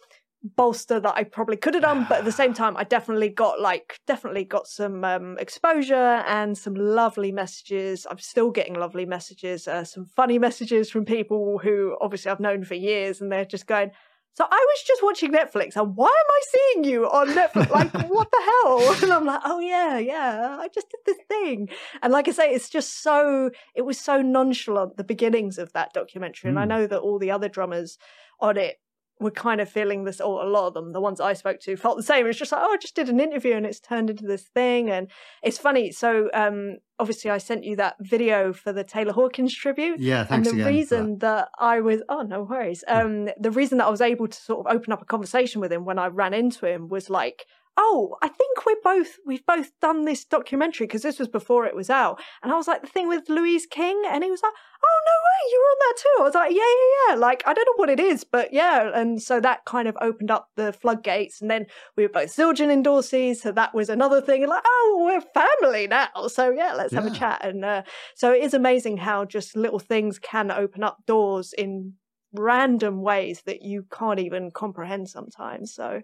bolster 0.56 0.98
that 0.98 1.14
i 1.14 1.22
probably 1.22 1.56
could 1.56 1.74
have 1.74 1.84
done 1.84 2.04
but 2.08 2.18
at 2.18 2.24
the 2.24 2.32
same 2.42 2.52
time 2.52 2.76
i 2.76 2.82
definitely 2.82 3.28
got 3.28 3.60
like 3.60 4.00
definitely 4.08 4.42
got 4.42 4.66
some 4.66 5.04
um, 5.04 5.38
exposure 5.38 6.16
and 6.36 6.58
some 6.58 6.74
lovely 6.74 7.30
messages. 7.30 8.08
I'm 8.10 8.18
still 8.18 8.50
getting 8.50 8.74
lovely 8.74 9.06
messages 9.06 9.68
uh, 9.68 9.84
some 9.84 10.06
funny 10.06 10.38
messages 10.46 10.90
from 10.90 11.04
people 11.04 11.60
who 11.62 11.96
obviously 12.00 12.30
i've 12.30 12.46
known 12.48 12.64
for 12.64 12.74
years 12.74 13.20
and 13.20 13.30
they're 13.30 13.44
just 13.56 13.66
going 13.66 13.90
so 14.34 14.44
I 14.50 14.66
was 14.68 14.82
just 14.86 15.02
watching 15.02 15.32
Netflix, 15.32 15.76
and 15.76 15.94
why 15.96 16.06
am 16.06 16.30
I 16.30 16.40
seeing 16.52 16.84
you 16.84 17.04
on 17.06 17.34
Netflix? 17.34 17.68
Like, 17.70 17.92
what 17.98 18.28
the 18.30 18.42
hell? 18.62 18.96
And 19.02 19.12
I'm 19.12 19.24
like, 19.26 19.40
oh 19.44 19.60
yeah, 19.60 19.98
yeah, 19.98 20.56
I 20.60 20.68
just 20.68 20.88
did 20.90 21.00
this 21.06 21.26
thing. 21.28 21.68
And 22.02 22.12
like 22.12 22.28
I 22.28 22.32
say, 22.32 22.50
it's 22.52 22.68
just 22.70 23.02
so 23.02 23.50
it 23.74 23.82
was 23.82 23.98
so 23.98 24.22
nonchalant 24.22 24.96
the 24.96 25.04
beginnings 25.04 25.58
of 25.58 25.72
that 25.72 25.92
documentary, 25.92 26.50
and 26.50 26.58
I 26.58 26.64
Mm. 26.64 26.68
know 26.68 26.86
that 26.86 27.00
all 27.00 27.18
the 27.18 27.30
other 27.30 27.48
drummers 27.48 27.98
on 28.40 28.56
it 28.56 28.76
were 29.22 29.30
kind 29.30 29.60
of 29.60 29.68
feeling 29.68 30.04
this, 30.04 30.20
or 30.20 30.42
a 30.42 30.48
lot 30.48 30.66
of 30.68 30.74
them, 30.74 30.92
the 30.92 31.00
ones 31.00 31.20
I 31.20 31.32
spoke 31.32 31.60
to, 31.60 31.76
felt 31.76 31.96
the 31.96 32.02
same. 32.02 32.26
It's 32.26 32.38
just 32.38 32.52
like, 32.52 32.62
oh, 32.62 32.72
I 32.72 32.76
just 32.76 32.94
did 32.94 33.08
an 33.08 33.20
interview, 33.20 33.54
and 33.54 33.64
it's 33.64 33.80
turned 33.80 34.10
into 34.10 34.26
this 34.26 34.42
thing, 34.42 34.90
and 34.90 35.08
it's 35.42 35.58
funny. 35.58 35.92
So, 35.92 36.28
um, 36.34 36.76
obviously, 36.98 37.30
I 37.30 37.38
sent 37.38 37.64
you 37.64 37.76
that 37.76 37.96
video 38.00 38.52
for 38.52 38.72
the 38.72 38.84
Taylor 38.84 39.12
Hawkins 39.12 39.54
tribute 39.54 39.98
Yeah, 40.00 40.24
thanks 40.24 40.48
and 40.48 40.58
the 40.58 40.62
again. 40.62 40.74
reason 40.74 41.18
that. 41.18 41.48
I 41.58 41.80
was 41.80 42.02
oh 42.08 42.22
no 42.22 42.42
worries. 42.42 42.82
Um 42.88 43.28
the 43.38 43.50
reason 43.50 43.78
that 43.78 43.86
I 43.86 43.90
was 43.90 44.00
able 44.00 44.28
to 44.28 44.38
sort 44.38 44.66
of 44.66 44.74
open 44.76 44.92
up 44.92 45.02
a 45.02 45.04
conversation 45.04 45.60
with 45.60 45.72
him 45.72 45.84
when 45.84 45.98
I 45.98 46.06
ran 46.08 46.34
into 46.34 46.66
him 46.66 46.88
was 46.88 47.08
like, 47.10 47.46
oh, 47.76 48.16
I 48.22 48.28
think 48.28 48.66
we're 48.66 48.80
both 48.82 49.18
we've 49.26 49.46
both 49.46 49.70
done 49.80 50.04
this 50.04 50.24
documentary 50.24 50.86
because 50.86 51.02
this 51.02 51.18
was 51.18 51.28
before 51.28 51.66
it 51.66 51.74
was 51.74 51.90
out. 51.90 52.20
And 52.42 52.52
I 52.52 52.56
was 52.56 52.68
like 52.68 52.82
the 52.82 52.88
thing 52.88 53.08
with 53.08 53.28
Louise 53.28 53.66
King 53.66 54.02
and 54.10 54.22
he 54.22 54.30
was 54.30 54.42
like, 54.42 54.52
"Oh 54.84 55.00
no 55.06 55.16
way, 55.26 55.52
you 55.52 55.60
were 55.60 55.70
on 55.70 55.78
that 55.80 56.02
too." 56.02 56.20
I 56.20 56.22
was 56.22 56.34
like, 56.34 56.50
"Yeah, 56.52 56.58
yeah, 56.58 57.14
yeah." 57.14 57.14
Like 57.20 57.42
I 57.46 57.54
don't 57.54 57.64
know 57.64 57.76
what 57.76 57.90
it 57.90 58.00
is, 58.00 58.24
but 58.24 58.52
yeah, 58.52 58.90
and 58.94 59.22
so 59.22 59.40
that 59.40 59.64
kind 59.64 59.88
of 59.88 59.96
opened 60.00 60.30
up 60.30 60.48
the 60.56 60.72
floodgates 60.72 61.40
and 61.40 61.50
then 61.50 61.66
we 61.96 62.02
were 62.02 62.08
both 62.08 62.34
Zildjian 62.34 62.82
endorsees, 62.84 63.36
so 63.36 63.52
that 63.52 63.74
was 63.74 63.88
another 63.88 64.20
thing. 64.20 64.42
And 64.42 64.50
like, 64.50 64.64
"Oh, 64.66 65.02
we're 65.04 65.20
family 65.20 65.86
now." 65.86 66.08
So 66.28 66.50
yeah, 66.50 66.74
let's 66.74 66.94
have 66.94 67.06
a 67.06 67.10
chat 67.10 67.44
and 67.44 67.64
uh 67.64 67.82
so 68.14 68.32
it 68.32 68.42
is 68.42 68.54
amazing 68.54 68.98
how 68.98 69.24
just 69.24 69.56
little 69.56 69.78
things 69.78 70.18
can 70.18 70.50
open 70.50 70.82
up 70.82 70.98
doors 71.06 71.52
in 71.56 71.94
random 72.34 73.02
ways 73.02 73.42
that 73.46 73.62
you 73.62 73.84
can't 73.92 74.18
even 74.18 74.50
comprehend 74.50 75.08
sometimes. 75.08 75.74
So 75.74 76.02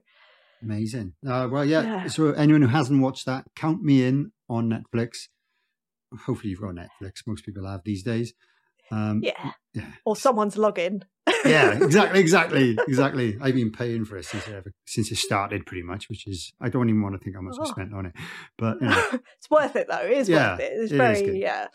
Amazing. 0.63 1.15
Uh, 1.27 1.49
well, 1.51 1.65
yeah, 1.65 1.83
Yeah. 1.83 2.07
So 2.09 2.33
anyone 2.33 2.63
who 2.63 2.69
hasn't 2.69 3.01
watched 3.01 3.27
that, 3.27 3.47
count 3.55 3.83
me 3.83 4.05
in 4.05 4.33
on 4.49 4.71
Netflix. 4.71 5.29
Hopefully, 6.27 6.51
you've 6.51 6.61
got 6.61 6.75
Netflix. 6.75 7.27
Most 7.27 7.45
people 7.45 7.67
have 7.67 7.83
these 7.85 8.03
days. 8.03 8.33
Um, 8.91 9.21
yeah. 9.23 9.53
yeah. 9.75 9.91
Or 10.05 10.17
someone's 10.17 10.57
login. 10.57 11.03
yeah, 11.45 11.73
exactly, 11.83 12.21
exactly, 12.21 12.79
exactly. 12.89 13.37
I've 13.41 13.55
been 13.55 13.71
paying 13.71 14.05
for 14.05 14.17
it 14.17 14.25
since 14.25 14.47
it 14.49 14.65
since 14.87 15.13
it 15.13 15.17
started, 15.17 15.67
pretty 15.67 15.83
much. 15.83 16.09
Which 16.09 16.27
is, 16.27 16.53
I 16.61 16.69
don't 16.69 16.89
even 16.89 17.03
want 17.03 17.15
to 17.15 17.19
think 17.19 17.37
how 17.37 17.43
much 17.43 17.57
oh. 17.59 17.65
I 17.65 17.71
spent 17.71 17.93
on 17.93 18.07
it, 18.07 18.13
but 18.57 18.79
you 18.81 18.89
know. 18.89 19.09
it's 19.13 19.51
worth 19.51 19.77
it 19.77 19.89
though. 19.91 20.05
It 20.05 20.13
is 20.13 20.29
yeah, 20.29 20.53
worth 20.53 20.61
it. 20.61 20.73
It's 20.75 20.93
it 20.93 20.97
very, 20.97 21.41
yeah. 21.41 21.67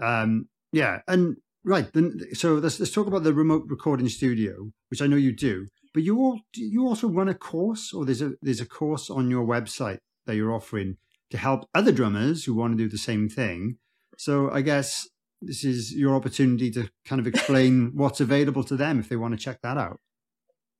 Um, 0.00 0.48
yeah, 0.72 1.00
and 1.06 1.36
right 1.64 1.92
then. 1.92 2.18
So 2.34 2.54
let's 2.54 2.80
let's 2.80 2.92
talk 2.92 3.06
about 3.06 3.24
the 3.24 3.34
remote 3.34 3.64
recording 3.66 4.08
studio, 4.08 4.70
which 4.90 5.02
I 5.02 5.06
know 5.06 5.16
you 5.16 5.34
do. 5.34 5.68
But 5.92 6.02
you 6.02 6.18
all 6.18 6.40
you 6.54 6.86
also 6.86 7.08
run 7.08 7.28
a 7.28 7.34
course, 7.34 7.92
or 7.92 8.04
there's 8.04 8.22
a 8.22 8.32
there's 8.42 8.60
a 8.60 8.66
course 8.66 9.10
on 9.10 9.30
your 9.30 9.46
website 9.46 9.98
that 10.26 10.36
you're 10.36 10.52
offering 10.52 10.96
to 11.30 11.38
help 11.38 11.68
other 11.74 11.92
drummers 11.92 12.44
who 12.44 12.54
want 12.54 12.72
to 12.72 12.82
do 12.82 12.88
the 12.88 12.98
same 12.98 13.28
thing. 13.28 13.78
So 14.16 14.50
I 14.50 14.62
guess 14.62 15.08
this 15.40 15.64
is 15.64 15.94
your 15.94 16.14
opportunity 16.14 16.70
to 16.72 16.90
kind 17.04 17.20
of 17.20 17.26
explain 17.26 17.92
what's 17.94 18.20
available 18.20 18.64
to 18.64 18.76
them 18.76 18.98
if 18.98 19.08
they 19.08 19.16
want 19.16 19.38
to 19.38 19.42
check 19.42 19.60
that 19.62 19.76
out. 19.76 20.00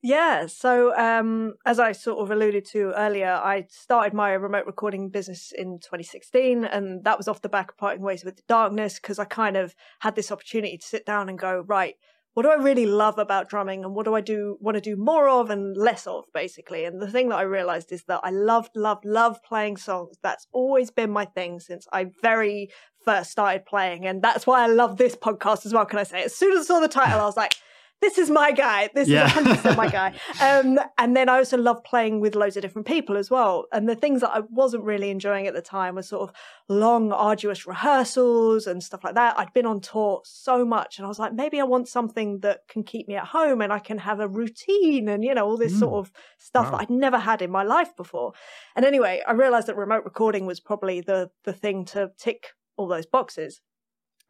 Yeah, 0.00 0.46
so 0.46 0.96
um, 0.96 1.54
as 1.66 1.80
I 1.80 1.90
sort 1.90 2.20
of 2.20 2.30
alluded 2.30 2.64
to 2.66 2.92
earlier, 2.96 3.32
I 3.32 3.66
started 3.68 4.14
my 4.14 4.30
remote 4.30 4.66
recording 4.66 5.09
business 5.09 5.50
in 5.50 5.80
2016, 5.80 6.64
and 6.64 7.02
that 7.02 7.18
was 7.18 7.26
off 7.26 7.42
the 7.42 7.48
back 7.48 7.72
of 7.72 7.76
parting 7.76 8.02
ways 8.02 8.24
with 8.24 8.36
the 8.36 8.44
darkness 8.46 9.00
because 9.00 9.18
I 9.18 9.24
kind 9.24 9.56
of 9.56 9.74
had 9.98 10.14
this 10.14 10.30
opportunity 10.30 10.78
to 10.78 10.86
sit 10.86 11.04
down 11.04 11.28
and 11.28 11.36
go, 11.36 11.64
right, 11.66 11.96
what 12.39 12.45
do 12.45 12.51
I 12.51 12.62
really 12.62 12.86
love 12.86 13.18
about 13.18 13.49
drumming 13.49 13.84
and 13.84 13.97
what 13.97 14.05
do 14.05 14.14
I 14.14 14.20
do 14.20 14.59
want 14.61 14.76
to 14.76 14.80
do 14.80 14.95
more 14.95 15.28
of 15.28 15.51
and 15.51 15.76
less 15.76 16.07
of 16.07 16.22
basically? 16.32 16.84
And 16.84 17.03
the 17.03 17.11
thing 17.11 17.30
that 17.30 17.34
I 17.34 17.43
realized 17.43 17.91
is 17.91 18.05
that 18.05 18.20
I 18.22 18.30
loved 18.30 18.76
love 18.76 19.05
love 19.05 19.43
playing 19.43 19.78
songs. 19.78 20.18
That's 20.22 20.47
always 20.53 20.93
been 20.93 21.11
my 21.11 21.24
thing 21.24 21.59
since 21.59 21.89
I 21.93 22.12
very 22.22 22.70
first 23.05 23.32
started 23.32 23.66
playing. 23.66 24.07
And 24.07 24.22
that's 24.22 24.47
why 24.47 24.62
I 24.62 24.68
love 24.68 24.99
this 24.99 25.16
podcast 25.16 25.66
as 25.66 25.74
well. 25.74 25.84
Can 25.84 25.99
I 25.99 26.05
say 26.05 26.22
as 26.22 26.36
soon 26.36 26.57
as 26.57 26.61
I 26.61 26.74
saw 26.74 26.78
the 26.78 26.86
title 26.86 27.18
I 27.18 27.24
was 27.24 27.36
like 27.36 27.57
this 28.01 28.16
is 28.16 28.30
my 28.30 28.53
guy. 28.53 28.90
This 28.94 29.09
yeah. 29.09 29.26
is 29.26 29.32
100% 29.32 29.76
my 29.76 29.88
guy. 29.90 30.14
Um, 30.40 30.78
and 30.99 31.16
then 31.16 31.28
I 31.28 31.38
also 31.38 31.57
love 31.57 31.82
playing 31.82 32.20
with 32.20 32.34
loads 32.34 32.57
of 32.57 32.62
different 32.62 32.86
people 32.86 33.16
as 33.16 33.30
well. 33.30 33.66
And 33.72 33.88
the 33.88 33.96
things 33.96 34.20
that 34.20 34.30
I 34.30 34.40
wasn't 34.51 34.84
really 34.84 35.11
enjoying 35.11 35.46
at 35.46 35.55
the 35.55 35.62
time 35.62 35.96
were 35.96 36.03
sort 36.03 36.28
of 36.28 36.34
long, 36.68 37.12
arduous 37.12 37.66
rehearsals 37.66 38.66
and 38.66 38.82
stuff 38.82 39.03
like 39.03 39.14
that. 39.14 39.38
I'd 39.38 39.53
been 39.53 39.66
on 39.66 39.80
tour 39.80 40.20
so 40.24 40.64
much 40.64 40.99
and 40.99 41.07
I 41.07 41.09
was 41.09 41.18
like, 41.18 41.34
maybe 41.34 41.61
I 41.61 41.64
want 41.64 41.88
something 41.88 42.40
that 42.40 42.68
can 42.68 42.84
keep 42.84 43.09
me 43.09 43.16
at 43.16 43.26
home 43.26 43.61
and 43.61 43.72
I 43.72 43.80
can 43.80 43.99
have 43.99 44.20
a 44.20 44.28
routine 44.28 45.09
and, 45.09 45.24
you 45.24 45.34
know, 45.34 45.46
all 45.46 45.57
this 45.57 45.74
mm. 45.74 45.80
sort 45.80 45.94
of 45.94 46.12
stuff 46.38 46.66
wow. 46.66 46.70
that 46.72 46.82
I'd 46.82 46.90
never 46.90 47.18
had 47.18 47.42
in 47.42 47.51
my 47.51 47.64
life 47.64 47.96
before. 47.96 48.32
And 48.76 48.84
anyway, 48.84 49.22
I 49.26 49.32
realized 49.32 49.66
that 49.66 49.76
remote 49.76 50.05
recording 50.05 50.46
was 50.46 50.61
probably 50.61 51.01
the, 51.01 51.30
the 51.44 51.53
thing 51.53 51.84
to 51.86 52.12
tick 52.16 52.49
all 52.76 52.86
those 52.86 53.07
boxes. 53.07 53.61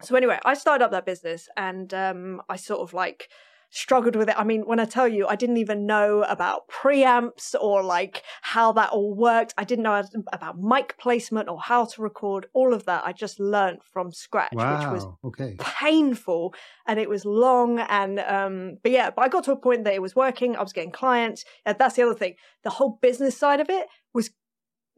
So 0.01 0.15
anyway, 0.15 0.39
I 0.45 0.55
started 0.55 0.85
up 0.85 0.93
that 0.93 1.05
business 1.05 1.49
and 1.57 1.93
um, 1.93 2.41
I 2.49 2.57
sort 2.57 2.81
of 2.81 2.95
like 2.95 3.29
struggled 3.71 4.17
with 4.17 4.29
it. 4.29 4.35
I 4.39 4.45
mean, 4.45 4.63
when 4.63 4.81
I 4.81 4.85
tell 4.85 5.07
you, 5.07 5.27
I 5.27 5.37
didn't 5.37 5.59
even 5.59 5.87
know 5.87 6.23
about 6.23 6.69
preamps 6.69 7.55
or 7.61 7.83
like 7.83 8.23
how 8.43 8.73
that 8.73 8.91
all 8.91 9.15
worked. 9.15 9.55
I 9.59 9.65
didn't 9.65 9.83
know 9.83 10.03
about 10.33 10.59
mic 10.59 10.97
placement 10.99 11.49
or 11.49 11.61
how 11.61 11.85
to 11.85 12.03
record. 12.03 12.47
All 12.55 12.73
of 12.73 12.87
that 12.87 13.05
I 13.05 13.13
just 13.13 13.39
learned 13.39 13.81
from 13.83 14.13
scratch, 14.13 14.53
wow. 14.53 14.79
which 14.79 15.03
was 15.03 15.07
okay. 15.25 15.57
painful 15.59 16.55
and 16.87 16.99
it 16.99 17.09
was 17.09 17.25
long. 17.25 17.81
And 17.81 18.21
um, 18.21 18.79
but 18.83 18.93
yeah, 18.93 19.11
but 19.11 19.23
I 19.23 19.29
got 19.29 19.45
to 19.45 19.53
a 19.53 19.57
point 19.57 19.85
that 19.85 19.95
it 19.95 20.03
was 20.03 20.17
working. 20.17 20.57
I 20.57 20.63
was 20.63 20.73
getting 20.73 20.93
clients. 20.93 21.45
And 21.67 21.77
that's 21.79 21.97
the 21.97 22.03
other 22.03 22.15
thing. 22.15 22.35
The 22.65 22.71
whole 22.71 22.99
business 23.03 23.37
side 23.37 23.61
of 23.61 23.69
it 23.69 23.87
was 24.15 24.31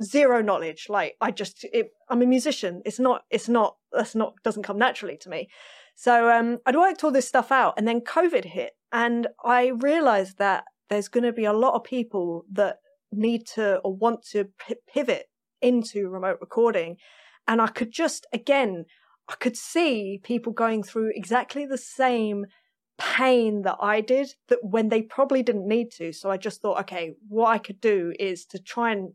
zero 0.03 0.43
knowledge. 0.43 0.87
Like 0.89 1.17
I 1.21 1.31
just, 1.31 1.65
it, 1.73 1.91
I'm 2.09 2.23
a 2.23 2.27
musician. 2.27 2.83
It's 2.85 3.01
not. 3.01 3.25
It's 3.31 3.49
not. 3.49 3.77
That's 3.93 4.15
not. 4.15 4.35
Doesn't 4.45 4.63
come 4.63 4.79
naturally 4.79 5.17
to 5.19 5.29
me. 5.29 5.49
So 6.01 6.31
um, 6.31 6.61
I'd 6.65 6.77
worked 6.77 7.05
all 7.05 7.11
this 7.11 7.29
stuff 7.29 7.53
out, 7.53 7.75
and 7.77 7.87
then 7.87 8.01
COVID 8.01 8.47
hit, 8.47 8.73
and 8.91 9.29
I 9.45 9.67
realized 9.67 10.39
that 10.39 10.65
there's 10.89 11.09
going 11.09 11.25
to 11.25 11.33
be 11.33 11.45
a 11.45 11.53
lot 11.53 11.75
of 11.75 11.85
people 11.85 12.47
that 12.53 12.79
need 13.13 13.47
to 13.49 13.81
or 13.81 13.95
want 13.95 14.23
to 14.31 14.47
p- 14.67 14.77
pivot 14.91 15.27
into 15.61 16.09
remote 16.09 16.39
recording, 16.41 16.97
and 17.47 17.61
I 17.61 17.67
could 17.67 17.93
just 17.93 18.27
again, 18.33 18.87
I 19.29 19.35
could 19.35 19.59
see 19.59 20.19
people 20.23 20.55
going 20.55 20.85
through 20.85 21.13
exactly 21.15 21.67
the 21.67 21.77
same 21.77 22.47
pain 22.97 23.61
that 23.65 23.77
I 23.79 24.01
did 24.01 24.31
that 24.49 24.61
when 24.63 24.89
they 24.89 25.03
probably 25.03 25.43
didn't 25.43 25.69
need 25.69 25.91
to. 25.99 26.15
So 26.15 26.31
I 26.31 26.39
just 26.39 26.63
thought, 26.63 26.81
okay, 26.81 27.13
what 27.29 27.51
I 27.51 27.59
could 27.59 27.79
do 27.79 28.15
is 28.19 28.47
to 28.47 28.59
try 28.59 28.93
and 28.93 29.13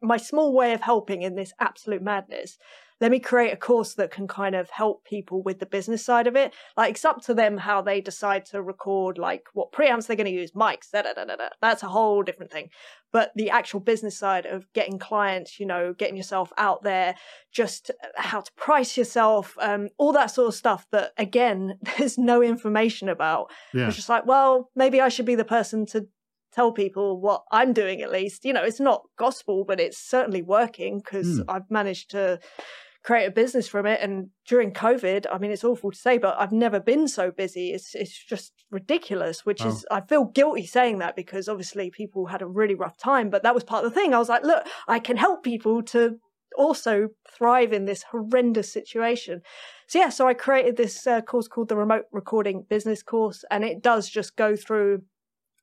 my 0.00 0.16
small 0.16 0.54
way 0.54 0.72
of 0.72 0.80
helping 0.80 1.20
in 1.20 1.34
this 1.34 1.52
absolute 1.60 2.02
madness 2.02 2.56
let 3.02 3.10
me 3.10 3.18
create 3.18 3.52
a 3.52 3.56
course 3.56 3.94
that 3.94 4.12
can 4.12 4.28
kind 4.28 4.54
of 4.54 4.70
help 4.70 5.04
people 5.04 5.42
with 5.42 5.58
the 5.58 5.66
business 5.66 6.04
side 6.04 6.28
of 6.28 6.36
it. 6.36 6.54
Like 6.76 6.92
it's 6.92 7.04
up 7.04 7.20
to 7.22 7.34
them 7.34 7.58
how 7.58 7.82
they 7.82 8.00
decide 8.00 8.46
to 8.46 8.62
record, 8.62 9.18
like 9.18 9.48
what 9.54 9.72
preamps 9.72 10.06
they're 10.06 10.14
going 10.14 10.26
to 10.26 10.32
use, 10.32 10.52
mics, 10.52 10.92
da, 10.92 11.02
da, 11.02 11.12
da, 11.12 11.24
da, 11.24 11.34
da. 11.34 11.48
That's 11.60 11.82
a 11.82 11.88
whole 11.88 12.22
different 12.22 12.52
thing. 12.52 12.70
But 13.10 13.32
the 13.34 13.50
actual 13.50 13.80
business 13.80 14.16
side 14.16 14.46
of 14.46 14.72
getting 14.72 15.00
clients, 15.00 15.58
you 15.58 15.66
know, 15.66 15.92
getting 15.92 16.16
yourself 16.16 16.52
out 16.56 16.84
there, 16.84 17.16
just 17.50 17.90
how 18.14 18.40
to 18.40 18.52
price 18.52 18.96
yourself, 18.96 19.56
um, 19.60 19.88
all 19.98 20.12
that 20.12 20.30
sort 20.30 20.46
of 20.46 20.54
stuff 20.54 20.86
that 20.92 21.10
again, 21.18 21.80
there's 21.98 22.18
no 22.18 22.40
information 22.40 23.08
about. 23.08 23.50
Yeah. 23.74 23.88
It's 23.88 23.96
just 23.96 24.08
like, 24.10 24.26
well, 24.26 24.70
maybe 24.76 25.00
I 25.00 25.08
should 25.08 25.26
be 25.26 25.34
the 25.34 25.44
person 25.44 25.86
to 25.86 26.06
tell 26.52 26.70
people 26.70 27.20
what 27.20 27.42
I'm 27.50 27.72
doing 27.72 28.00
at 28.00 28.12
least. 28.12 28.44
You 28.44 28.52
know, 28.52 28.62
it's 28.62 28.78
not 28.78 29.02
gospel, 29.18 29.64
but 29.64 29.80
it's 29.80 29.98
certainly 29.98 30.42
working 30.42 30.98
because 30.98 31.40
mm. 31.40 31.44
I've 31.48 31.68
managed 31.68 32.10
to 32.10 32.38
create 33.04 33.26
a 33.26 33.30
business 33.30 33.68
from 33.68 33.86
it. 33.86 34.00
And 34.00 34.28
during 34.46 34.72
COVID, 34.72 35.26
I 35.30 35.38
mean, 35.38 35.50
it's 35.50 35.64
awful 35.64 35.90
to 35.90 35.98
say, 35.98 36.18
but 36.18 36.36
I've 36.38 36.52
never 36.52 36.80
been 36.80 37.08
so 37.08 37.30
busy. 37.30 37.72
It's 37.72 37.94
it's 37.94 38.16
just 38.24 38.52
ridiculous. 38.70 39.44
Which 39.44 39.64
is, 39.64 39.86
I 39.90 40.00
feel 40.02 40.24
guilty 40.24 40.66
saying 40.66 40.98
that 40.98 41.16
because 41.16 41.48
obviously 41.48 41.90
people 41.90 42.26
had 42.26 42.42
a 42.42 42.46
really 42.46 42.74
rough 42.74 42.96
time. 42.96 43.30
But 43.30 43.42
that 43.42 43.54
was 43.54 43.64
part 43.64 43.84
of 43.84 43.92
the 43.92 44.00
thing. 44.00 44.14
I 44.14 44.18
was 44.18 44.28
like, 44.28 44.44
look, 44.44 44.66
I 44.88 44.98
can 44.98 45.16
help 45.16 45.42
people 45.42 45.82
to 45.84 46.18
also 46.56 47.08
thrive 47.30 47.72
in 47.72 47.86
this 47.86 48.04
horrendous 48.04 48.72
situation. 48.72 49.42
So 49.88 49.98
yeah, 49.98 50.08
so 50.10 50.28
I 50.28 50.34
created 50.34 50.76
this 50.76 51.06
uh, 51.06 51.20
course 51.22 51.48
called 51.48 51.68
the 51.68 51.76
Remote 51.76 52.04
Recording 52.12 52.64
Business 52.68 53.02
Course, 53.02 53.44
and 53.50 53.64
it 53.64 53.82
does 53.82 54.08
just 54.08 54.36
go 54.36 54.56
through 54.56 55.02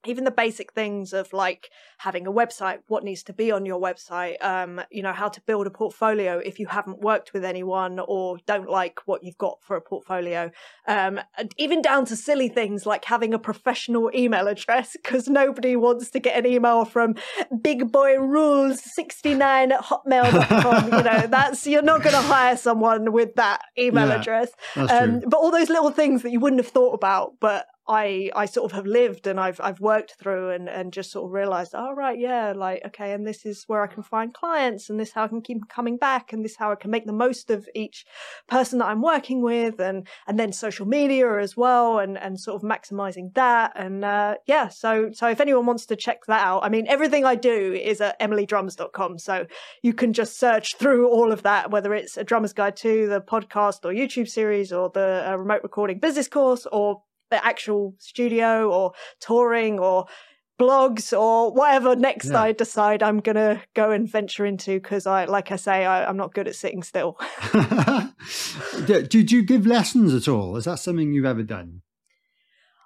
even 0.06 0.24
the 0.24 0.32
basic 0.32 0.74
things 0.74 1.12
of 1.12 1.34
like 1.34 1.70
having 1.98 2.26
a 2.26 2.32
website 2.32 2.80
what 2.88 3.04
needs 3.04 3.24
to 3.24 3.34
be 3.34 3.52
on 3.52 3.66
your 3.66 3.80
website 3.82 4.42
um, 4.44 4.82
you 4.90 5.04
know 5.04 5.12
how 5.12 5.28
to 5.28 5.42
build 5.42 5.68
a 5.68 5.70
portfolio 5.70 6.38
if 6.40 6.60
you 6.60 6.68
haven't 6.68 7.02
worked 7.02 7.34
with 7.34 7.44
anyone 7.44 8.00
or 8.08 8.38
don't 8.46 8.70
like 8.70 9.00
what 9.06 9.24
you've 9.24 9.38
got 9.38 9.58
for 9.62 9.76
a 9.76 9.82
portfolio 9.82 10.50
um, 10.88 11.20
even 11.58 11.82
down 11.82 12.06
to 12.06 12.16
silly 12.16 12.48
things 12.48 12.86
like 12.86 13.06
having 13.06 13.34
a 13.34 13.40
professional 13.40 14.10
email 14.16 14.48
address 14.48 14.96
because 15.02 15.28
nobody 15.28 15.76
wants 15.76 16.10
to 16.10 16.20
get 16.20 16.38
an 16.38 16.50
email 16.50 16.86
from 16.86 17.16
big 17.62 17.92
boy 17.92 18.18
rules 18.18 18.82
69 18.82 19.72
at 19.72 19.82
hotmail.com 19.82 20.86
you 20.86 21.04
know 21.04 21.28
that's 21.30 21.68
you're 21.68 21.82
not 21.82 22.02
going 22.02 22.16
to 22.16 22.22
hire 22.22 22.56
someone 22.56 23.12
with 23.12 23.36
that 23.36 23.62
email 23.78 24.08
yeah, 24.08 24.16
address. 24.16 24.50
um, 24.78 25.20
but 25.28 25.38
all 25.38 25.52
those 25.52 25.70
little 25.70 25.92
things 25.92 26.22
that 26.24 26.32
you 26.32 26.40
wouldn't 26.40 26.62
have 26.62 26.72
thought 26.72 26.94
about 26.94 27.34
but 27.42 27.66
I 27.90 28.30
I 28.36 28.46
sort 28.46 28.72
of 28.72 28.76
have 28.76 28.86
lived 28.86 29.26
and 29.26 29.40
I've 29.40 29.60
I've 29.60 29.80
worked 29.80 30.14
through 30.20 30.52
and 30.52 30.70
and 30.70 30.94
just 30.94 31.12
sort 31.12 31.26
of 31.26 31.32
realized, 31.32 31.74
oh 31.74 31.94
right, 31.94 32.18
yeah, 32.18 32.54
like 32.56 32.84
okay, 32.86 33.14
and 33.14 33.26
this 33.26 33.48
is 33.48 33.64
where 33.66 33.82
I 33.82 33.88
can 33.88 34.04
find 34.04 34.32
clients 34.32 34.90
and 34.90 35.00
this 35.00 35.12
how 35.12 35.24
I 35.24 35.28
can 35.28 35.42
keep 35.42 35.68
coming 35.68 35.98
back 35.98 36.32
and 36.32 36.46
this 36.46 36.56
how 36.56 36.72
I 36.72 36.76
can 36.76 36.92
make 36.92 37.08
the 37.08 37.14
most 37.14 37.50
of 37.50 37.68
each 37.74 38.06
person 38.48 38.78
that 38.80 38.86
I'm 38.86 39.02
working 39.02 39.42
with 39.42 39.80
and 39.80 40.08
and 40.28 40.40
then 40.40 40.54
social 40.54 40.86
media 40.86 41.40
as 41.40 41.58
well 41.58 41.98
and 41.98 42.16
and 42.18 42.40
sort 42.40 42.62
of 42.62 42.70
maximizing 42.70 43.34
that. 43.34 43.74
And 43.76 44.06
uh, 44.06 44.36
yeah, 44.46 44.68
so 44.68 45.10
so 45.12 45.28
if 45.28 45.42
anyone 45.42 45.66
wants 45.66 45.88
to 45.88 45.96
check 45.96 46.26
that 46.28 46.46
out, 46.46 46.64
I 46.64 46.70
mean 46.70 46.86
everything 46.88 47.26
I 47.26 47.34
do 47.34 47.74
is 47.74 48.02
at 48.02 48.20
emilydrums.com, 48.20 49.18
so 49.18 49.48
you 49.82 49.94
can 49.94 50.14
just 50.14 50.38
search 50.38 50.76
through 50.78 51.10
all 51.10 51.32
of 51.32 51.42
that, 51.42 51.72
whether 51.72 51.96
it's 51.96 52.18
a 52.18 52.24
drummer's 52.24 52.54
guide 52.54 52.76
to 52.78 53.08
the 53.08 53.22
podcast 53.22 53.84
or 53.84 53.94
YouTube 53.94 54.30
series 54.30 54.72
or 54.72 54.92
the 54.92 55.28
uh, 55.28 55.36
remote 55.36 55.64
recording 55.64 55.98
business 55.98 56.28
course 56.28 56.68
or 56.72 57.02
the 57.30 57.44
actual 57.44 57.96
studio 57.98 58.70
or 58.70 58.94
touring 59.20 59.80
or 59.80 60.06
blogs 60.60 61.18
or 61.18 61.52
whatever 61.54 61.96
next 61.96 62.30
yeah. 62.30 62.42
I 62.42 62.52
decide 62.52 63.02
I'm 63.02 63.22
gonna 63.22 63.62
go 63.74 63.92
and 63.92 64.12
venture 64.12 64.46
into 64.46 64.74
because 64.74 65.08
I 65.08 65.26
like 65.26 65.52
I 65.52 65.56
say 65.56 65.86
I, 65.86 66.08
am 66.08 66.18
not 66.18 66.34
good 66.34 66.48
at 66.48 66.56
sitting 66.56 66.84
still. 66.84 67.18
Did 68.86 69.32
you 69.32 69.44
give 69.44 69.66
lessons 69.66 70.14
at 70.14 70.28
all? 70.28 70.58
Is 70.58 70.66
that 70.66 70.80
something 70.80 71.14
you've 71.14 71.26
ever 71.26 71.44
done? 71.44 71.82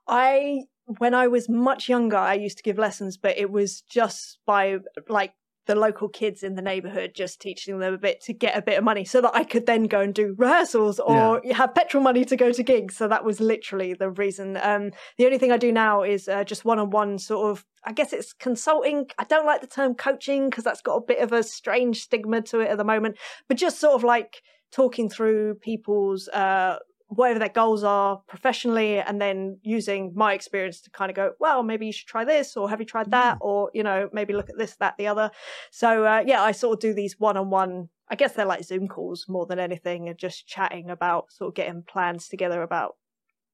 I 0.07 0.65
when 0.85 1.15
I 1.15 1.27
was 1.27 1.49
much 1.49 1.89
younger 1.89 2.17
I 2.17 2.35
used 2.35 2.57
to 2.57 2.63
give 2.63 2.77
lessons 2.77 3.17
but 3.17 3.37
it 3.37 3.49
was 3.49 3.81
just 3.81 4.37
by 4.45 4.77
like 5.09 5.33
the 5.65 5.75
local 5.75 6.09
kids 6.09 6.43
in 6.43 6.55
the 6.55 6.61
neighborhood 6.61 7.11
just 7.15 7.39
teaching 7.39 7.79
them 7.79 7.93
a 7.93 7.97
bit 7.97 8.21
to 8.21 8.33
get 8.33 8.57
a 8.57 8.61
bit 8.61 8.77
of 8.77 8.83
money 8.83 9.05
so 9.05 9.21
that 9.21 9.33
I 9.33 9.43
could 9.43 9.65
then 9.65 9.85
go 9.85 10.01
and 10.01 10.13
do 10.13 10.35
rehearsals 10.37 10.99
or 10.99 11.41
yeah. 11.43 11.55
have 11.55 11.73
petrol 11.73 12.03
money 12.03 12.25
to 12.25 12.35
go 12.35 12.51
to 12.51 12.63
gigs. 12.63 12.97
So 12.97 13.07
that 13.07 13.23
was 13.23 13.39
literally 13.39 13.93
the 13.93 14.09
reason. 14.09 14.57
Um, 14.61 14.91
the 15.17 15.25
only 15.25 15.37
thing 15.37 15.51
I 15.51 15.57
do 15.57 15.71
now 15.71 16.03
is 16.03 16.27
uh, 16.27 16.43
just 16.43 16.65
one 16.65 16.79
on 16.79 16.89
one 16.89 17.17
sort 17.17 17.51
of, 17.51 17.65
I 17.85 17.93
guess 17.93 18.13
it's 18.13 18.33
consulting. 18.33 19.07
I 19.17 19.23
don't 19.23 19.45
like 19.45 19.61
the 19.61 19.67
term 19.67 19.95
coaching 19.95 20.49
because 20.49 20.63
that's 20.63 20.81
got 20.81 20.95
a 20.95 21.05
bit 21.05 21.19
of 21.19 21.31
a 21.31 21.43
strange 21.43 22.03
stigma 22.03 22.41
to 22.41 22.59
it 22.59 22.69
at 22.69 22.77
the 22.77 22.83
moment, 22.83 23.17
but 23.47 23.57
just 23.57 23.79
sort 23.79 23.95
of 23.95 24.03
like 24.03 24.41
talking 24.71 25.09
through 25.09 25.55
people's, 25.55 26.27
uh, 26.29 26.77
whatever 27.15 27.39
their 27.39 27.49
goals 27.49 27.83
are 27.83 28.21
professionally 28.27 28.99
and 28.99 29.21
then 29.21 29.59
using 29.61 30.11
my 30.15 30.33
experience 30.33 30.81
to 30.81 30.89
kind 30.89 31.09
of 31.09 31.15
go 31.15 31.31
well 31.39 31.63
maybe 31.63 31.85
you 31.85 31.93
should 31.93 32.07
try 32.07 32.23
this 32.25 32.55
or 32.57 32.69
have 32.69 32.79
you 32.79 32.85
tried 32.85 33.11
that? 33.11 33.37
Or 33.41 33.71
you 33.73 33.83
know 33.83 34.09
maybe 34.13 34.33
look 34.33 34.49
at 34.49 34.57
this 34.57 34.75
that 34.77 34.95
the 34.97 35.07
other. 35.07 35.31
So 35.71 36.05
uh, 36.05 36.23
yeah 36.25 36.41
i 36.41 36.51
sort 36.51 36.77
of 36.77 36.79
do 36.79 36.93
these 36.93 37.19
one-on-one 37.19 37.89
i 38.09 38.15
guess 38.15 38.33
they're 38.33 38.45
like 38.45 38.63
zoom 38.63 38.87
calls 38.87 39.25
more 39.27 39.45
than 39.45 39.59
anything 39.59 40.09
and 40.09 40.17
just 40.17 40.47
chatting 40.47 40.89
about 40.89 41.31
sort 41.31 41.49
of 41.49 41.55
getting 41.55 41.83
plans 41.83 42.27
together 42.27 42.61
about 42.61 42.95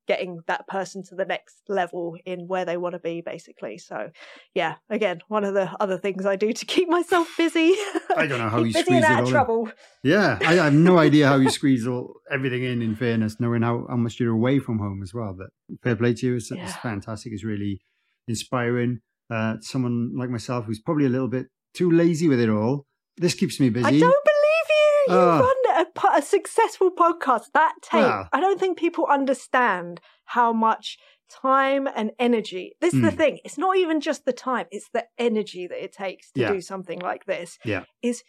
getting 0.09 0.39
that 0.47 0.67
person 0.67 1.03
to 1.03 1.13
the 1.15 1.23
next 1.23 1.61
level 1.69 2.17
in 2.25 2.47
where 2.47 2.65
they 2.65 2.77
want 2.83 2.93
to 2.93 2.99
be 2.99 3.21
basically 3.21 3.77
so 3.77 4.09
yeah 4.55 4.73
again 4.89 5.19
one 5.27 5.43
of 5.49 5.53
the 5.53 5.67
other 5.79 5.97
things 5.99 6.25
i 6.25 6.35
do 6.35 6.51
to 6.51 6.65
keep 6.65 6.89
myself 6.89 7.27
busy 7.37 7.75
I 8.17 8.25
don't 8.27 8.39
know 8.39 8.49
how 8.49 8.63
you 8.67 8.73
squeeze 8.73 9.03
it 9.03 9.03
out 9.03 9.31
all 9.33 9.65
of 9.65 9.67
in. 9.67 9.73
Yeah, 10.03 10.39
I, 10.41 10.53
I 10.59 10.63
have 10.65 10.73
no 10.73 10.97
idea 11.07 11.27
how 11.27 11.35
you 11.37 11.51
squeeze 11.51 11.85
all 11.85 12.15
everything 12.31 12.63
in. 12.63 12.81
In 12.81 12.95
fairness, 12.95 13.39
knowing 13.39 13.61
how, 13.61 13.85
how 13.87 13.95
much 13.97 14.19
you're 14.19 14.33
away 14.33 14.57
from 14.59 14.79
home 14.79 15.01
as 15.03 15.13
well. 15.13 15.35
But 15.37 15.49
fair 15.83 15.95
play 15.95 16.13
to 16.15 16.25
you. 16.25 16.35
It's, 16.37 16.51
it's 16.51 16.75
fantastic. 16.77 17.31
It's 17.33 17.43
really 17.43 17.81
inspiring. 18.27 19.01
Uh, 19.29 19.55
someone 19.61 20.11
like 20.17 20.29
myself 20.29 20.65
who's 20.65 20.79
probably 20.81 21.05
a 21.05 21.09
little 21.09 21.27
bit 21.27 21.47
too 21.73 21.91
lazy 21.91 22.27
with 22.27 22.39
it 22.39 22.49
all. 22.49 22.85
This 23.17 23.35
keeps 23.35 23.59
me 23.59 23.69
busy. 23.69 23.85
I 23.85 23.91
don't 23.91 24.25
believe 24.31 24.67
you. 24.69 25.13
You 25.13 25.19
Ah. 25.19 25.39
run 25.39 25.55
a, 25.79 25.85
a 26.15 26.21
successful 26.21 26.91
podcast. 26.91 27.45
That 27.53 27.73
tape, 27.81 28.01
Well. 28.01 28.29
I 28.33 28.39
don't 28.39 28.59
think 28.59 28.77
people 28.77 29.05
understand 29.09 30.01
how 30.25 30.51
much 30.53 30.97
time 31.29 31.87
and 31.95 32.11
energy. 32.19 32.73
This 32.81 32.93
is 32.93 33.01
the 33.01 33.09
Mm. 33.11 33.17
thing. 33.17 33.39
It's 33.45 33.57
not 33.57 33.77
even 33.77 34.01
just 34.01 34.25
the 34.25 34.33
time; 34.33 34.65
it's 34.71 34.89
the 34.93 35.05
energy 35.17 35.67
that 35.67 35.83
it 35.83 35.91
takes 35.93 36.31
to 36.31 36.41
Yeah. 36.41 36.51
do 36.53 36.61
something 36.61 36.99
like 36.99 37.25
this. 37.25 37.57
Yeah. 37.63 37.83
is 38.01 38.23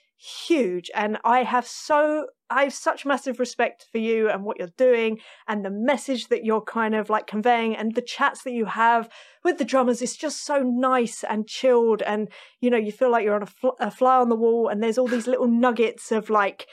huge, 0.47 0.91
and 0.95 1.17
I 1.25 1.45
have 1.45 1.67
so 1.67 2.27
I 2.51 2.65
have 2.65 2.75
such 2.75 3.07
massive 3.07 3.39
respect 3.39 3.87
for 3.93 3.99
you 3.99 4.29
and 4.29 4.45
what 4.45 4.59
you're 4.59 4.75
doing, 4.77 5.21
and 5.49 5.65
the 5.65 5.71
message 5.71 6.29
that 6.29 6.45
you're 6.45 6.61
kind 6.61 6.95
of 6.95 7.09
like 7.09 7.27
conveying, 7.27 7.75
and 7.77 7.95
the 7.95 8.03
chats 8.03 8.43
that 8.43 8.53
you 8.53 8.67
have 8.67 9.09
with 9.45 9.57
the 9.59 9.65
drummers. 9.65 10.03
It's 10.03 10.17
just 10.17 10.45
so 10.45 10.63
nice 10.63 11.25
and 11.25 11.47
chilled, 11.47 12.03
and 12.03 12.29
you 12.61 12.69
know 12.69 12.77
you 12.77 12.93
feel 12.93 13.11
like 13.11 13.25
you're 13.25 13.37
on 13.37 13.45
a, 13.45 13.47
fl- 13.47 13.79
a 13.81 13.91
fly 13.91 14.17
on 14.19 14.29
the 14.29 14.37
wall, 14.37 14.69
and 14.69 14.83
there's 14.83 14.99
all 14.99 15.07
these 15.09 15.27
little 15.29 15.47
nuggets 15.49 16.13
of 16.13 16.29
like 16.29 16.67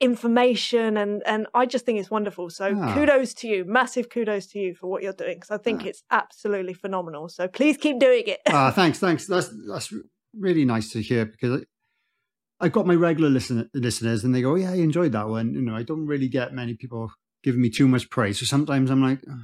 information 0.00 0.96
and 0.96 1.22
and 1.26 1.46
I 1.54 1.66
just 1.66 1.84
think 1.86 1.98
it's 2.00 2.10
wonderful. 2.10 2.50
So 2.50 2.74
Ah. 2.76 2.94
kudos 2.94 3.34
to 3.34 3.48
you, 3.48 3.64
massive 3.64 4.08
kudos 4.08 4.46
to 4.48 4.58
you 4.58 4.74
for 4.74 4.86
what 4.88 5.02
you're 5.02 5.12
doing 5.12 5.36
because 5.36 5.50
I 5.50 5.58
think 5.58 5.82
Ah. 5.82 5.88
it's 5.88 6.02
absolutely 6.10 6.74
phenomenal. 6.74 7.28
So 7.28 7.46
please 7.48 7.76
keep 7.76 7.98
doing 8.00 8.24
it. 8.26 8.40
Ah, 8.48 8.70
thanks, 8.70 8.98
thanks. 8.98 9.26
That's 9.26 9.48
that's 9.68 9.92
really 10.38 10.64
nice 10.64 10.90
to 10.92 11.02
hear 11.02 11.26
because 11.26 11.60
I, 11.60 12.64
I've 12.66 12.72
got 12.72 12.86
my 12.86 12.94
regular 12.94 13.30
listen, 13.30 13.68
listeners 13.74 14.24
and 14.24 14.34
they 14.34 14.42
go, 14.42 14.54
"Yeah, 14.54 14.72
I 14.72 14.76
enjoyed 14.76 15.12
that 15.12 15.28
one." 15.28 15.54
You 15.54 15.62
know, 15.62 15.74
I 15.76 15.82
don't 15.82 16.06
really 16.06 16.28
get 16.28 16.52
many 16.52 16.74
people 16.74 17.12
giving 17.42 17.60
me 17.62 17.70
too 17.70 17.88
much 17.88 18.10
praise, 18.10 18.38
so 18.40 18.44
sometimes 18.46 18.90
I'm 18.90 19.02
like, 19.02 19.20
"Ugh." 19.30 19.38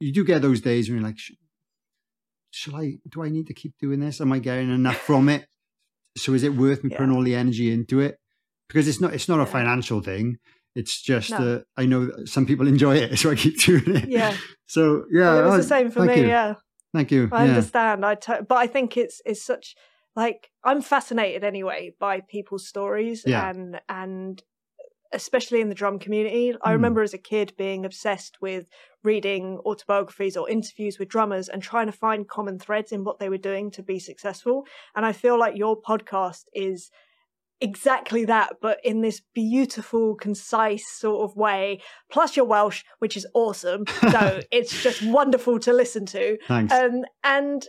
you 0.00 0.12
do 0.12 0.24
get 0.24 0.42
those 0.42 0.60
days 0.60 0.88
when 0.88 0.98
you're 0.98 1.06
like, 1.08 1.18
"Sh- 1.18 1.32
"Shall 2.50 2.76
I? 2.76 2.98
Do 3.08 3.22
I 3.22 3.28
need 3.28 3.46
to 3.46 3.54
keep 3.54 3.74
doing 3.78 4.00
this? 4.00 4.20
Am 4.20 4.32
I 4.32 4.38
getting 4.40 4.70
enough 4.70 4.98
from 4.98 5.28
it? 5.28 5.46
So 6.18 6.32
is 6.34 6.42
it 6.42 6.54
worth 6.54 6.82
me 6.84 6.90
putting 6.90 7.12
all 7.12 7.22
the 7.22 7.34
energy 7.34 7.70
into 7.72 8.00
it? 8.00 8.18
Because 8.68 8.88
it's 8.88 9.00
not 9.00 9.14
it's 9.14 9.28
not 9.28 9.40
a 9.40 9.46
financial 9.46 10.00
thing. 10.00 10.38
It's 10.74 11.00
just 11.00 11.30
No. 11.30 11.38
that 11.38 11.64
I 11.76 11.86
know 11.86 12.10
some 12.26 12.46
people 12.46 12.66
enjoy 12.74 12.96
it, 12.96 13.18
so 13.18 13.30
I 13.30 13.34
keep 13.34 13.58
doing 13.60 13.96
it. 13.96 14.08
Yeah, 14.08 14.36
So 14.66 15.04
yeah, 15.10 15.34
well, 15.34 15.38
it 15.38 15.44
was 15.46 15.54
oh, 15.54 15.56
the 15.58 15.62
same 15.62 15.90
for 15.90 16.04
me. 16.04 16.20
you. 16.20 16.26
Yeah, 16.28 16.54
Thank 16.92 17.10
you. 17.10 17.28
I 17.32 17.44
yeah. 17.44 17.50
understand. 17.50 18.04
I 18.04 18.14
but 18.16 18.56
I 18.56 18.66
think 18.66 18.96
it's 18.96 19.20
it's 19.24 19.42
such 19.44 19.74
like 20.14 20.50
I'm 20.64 20.80
fascinated 20.82 21.44
anyway 21.44 21.92
by 22.00 22.20
people's 22.20 22.66
stories 22.66 23.22
Yeah. 23.26 23.48
and 23.50 23.80
and 23.88 24.42
especially 25.12 25.60
in 25.60 25.68
the 25.68 25.74
drum 25.74 25.98
community. 25.98 26.52
I 26.62 26.68
Hmm. 26.70 26.72
remember 26.74 27.00
as 27.02 27.14
a 27.14 27.18
kid 27.18 27.52
being 27.56 27.84
obsessed 27.86 28.38
with 28.42 28.66
reading 29.04 29.58
autobiographies 29.64 30.36
or 30.36 30.50
interviews 30.50 30.98
with 30.98 31.08
drummers 31.08 31.48
and 31.48 31.62
trying 31.62 31.86
to 31.86 31.92
find 31.92 32.28
common 32.28 32.58
threads 32.58 32.90
in 32.92 33.04
what 33.04 33.18
they 33.20 33.28
were 33.28 33.38
doing 33.38 33.70
to 33.72 33.82
be 33.82 33.98
successful. 34.00 34.66
And 34.96 35.06
I 35.06 35.12
feel 35.12 35.38
like 35.38 35.56
your 35.56 35.80
podcast 35.80 36.44
is 36.52 36.90
exactly 37.60 38.24
that, 38.26 38.54
but 38.60 38.78
in 38.84 39.00
this 39.00 39.22
beautiful, 39.34 40.14
concise 40.14 40.84
sort 40.88 41.28
of 41.28 41.36
way. 41.36 41.80
Plus, 42.10 42.36
you're 42.36 42.46
Welsh, 42.46 42.82
which 42.98 43.16
is 43.16 43.26
awesome. 43.34 43.84
So 44.10 44.40
it's 44.50 44.82
just 44.82 45.02
wonderful 45.02 45.58
to 45.60 45.72
listen 45.72 46.06
to. 46.06 46.38
Thanks. 46.48 46.72
Um, 46.72 47.04
and 47.24 47.66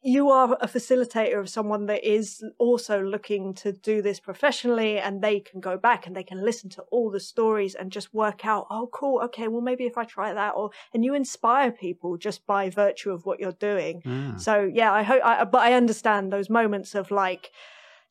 you 0.00 0.30
are 0.30 0.56
a 0.60 0.68
facilitator 0.68 1.40
of 1.40 1.48
someone 1.48 1.86
that 1.86 2.08
is 2.08 2.42
also 2.58 3.02
looking 3.02 3.52
to 3.52 3.72
do 3.72 4.00
this 4.00 4.20
professionally 4.20 4.98
and 4.98 5.20
they 5.20 5.40
can 5.40 5.60
go 5.60 5.76
back 5.76 6.06
and 6.06 6.14
they 6.14 6.22
can 6.22 6.44
listen 6.44 6.70
to 6.70 6.82
all 6.92 7.10
the 7.10 7.18
stories 7.18 7.74
and 7.74 7.90
just 7.90 8.14
work 8.14 8.46
out 8.46 8.66
oh 8.70 8.88
cool 8.92 9.20
okay 9.20 9.48
well 9.48 9.60
maybe 9.60 9.86
if 9.86 9.98
i 9.98 10.04
try 10.04 10.32
that 10.32 10.50
or 10.50 10.70
and 10.94 11.04
you 11.04 11.14
inspire 11.14 11.72
people 11.72 12.16
just 12.16 12.46
by 12.46 12.70
virtue 12.70 13.10
of 13.10 13.26
what 13.26 13.40
you're 13.40 13.50
doing 13.50 14.00
Ah. 14.06 14.36
so 14.36 14.70
yeah 14.72 14.92
i 14.92 15.02
hope 15.02 15.20
I, 15.24 15.42
but 15.44 15.62
i 15.62 15.72
understand 15.72 16.32
those 16.32 16.48
moments 16.48 16.94
of 16.94 17.10
like 17.10 17.50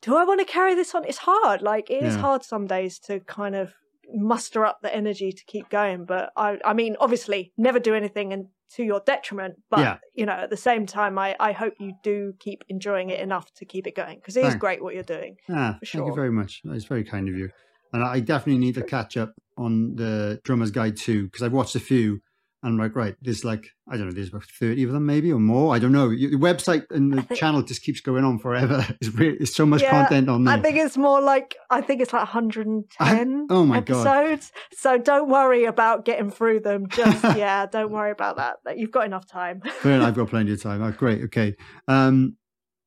do 0.01 0.15
i 0.15 0.23
want 0.23 0.39
to 0.39 0.45
carry 0.45 0.75
this 0.75 0.93
on 0.95 1.03
it's 1.05 1.19
hard 1.19 1.61
like 1.61 1.89
it 1.89 2.03
is 2.03 2.15
Yeah. 2.15 2.21
hard 2.21 2.43
some 2.43 2.67
days 2.67 2.99
to 2.99 3.19
kind 3.21 3.55
of 3.55 3.73
muster 4.13 4.65
up 4.65 4.79
the 4.81 4.93
energy 4.95 5.31
to 5.31 5.43
keep 5.45 5.69
going 5.69 6.05
but 6.05 6.31
i 6.37 6.57
i 6.63 6.73
mean 6.73 6.95
obviously 6.99 7.51
never 7.57 7.79
do 7.79 7.93
anything 7.93 8.31
and 8.33 8.47
to 8.75 8.83
your 8.83 9.01
detriment 9.05 9.55
but 9.69 9.79
Yeah. 9.79 9.97
you 10.13 10.25
know 10.25 10.33
at 10.33 10.49
the 10.49 10.57
same 10.57 10.85
time 10.85 11.17
i 11.17 11.35
i 11.39 11.51
hope 11.51 11.73
you 11.79 11.93
do 12.03 12.33
keep 12.39 12.63
enjoying 12.69 13.09
it 13.09 13.19
enough 13.19 13.53
to 13.55 13.65
keep 13.65 13.85
it 13.87 13.95
going 13.95 14.17
because 14.17 14.35
it 14.37 14.41
is 14.41 14.49
Thanks. 14.49 14.59
great 14.61 14.83
what 14.83 14.93
you're 14.93 15.03
doing 15.03 15.37
Ah, 15.49 15.77
for 15.79 15.85
Thank 15.85 16.07
you 16.07 16.15
very 16.15 16.31
much. 16.31 16.61
It's 16.65 16.85
very 16.85 17.03
kind 17.03 17.27
of 17.29 17.35
you. 17.35 17.49
And 17.93 18.03
I 18.03 18.19
definitely 18.19 18.59
need 18.59 18.75
to 18.75 18.83
catch 18.83 19.15
up 19.15 19.31
on 19.57 19.95
the 19.95 20.41
Drummer's 20.43 20.71
Guide 20.71 20.97
too, 20.97 21.23
because 21.23 21.41
I've 21.41 21.53
watched 21.53 21.75
a 21.75 21.79
few 21.79 22.19
I'm 22.67 22.77
like, 22.77 22.95
right, 22.95 23.15
there's 23.21 23.43
like, 23.45 23.69
I 23.89 23.97
don't 23.97 24.07
know, 24.07 24.11
there's 24.13 24.29
about 24.29 24.43
30 24.43 24.83
of 24.83 24.91
them 24.91 25.05
maybe 25.05 25.31
or 25.31 25.39
more. 25.39 25.73
I 25.75 25.79
don't 25.79 25.91
know. 25.91 26.09
The 26.09 26.31
website 26.35 26.83
and 26.91 27.13
the 27.13 27.21
think- 27.21 27.39
channel 27.39 27.61
just 27.61 27.81
keeps 27.81 28.01
going 28.01 28.23
on 28.23 28.39
forever. 28.39 28.85
It's, 29.01 29.09
really, 29.15 29.37
it's 29.39 29.55
so 29.55 29.65
much 29.65 29.81
Yeah, 29.81 29.91
content 29.91 30.29
on 30.29 30.43
there. 30.43 30.53
I 30.55 30.59
think 30.61 30.77
it's 30.77 30.97
more 30.97 31.21
like 31.21 31.55
I 31.69 31.81
think 31.81 32.01
it's 32.01 32.13
like 32.13 32.23
110 32.23 33.47
oh 33.49 33.65
my 33.65 33.79
God. 33.81 34.05
episodes. 34.07 34.51
So 34.73 34.97
don't 34.97 35.29
worry 35.29 35.65
about 35.65 36.05
getting 36.05 36.29
through 36.31 36.59
them. 36.61 36.87
Just 36.89 37.23
yeah, 37.37 37.65
don't 37.65 37.91
worry 37.91 38.11
about 38.11 38.37
that. 38.37 38.77
You've 38.77 38.91
got 38.91 39.05
enough 39.05 39.25
time. 39.27 39.61
I've 39.83 40.15
got 40.15 40.29
plenty 40.29 40.53
of 40.53 40.61
time. 40.61 40.81
Oh, 40.83 40.91
great. 40.91 41.23
Okay. 41.25 41.55
Um, 41.87 42.37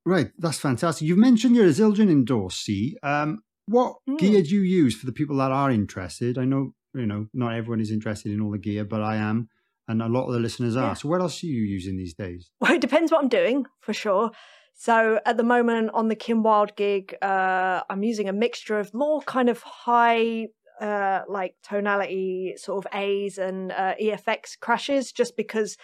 right. 0.04 0.30
That's 0.38 0.58
fantastic. 0.58 1.06
You've 1.08 1.18
mentioned 1.18 1.56
you're 1.56 1.66
a 1.66 1.70
Zildjian 1.70 2.24
endorsee. 2.24 2.94
Um, 3.02 3.38
what 3.66 3.96
Mm. 4.08 4.18
gear 4.18 4.42
do 4.42 4.48
you 4.48 4.62
use 4.62 4.96
for 4.96 5.06
the 5.06 5.12
people 5.12 5.36
that 5.36 5.52
are 5.52 5.70
interested? 5.70 6.36
I 6.38 6.44
know, 6.44 6.74
you 6.94 7.06
know, 7.06 7.26
not 7.32 7.54
everyone 7.54 7.80
is 7.80 7.92
interested 7.92 8.32
in 8.32 8.40
all 8.40 8.50
the 8.50 8.58
gear, 8.58 8.84
but 8.84 9.00
I 9.00 9.16
am. 9.16 9.48
And 9.91 10.01
a 10.03 10.07
lot 10.07 10.26
of 10.28 10.32
the 10.34 10.38
listeners 10.38 10.76
are. 10.76 10.88
Yeah. 10.88 10.95
So 10.95 11.09
what 11.09 11.20
else 11.20 11.43
are 11.43 11.47
you 11.47 11.62
using 11.62 11.97
these 11.97 12.14
days? 12.14 12.51
Well, 12.61 12.72
it 12.72 12.80
depends 12.80 13.11
what 13.11 13.20
I'm 13.22 13.28
doing 13.28 13.66
for 13.80 13.93
sure. 13.93 14.30
So 14.74 15.18
at 15.26 15.36
the 15.36 15.43
moment 15.43 15.91
on 15.93 16.09
the 16.09 16.14
Kim 16.14 16.43
Wilde 16.43 16.74
gig, 16.76 17.14
uh, 17.20 17.80
I'm 17.91 18.03
using 18.03 18.28
a 18.28 18.32
mixture 18.32 18.78
of 18.78 18.95
more 18.95 19.20
kind 19.22 19.49
of 19.49 19.62
high, 19.62 20.47
uh, 20.80 21.20
like 21.28 21.55
tonality 21.62 22.55
sort 22.57 22.86
of 22.86 22.93
A's 22.95 23.36
and 23.36 23.72
uh, 23.72 23.95
EFX 24.01 24.59
crashes, 24.61 25.12
just 25.12 25.36
because 25.36 25.76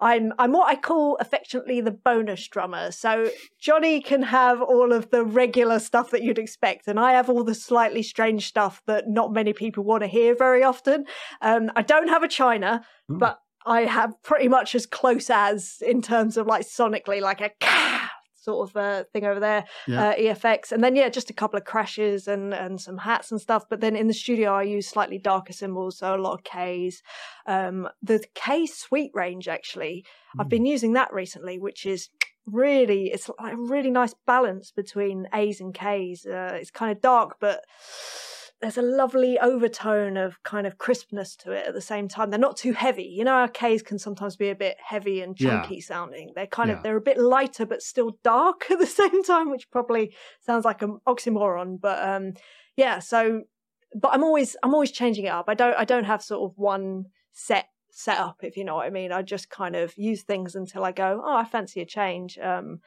I'm 0.00 0.32
I'm 0.38 0.52
what 0.52 0.68
I 0.68 0.76
call 0.76 1.16
affectionately 1.20 1.80
the 1.82 1.90
bonus 1.90 2.48
drummer. 2.48 2.90
So 2.90 3.30
Johnny 3.60 4.00
can 4.00 4.22
have 4.22 4.62
all 4.62 4.92
of 4.92 5.10
the 5.10 5.22
regular 5.24 5.78
stuff 5.78 6.10
that 6.10 6.22
you'd 6.22 6.38
expect, 6.38 6.88
and 6.88 6.98
I 6.98 7.12
have 7.12 7.28
all 7.28 7.44
the 7.44 7.54
slightly 7.54 8.02
strange 8.02 8.46
stuff 8.48 8.82
that 8.86 9.04
not 9.08 9.32
many 9.32 9.52
people 9.52 9.84
want 9.84 10.02
to 10.02 10.06
hear 10.08 10.34
very 10.34 10.64
often. 10.64 11.04
Um, 11.42 11.70
I 11.76 11.82
don't 11.82 12.08
have 12.08 12.22
a 12.22 12.28
China, 12.28 12.82
Hmm. 13.08 13.18
but 13.18 13.38
I 13.66 13.82
have 13.82 14.14
pretty 14.22 14.48
much 14.48 14.74
as 14.74 14.86
close 14.86 15.28
as 15.30 15.82
in 15.86 16.00
terms 16.02 16.36
of 16.36 16.46
like 16.46 16.66
sonically, 16.66 17.20
like 17.20 17.40
a 17.40 17.50
sort 18.34 18.70
of 18.70 18.74
uh, 18.76 19.04
thing 19.12 19.24
over 19.26 19.38
there, 19.38 19.64
Yeah. 19.86 20.08
uh, 20.08 20.14
EFX, 20.16 20.72
and 20.72 20.82
then 20.82 20.96
yeah, 20.96 21.10
just 21.10 21.28
a 21.28 21.34
couple 21.34 21.58
of 21.58 21.64
crashes 21.66 22.26
and 22.26 22.54
and 22.54 22.80
some 22.80 22.96
hats 22.98 23.30
and 23.30 23.38
stuff. 23.40 23.64
But 23.68 23.80
then 23.80 23.94
in 23.96 24.06
the 24.06 24.14
studio, 24.14 24.52
I 24.54 24.62
use 24.62 24.88
slightly 24.88 25.18
darker 25.18 25.52
cymbals, 25.52 25.98
so 25.98 26.14
a 26.14 26.16
lot 26.16 26.32
of 26.38 26.42
Ks. 26.44 27.02
Um, 27.46 27.88
the 28.02 28.24
K 28.34 28.64
Sweet 28.66 29.10
range 29.14 29.46
actually, 29.46 30.04
I've 30.38 30.46
Mm. 30.46 30.50
been 30.50 30.66
using 30.66 30.92
that 30.94 31.12
recently, 31.12 31.58
which 31.58 31.84
is 31.84 32.08
really 32.46 33.08
it's 33.12 33.28
like 33.38 33.52
a 33.52 33.56
really 33.56 33.90
nice 33.90 34.14
balance 34.26 34.72
between 34.72 35.28
A's 35.34 35.60
and 35.60 35.74
K's. 35.74 36.24
Uh, 36.24 36.56
it's 36.58 36.70
kind 36.70 36.90
of 36.90 37.02
dark, 37.02 37.36
but 37.40 37.62
there's 38.60 38.76
a 38.76 38.82
lovely 38.82 39.38
overtone 39.38 40.16
of 40.18 40.42
kind 40.42 40.66
of 40.66 40.76
crispness 40.76 41.34
to 41.36 41.52
it 41.52 41.66
at 41.66 41.72
the 41.72 41.80
same 41.80 42.08
time. 42.08 42.28
They're 42.28 42.38
not 42.38 42.58
too 42.58 42.72
heavy. 42.72 43.04
You 43.04 43.24
know, 43.24 43.32
our 43.32 43.48
K's 43.48 43.82
can 43.82 43.98
sometimes 43.98 44.36
be 44.36 44.50
a 44.50 44.54
bit 44.54 44.76
heavy 44.84 45.22
and 45.22 45.38
Yeah. 45.38 45.62
chunky 45.62 45.80
sounding. 45.80 46.32
They're 46.34 46.46
kind 46.46 46.68
Yeah. 46.70 46.76
of 46.76 46.82
they're 46.82 46.96
a 46.96 47.00
bit 47.00 47.18
lighter 47.18 47.64
but 47.64 47.82
still 47.82 48.18
dark 48.22 48.66
at 48.70 48.78
the 48.78 48.86
same 48.86 49.22
time, 49.22 49.50
which 49.50 49.70
probably 49.70 50.14
sounds 50.40 50.64
like 50.64 50.82
an 50.82 50.98
oxymoron. 51.06 51.80
But 51.80 52.06
um, 52.06 52.34
yeah, 52.76 52.98
so 52.98 53.44
but 53.94 54.12
I'm 54.12 54.22
always 54.22 54.56
I'm 54.62 54.74
always 54.74 54.90
changing 54.92 55.24
it 55.24 55.32
up. 55.32 55.46
I 55.48 55.54
don't 55.54 55.76
I 55.76 55.84
don't 55.84 56.04
have 56.04 56.22
sort 56.22 56.50
of 56.50 56.58
one 56.58 57.06
set 57.32 57.68
setup, 57.90 58.36
if 58.42 58.56
you 58.56 58.64
know 58.64 58.74
what 58.76 58.86
I 58.86 58.90
mean. 58.90 59.10
I 59.10 59.22
just 59.22 59.48
kind 59.50 59.74
of 59.74 59.96
use 59.96 60.22
things 60.22 60.54
until 60.54 60.84
I 60.84 60.92
go, 60.92 61.22
oh, 61.24 61.36
I 61.36 61.44
fancy 61.44 61.80
a 61.80 61.86
change. 61.86 62.38
Um, 62.38 62.80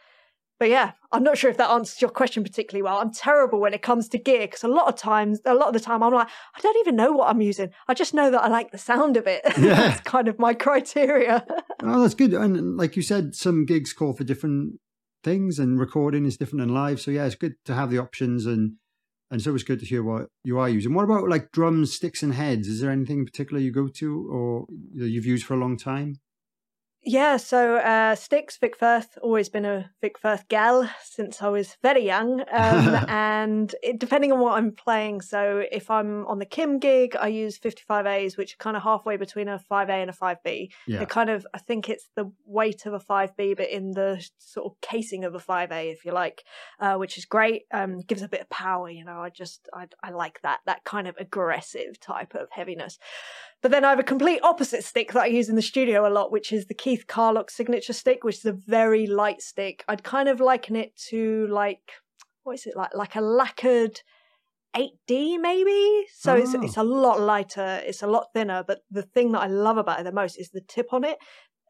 but 0.64 0.70
yeah, 0.70 0.94
I'm 1.12 1.24
not 1.24 1.38
sure 1.38 1.50
if 1.50 1.58
that 1.58 1.70
answers 1.72 2.02
your 2.02 2.10
question 2.10 2.42
particularly 2.42 2.84
well. 2.84 3.00
I'm 3.00 3.12
terrible 3.12 3.60
when 3.60 3.74
it 3.74 3.82
comes 3.82 4.08
to 4.08 4.18
gear 4.18 4.48
because 4.48 4.64
a 4.64 4.70
lot 4.70 4.88
of 4.88 4.96
times, 4.96 5.42
a 5.44 5.54
lot 5.54 5.68
of 5.68 5.74
the 5.74 5.80
time, 5.82 6.02
I'm 6.02 6.14
like, 6.14 6.30
I 6.56 6.62
don't 6.62 6.78
even 6.78 6.96
know 6.96 7.12
what 7.12 7.28
I'm 7.28 7.42
using. 7.42 7.72
I 7.90 7.94
just 7.94 8.14
know 8.14 8.32
that 8.32 8.42
I 8.42 8.48
like 8.48 8.72
the 8.72 8.78
sound 8.78 9.18
of 9.18 9.28
it. 9.28 9.42
Yeah. 9.58 9.76
that's 9.76 10.00
kind 10.00 10.30
of 10.30 10.40
my 10.40 10.54
criteria. 10.54 11.46
Oh, 11.84 12.02
that's 12.02 12.14
good. 12.14 12.34
And 12.34 12.78
like 12.78 12.96
you 12.96 13.02
said, 13.02 13.36
some 13.36 13.66
gigs 13.66 13.92
call 13.92 14.14
for 14.14 14.24
different 14.24 14.80
things, 15.22 15.60
and 15.60 15.78
recording 15.78 16.24
is 16.26 16.38
different 16.38 16.62
than 16.62 16.74
live. 16.74 17.02
So 17.02 17.12
yeah, 17.12 17.26
it's 17.26 17.36
good 17.36 17.56
to 17.66 17.74
have 17.74 17.90
the 17.90 17.98
options, 17.98 18.46
and 18.46 18.76
and 19.30 19.42
so 19.42 19.54
it's 19.54 19.66
good 19.66 19.82
to 19.82 19.86
hear 19.86 20.02
what 20.02 20.28
you 20.46 20.58
are 20.60 20.70
using. 20.70 20.94
What 20.94 21.04
about 21.04 21.28
like 21.28 21.52
drums, 21.52 21.94
sticks, 21.94 22.24
and 22.24 22.36
heads? 22.36 22.70
Is 22.70 22.80
there 22.80 22.90
anything 22.90 23.20
in 23.20 23.26
particular 23.26 23.62
you 23.62 23.74
go 23.74 23.90
to, 23.90 24.30
or 24.32 24.66
you've 24.94 25.26
used 25.26 25.46
for 25.46 25.56
a 25.56 25.60
long 25.60 25.76
time? 25.76 26.22
Yeah, 27.06 27.36
so 27.36 27.76
uh, 27.76 28.16
Sticks, 28.16 28.56
Vic 28.58 28.78
Firth, 28.78 29.18
always 29.22 29.50
been 29.50 29.66
a 29.66 29.92
Vic 30.00 30.18
Firth 30.18 30.48
gal 30.48 30.90
since 31.04 31.42
I 31.42 31.50
was 31.50 31.76
very 31.82 32.06
young. 32.06 32.42
Um, 32.42 32.48
and 33.10 33.76
it, 33.84 34.00
depending 34.00 34.32
on 34.32 34.40
what 34.40 34.54
I'm 34.54 34.72
playing, 34.72 35.20
so 35.20 35.64
if 35.70 35.92
I'm 35.92 36.26
on 36.28 36.40
the 36.40 36.46
Kim 36.46 36.80
gig, 36.80 37.18
I 37.20 37.28
use 37.28 37.60
55As, 37.60 38.38
which 38.38 38.54
are 38.54 38.58
kind 38.58 38.78
of 38.78 38.84
halfway 38.84 39.18
between 39.18 39.50
a 39.50 39.62
5A 39.70 39.90
and 39.90 40.10
a 40.10 40.14
5B. 40.14 40.70
Yeah. 40.88 41.00
They're 41.00 41.06
kind 41.06 41.30
of, 41.30 41.46
I 41.54 41.58
think 41.58 41.90
it's 41.90 42.10
the 42.16 42.32
weight 42.46 42.86
of 42.86 42.94
a 42.94 43.00
5B, 43.00 43.58
but 43.58 43.70
in 43.70 43.92
the 43.92 44.26
sort 44.38 44.72
of 44.72 44.80
casing 44.80 45.26
of 45.26 45.36
a 45.36 45.40
5A, 45.40 45.92
if 45.92 46.06
you 46.06 46.14
like, 46.14 46.46
uh, 46.80 46.96
which 46.96 47.18
is 47.18 47.26
great. 47.26 47.64
Um, 47.74 48.00
gives 48.00 48.22
a 48.22 48.30
bit 48.30 48.42
of 48.42 48.50
power, 48.50 48.90
you 48.90 49.04
know. 49.04 49.20
I 49.20 49.30
just, 49.30 49.68
I, 49.74 49.88
I 50.02 50.12
like 50.12 50.40
that, 50.44 50.60
that 50.68 50.86
kind 50.86 51.10
of 51.10 51.16
aggressive 51.20 52.00
type 52.00 52.34
of 52.34 52.48
heaviness. 52.52 52.98
But 53.64 53.72
then 53.72 53.86
I 53.86 53.90
have 53.92 54.00
a 54.00 54.04
complete 54.04 54.42
opposite 54.44 54.84
stick 54.84 55.14
that 55.14 55.24
I 55.24 55.28
use 55.28 55.48
in 55.48 55.56
the 55.56 55.62
studio 55.62 56.06
a 56.06 56.12
lot, 56.12 56.34
which 56.34 56.52
is 56.52 56.66
the 56.66 56.74
Keith 56.74 57.08
Carlock 57.08 57.50
signature 57.50 57.94
stick, 57.94 58.26
which 58.26 58.40
is 58.40 58.46
a 58.46 58.52
very 58.52 59.08
light 59.08 59.42
stick. 59.42 59.86
I'd 59.88 60.04
kind 60.04 60.28
of 60.28 60.42
liken 60.42 60.76
it 60.76 60.96
to 61.10 61.48
like 61.48 61.80
what 62.44 62.56
is 62.56 62.66
it 62.66 62.76
like? 62.76 62.94
Like 62.94 63.16
a 63.16 63.22
lacquered 63.22 64.02
8D 64.76 65.40
maybe. 65.40 66.06
So 66.14 66.36
it's 66.36 66.54
Oh. 66.54 66.62
it's 66.62 66.76
a 66.76 66.84
lot 66.84 67.22
lighter, 67.22 67.82
it's 67.86 68.04
a 68.04 68.08
lot 68.08 68.34
thinner. 68.34 68.66
But 68.68 68.82
the 68.92 69.04
thing 69.04 69.32
that 69.32 69.42
I 69.42 69.48
love 69.48 69.78
about 69.78 70.02
it 70.02 70.04
the 70.04 70.12
most 70.12 70.38
is 70.38 70.50
the 70.50 70.62
tip 70.62 70.92
on 70.92 71.06
it. 71.06 71.18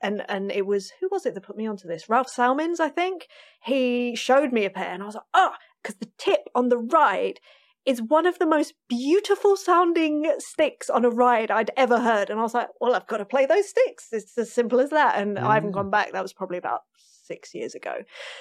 And 0.02 0.26
and 0.28 0.52
it 0.52 0.66
was 0.66 0.92
who 1.00 1.10
was 1.12 1.28
it 1.28 1.36
that 1.36 1.42
put 1.42 1.58
me 1.58 1.68
onto 1.68 1.88
this? 1.88 2.10
Ralph 2.10 2.28
Salmins, 2.28 2.80
I 2.80 2.90
think. 2.90 3.28
He 3.62 4.16
showed 4.16 4.52
me 4.52 4.66
a 4.66 4.72
pair, 4.72 4.92
and 4.92 5.04
I 5.04 5.06
was 5.06 5.16
like, 5.16 5.24
oh, 5.36 5.52
because 5.82 5.98
the 5.98 6.10
tip 6.18 6.42
on 6.56 6.70
the 6.70 6.80
ride 6.80 7.40
is 7.86 8.02
one 8.02 8.26
of 8.26 8.40
the 8.40 8.46
most 8.46 8.74
beautiful 8.88 9.56
sounding 9.56 10.32
sticks 10.40 10.90
on 10.90 11.06
a 11.06 11.10
ride 11.10 11.52
I'd 11.52 11.72
ever 11.76 12.00
heard. 12.00 12.30
And 12.30 12.40
I 12.40 12.44
was 12.44 12.54
like, 12.54 12.70
well, 12.80 12.96
I've 12.96 13.08
got 13.08 13.18
to 13.18 13.26
play 13.26 13.46
those 13.46 13.70
sticks. 13.70 14.08
It's 14.12 14.38
as 14.38 14.52
simple 14.52 14.80
as 14.80 14.92
that. 14.92 15.20
And 15.20 15.38
I 15.38 15.56
haven't 15.56 15.72
gone 15.72 15.90
back. 15.90 16.12
That 16.14 16.22
was 16.22 16.34
probably 16.34 16.58
about 16.58 16.82
six 17.26 17.54
years 17.56 17.74
ago. 17.74 17.96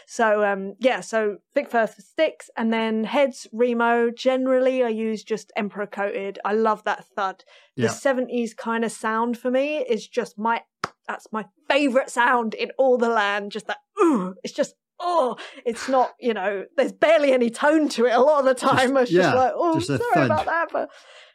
So 0.06 0.44
um 0.44 0.74
yeah, 0.80 1.00
so 1.00 1.38
Vic 1.54 1.70
Firth 1.70 1.94
for 1.94 2.02
sticks 2.02 2.50
and 2.56 2.72
then 2.72 3.04
heads 3.04 3.46
Remo. 3.52 4.10
Generally 4.10 4.82
I 4.82 4.88
use 4.88 5.22
just 5.22 5.52
Emperor 5.56 5.86
coated. 5.86 6.38
I 6.44 6.54
love 6.54 6.82
that 6.84 7.04
thud. 7.16 7.44
The 7.76 7.84
70s 7.88 8.56
kind 8.56 8.84
of 8.84 8.92
sound 8.92 9.38
for 9.38 9.50
me 9.50 9.78
is 9.78 10.06
just 10.08 10.38
my 10.38 10.62
that's 11.08 11.26
my 11.32 11.46
favourite 11.68 12.10
sound 12.10 12.54
in 12.54 12.70
all 12.78 12.98
the 12.98 13.08
land. 13.08 13.52
Just 13.52 13.66
that 13.66 13.78
ooh, 14.02 14.34
it's 14.42 14.52
just 14.52 14.74
oh, 15.00 15.36
it's 15.64 15.88
not, 15.88 16.12
you 16.20 16.34
know, 16.34 16.64
there's 16.76 16.92
barely 16.92 17.32
any 17.32 17.50
tone 17.50 17.88
to 17.90 18.06
it 18.06 18.12
a 18.12 18.20
lot 18.20 18.40
of 18.40 18.44
the 18.46 18.54
time. 18.54 18.96
it's 18.98 19.10
yeah, 19.10 19.22
just 19.22 19.36
like, 19.36 19.52
oh, 19.54 19.74
just 19.74 19.86
sorry 19.88 20.00
thud. 20.14 20.26
about 20.26 20.46
that, 20.46 20.68
but 20.72 20.90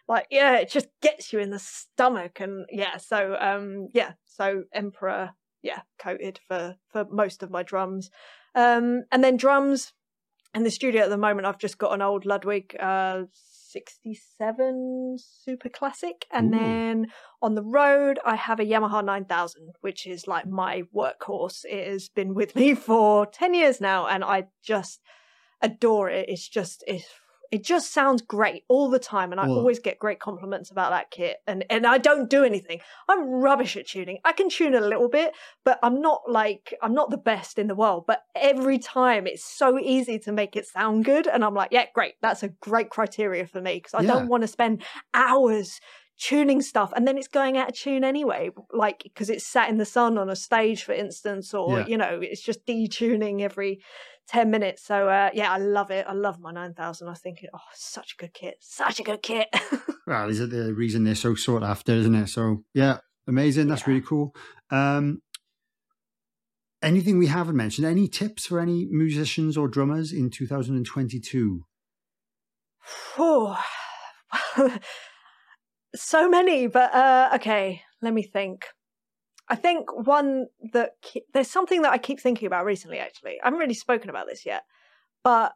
like, 0.07 0.27
yeah, 0.31 0.57
it 0.57 0.69
just 0.69 0.87
gets 1.01 1.33
you 1.33 1.39
in 1.39 1.49
the 1.49 1.59
stomach, 1.59 2.39
and 2.39 2.65
yeah, 2.71 2.97
so 2.97 3.35
um, 3.39 3.89
yeah, 3.93 4.13
so 4.25 4.63
Emperor, 4.73 5.31
yeah, 5.61 5.81
coated 5.99 6.39
for 6.47 6.75
for 6.91 7.05
most 7.11 7.43
of 7.43 7.51
my 7.51 7.63
drums, 7.63 8.09
um, 8.55 9.03
and 9.11 9.23
then 9.23 9.35
drums 9.35 9.91
in 10.53 10.63
the 10.63 10.71
studio 10.71 11.03
at 11.03 11.09
the 11.09 11.17
moment. 11.17 11.45
I've 11.45 11.59
just 11.59 11.77
got 11.77 11.93
an 11.93 12.01
old 12.01 12.25
Ludwig. 12.25 12.75
Uh, 12.79 13.23
67 13.71 15.17
super 15.19 15.69
classic 15.69 16.25
and 16.31 16.47
Ooh. 16.47 16.57
then 16.57 17.07
on 17.41 17.55
the 17.55 17.63
road 17.63 18.19
i 18.25 18.35
have 18.35 18.59
a 18.59 18.65
yamaha 18.65 19.03
9000 19.03 19.73
which 19.81 20.07
is 20.07 20.27
like 20.27 20.47
my 20.47 20.83
workhorse 20.95 21.65
it 21.65 21.87
has 21.87 22.09
been 22.09 22.33
with 22.33 22.55
me 22.55 22.73
for 22.87 23.25
10 23.25 23.53
years 23.53 23.81
now 23.81 24.07
and 24.07 24.23
i 24.23 24.45
just 24.63 25.01
adore 25.61 26.09
it 26.09 26.29
it's 26.29 26.47
just 26.47 26.83
it, 26.87 27.03
it 27.51 27.63
just 27.63 27.93
sounds 27.93 28.21
great 28.21 28.63
all 28.67 28.89
the 28.89 28.99
time 28.99 29.31
and 29.31 29.39
i 29.41 29.47
Well- 29.47 29.57
always 29.59 29.79
get 29.79 29.99
great 29.99 30.19
compliments 30.19 30.71
about 30.71 30.91
that 30.91 31.11
kit 31.11 31.37
and 31.47 31.65
and 31.69 31.85
i 31.87 31.97
don't 31.97 32.29
do 32.29 32.43
anything 32.43 32.79
i'm 33.09 33.23
rubbish 33.25 33.75
at 33.77 33.87
tuning 33.87 34.19
i 34.25 34.31
can 34.31 34.49
tune 34.49 34.75
a 34.75 34.81
little 34.81 35.09
bit 35.09 35.33
but 35.63 35.79
i'm 35.83 36.01
not 36.01 36.21
like 36.27 36.73
i'm 36.81 36.93
not 36.93 37.09
the 37.09 37.17
best 37.17 37.57
in 37.59 37.67
the 37.67 37.75
world 37.75 38.05
but 38.07 38.21
every 38.35 38.79
time 38.79 39.27
it's 39.27 39.43
so 39.43 39.79
easy 39.79 40.19
to 40.19 40.31
make 40.31 40.55
it 40.55 40.65
sound 40.67 41.05
good 41.05 41.27
and 41.27 41.43
i'm 41.45 41.53
like 41.53 41.71
yeah 41.71 41.85
great 41.93 42.13
that's 42.21 42.43
a 42.43 42.49
great 42.49 42.89
criteria 42.89 43.45
for 43.45 43.61
me 43.61 43.75
because 43.75 43.93
i 43.93 44.01
Yeah. 44.01 44.13
don't 44.13 44.27
want 44.27 44.41
to 44.43 44.47
spend 44.47 44.83
hours 45.13 45.79
tuning 46.19 46.63
stuff 46.63 46.91
and 46.95 47.07
then 47.07 47.15
it's 47.15 47.27
going 47.27 47.57
out 47.57 47.69
of 47.69 47.75
tune 47.75 48.03
anyway 48.03 48.49
like 48.73 49.03
because 49.03 49.29
it's 49.29 49.45
sat 49.45 49.69
in 49.69 49.77
the 49.77 49.85
sun 49.85 50.17
on 50.17 50.31
a 50.31 50.35
stage 50.35 50.81
for 50.83 50.91
instance 50.91 51.53
or 51.53 51.79
Yeah. 51.81 51.85
you 51.87 51.95
know 51.97 52.19
it's 52.23 52.41
just 52.41 52.65
detuning 52.65 53.41
every 53.41 53.81
10 54.27 54.51
minutes 54.51 54.83
so 54.83 55.07
uh 55.07 55.29
yeah 55.33 55.51
i 55.51 55.57
love 55.57 55.89
it 55.91 56.05
i 56.07 56.13
love 56.13 56.39
my 56.39 56.51
9000 56.51 57.07
i 57.07 57.13
think 57.13 57.43
it, 57.43 57.49
oh 57.53 57.59
such 57.73 58.13
a 58.13 58.21
good 58.21 58.33
kit 58.33 58.55
such 58.59 58.99
a 58.99 59.03
good 59.03 59.21
kit 59.21 59.47
Well, 60.07 60.29
is 60.29 60.39
it 60.39 60.51
the 60.51 60.73
reason 60.73 61.03
they're 61.03 61.15
so 61.15 61.35
sought 61.35 61.63
after, 61.63 61.91
isn't 61.91 62.15
it? 62.15 62.27
So 62.27 62.63
yeah, 62.73 62.99
amazing. 63.27 63.67
That's 63.67 63.81
Yeah. 63.81 63.89
really 63.89 64.01
cool. 64.01 64.33
Um, 64.71 65.21
anything 66.81 67.17
we 67.17 67.27
haven't 67.27 67.57
mentioned? 67.57 67.85
Any 67.85 68.07
tips 68.07 68.45
for 68.45 68.61
any 68.61 68.85
musicians 68.89 69.57
or 69.57 69.67
drummers 69.67 70.13
in 70.13 70.29
2022? 70.29 71.65
Oh, 73.17 73.61
so 75.95 76.29
many, 76.29 76.67
but 76.67 76.93
uh, 76.93 77.31
okay, 77.35 77.81
let 78.01 78.13
me 78.13 78.23
think. 78.23 78.65
I 79.49 79.55
think 79.55 79.93
one 80.07 80.47
that 80.73 80.91
ke- 81.03 81.23
there's 81.33 81.49
something 81.49 81.81
that 81.83 81.93
I 81.93 81.97
keep 81.97 82.19
thinking 82.19 82.47
about 82.47 82.65
recently. 82.65 82.99
Actually, 82.99 83.39
I 83.41 83.45
haven't 83.47 83.59
really 83.59 83.73
spoken 83.73 84.09
about 84.09 84.27
this 84.27 84.45
yet, 84.45 84.63
but 85.23 85.53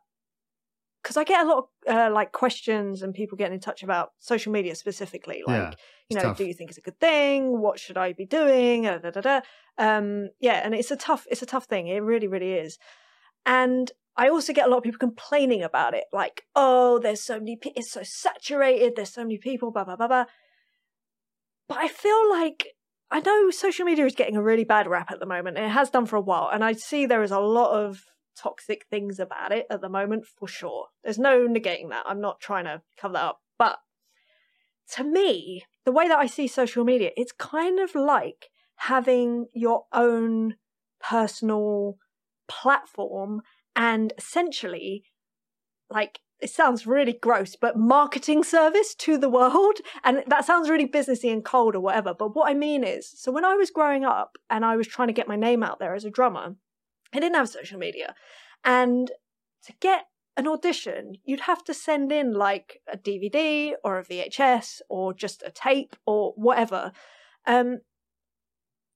because 1.01 1.17
I 1.17 1.23
get 1.23 1.45
a 1.45 1.49
lot 1.49 1.57
of 1.87 1.93
uh, 1.95 2.11
like 2.13 2.31
questions 2.31 3.01
and 3.01 3.13
people 3.13 3.37
getting 3.37 3.55
in 3.55 3.59
touch 3.59 3.81
about 3.83 4.11
social 4.19 4.51
media 4.51 4.75
specifically, 4.75 5.41
like 5.45 5.57
Yeah, 5.59 5.73
you 6.09 6.15
know, 6.15 6.23
tough. 6.23 6.37
do 6.37 6.45
you 6.45 6.53
think 6.53 6.69
it's 6.69 6.77
a 6.77 6.81
good 6.81 6.99
thing? 6.99 7.59
What 7.59 7.79
should 7.79 7.97
I 7.97 8.13
be 8.13 8.25
doing? 8.25 8.85
Uh, 8.85 8.99
da, 8.99 9.09
da, 9.09 9.21
da. 9.21 9.41
Um, 9.77 10.29
yeah, 10.39 10.61
and 10.63 10.75
it's 10.75 10.91
a 10.91 10.95
tough, 10.95 11.25
it's 11.31 11.41
a 11.41 11.47
tough 11.47 11.65
thing. 11.65 11.87
It 11.87 12.03
really, 12.03 12.27
really 12.27 12.53
is. 12.53 12.77
And 13.45 13.91
I 14.15 14.29
also 14.29 14.53
get 14.53 14.67
a 14.67 14.69
lot 14.69 14.77
of 14.77 14.83
people 14.83 14.99
complaining 14.99 15.63
about 15.63 15.95
it, 15.95 16.03
like, 16.13 16.43
oh, 16.55 16.99
there's 16.99 17.23
so 17.23 17.39
many, 17.39 17.55
pe- 17.55 17.71
it's 17.75 17.91
so 17.91 18.03
saturated. 18.03 18.95
There's 18.95 19.13
so 19.13 19.23
many 19.23 19.37
people, 19.37 19.71
blah 19.71 19.85
blah 19.85 19.95
blah 19.95 20.07
blah. 20.07 20.25
But 21.67 21.77
I 21.79 21.87
feel 21.87 22.29
like 22.29 22.67
I 23.11 23.19
know 23.19 23.51
social 23.51 23.85
media 23.85 24.05
is 24.05 24.15
getting 24.15 24.37
a 24.37 24.41
really 24.41 24.63
bad 24.63 24.87
rap 24.87 25.11
at 25.11 25.19
the 25.19 25.25
moment, 25.25 25.57
it 25.57 25.69
has 25.69 25.89
done 25.89 26.05
for 26.05 26.15
a 26.15 26.21
while. 26.21 26.49
And 26.51 26.63
I 26.63 26.73
see 26.73 27.05
there 27.05 27.23
is 27.23 27.31
a 27.31 27.39
lot 27.39 27.71
of 27.71 28.05
toxic 28.37 28.85
things 28.89 29.19
about 29.19 29.51
it 29.51 29.67
at 29.69 29.81
the 29.81 29.89
moment, 29.89 30.25
for 30.25 30.47
sure. 30.47 30.87
There's 31.03 31.19
no 31.19 31.47
negating 31.47 31.89
that. 31.89 32.05
I'm 32.07 32.21
not 32.21 32.39
trying 32.39 32.65
to 32.65 32.81
cover 32.97 33.13
that 33.13 33.23
up, 33.23 33.41
but 33.59 33.79
to 34.95 35.03
me, 35.03 35.65
the 35.85 35.91
way 35.91 36.07
that 36.07 36.19
I 36.19 36.25
see 36.25 36.47
social 36.47 36.85
media, 36.85 37.11
it's 37.17 37.33
kind 37.33 37.79
of 37.79 37.95
like 37.95 38.49
having 38.75 39.47
your 39.53 39.83
own 39.93 40.55
personal 41.01 41.97
platform 42.47 43.41
and 43.75 44.13
essentially 44.17 45.03
like 45.89 46.19
it 46.41 46.49
sounds 46.49 46.87
really 46.87 47.13
gross, 47.13 47.55
but 47.55 47.77
marketing 47.77 48.43
service 48.43 48.95
to 48.95 49.17
the 49.17 49.29
world. 49.29 49.77
And 50.03 50.23
that 50.27 50.45
sounds 50.45 50.69
really 50.69 50.87
businessy 50.87 51.31
and 51.31 51.45
cold 51.45 51.75
or 51.75 51.79
whatever. 51.79 52.13
But 52.13 52.35
what 52.35 52.49
I 52.49 52.53
mean 52.53 52.83
is, 52.83 53.09
so 53.09 53.31
when 53.31 53.45
I 53.45 53.53
was 53.53 53.69
growing 53.69 54.03
up 54.03 54.37
and 54.49 54.65
I 54.65 54.75
was 54.75 54.87
trying 54.87 55.09
to 55.09 55.13
get 55.13 55.27
my 55.27 55.35
name 55.35 55.63
out 55.63 55.79
there 55.79 55.93
as 55.93 56.05
a 56.05 56.09
drummer, 56.09 56.55
I 57.13 57.19
didn't 57.19 57.35
have 57.35 57.49
social 57.49 57.77
media. 57.77 58.15
And 58.63 59.11
to 59.65 59.73
get 59.79 60.05
an 60.37 60.47
audition, 60.47 61.15
you'd 61.23 61.41
have 61.41 61.63
to 61.65 61.73
send 61.73 62.11
in 62.11 62.33
like 62.33 62.81
a 62.91 62.97
DVD 62.97 63.73
or 63.83 63.99
a 63.99 64.05
VHS 64.05 64.81
or 64.89 65.13
just 65.13 65.43
a 65.45 65.51
tape 65.51 65.95
or 66.05 66.33
whatever. 66.35 66.91
Um, 67.45 67.79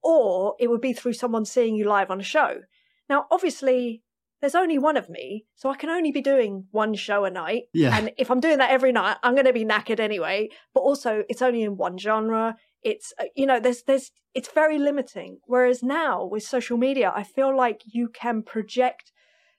or 0.01 0.55
it 0.59 0.69
would 0.69 0.81
be 0.81 0.93
through 0.93 1.13
someone 1.13 1.45
seeing 1.45 1.75
you 1.75 1.87
live 1.87 2.09
on 2.09 2.19
a 2.19 2.23
show. 2.23 2.61
Now, 3.09 3.25
obviously, 3.31 4.03
there's 4.45 4.53
only 4.53 4.77
one 4.77 4.95
of 4.95 5.09
me, 5.09 5.45
so 5.55 5.71
I 5.71 5.75
can 5.75 5.89
only 5.89 6.11
be 6.11 6.21
doing 6.21 6.65
one 6.69 6.93
show 6.93 7.25
a 7.25 7.31
night. 7.31 7.63
Yeah. 7.73 7.97
And 7.97 8.11
if 8.15 8.29
I'm 8.29 8.39
doing 8.39 8.59
that 8.59 8.69
every 8.69 8.91
night, 8.91 9.17
I'm 9.23 9.33
going 9.33 9.47
to 9.47 9.53
be 9.53 9.65
knackered 9.65 9.99
anyway. 9.99 10.49
But 10.71 10.81
also, 10.81 11.23
it's 11.27 11.41
only 11.41 11.63
in 11.63 11.77
one 11.77 11.97
genre. 11.97 12.55
It's 12.83 13.11
uh, 13.19 13.23
you 13.35 13.47
know, 13.47 13.59
there's 13.59 13.81
there's 13.87 14.11
it's 14.35 14.51
very 14.51 14.77
limiting. 14.77 15.39
Whereas 15.47 15.81
now 15.81 16.23
with 16.23 16.43
social 16.43 16.77
media, 16.77 17.11
I 17.15 17.23
feel 17.23 17.57
like 17.57 17.81
you 17.85 18.07
can 18.07 18.43
project 18.43 19.11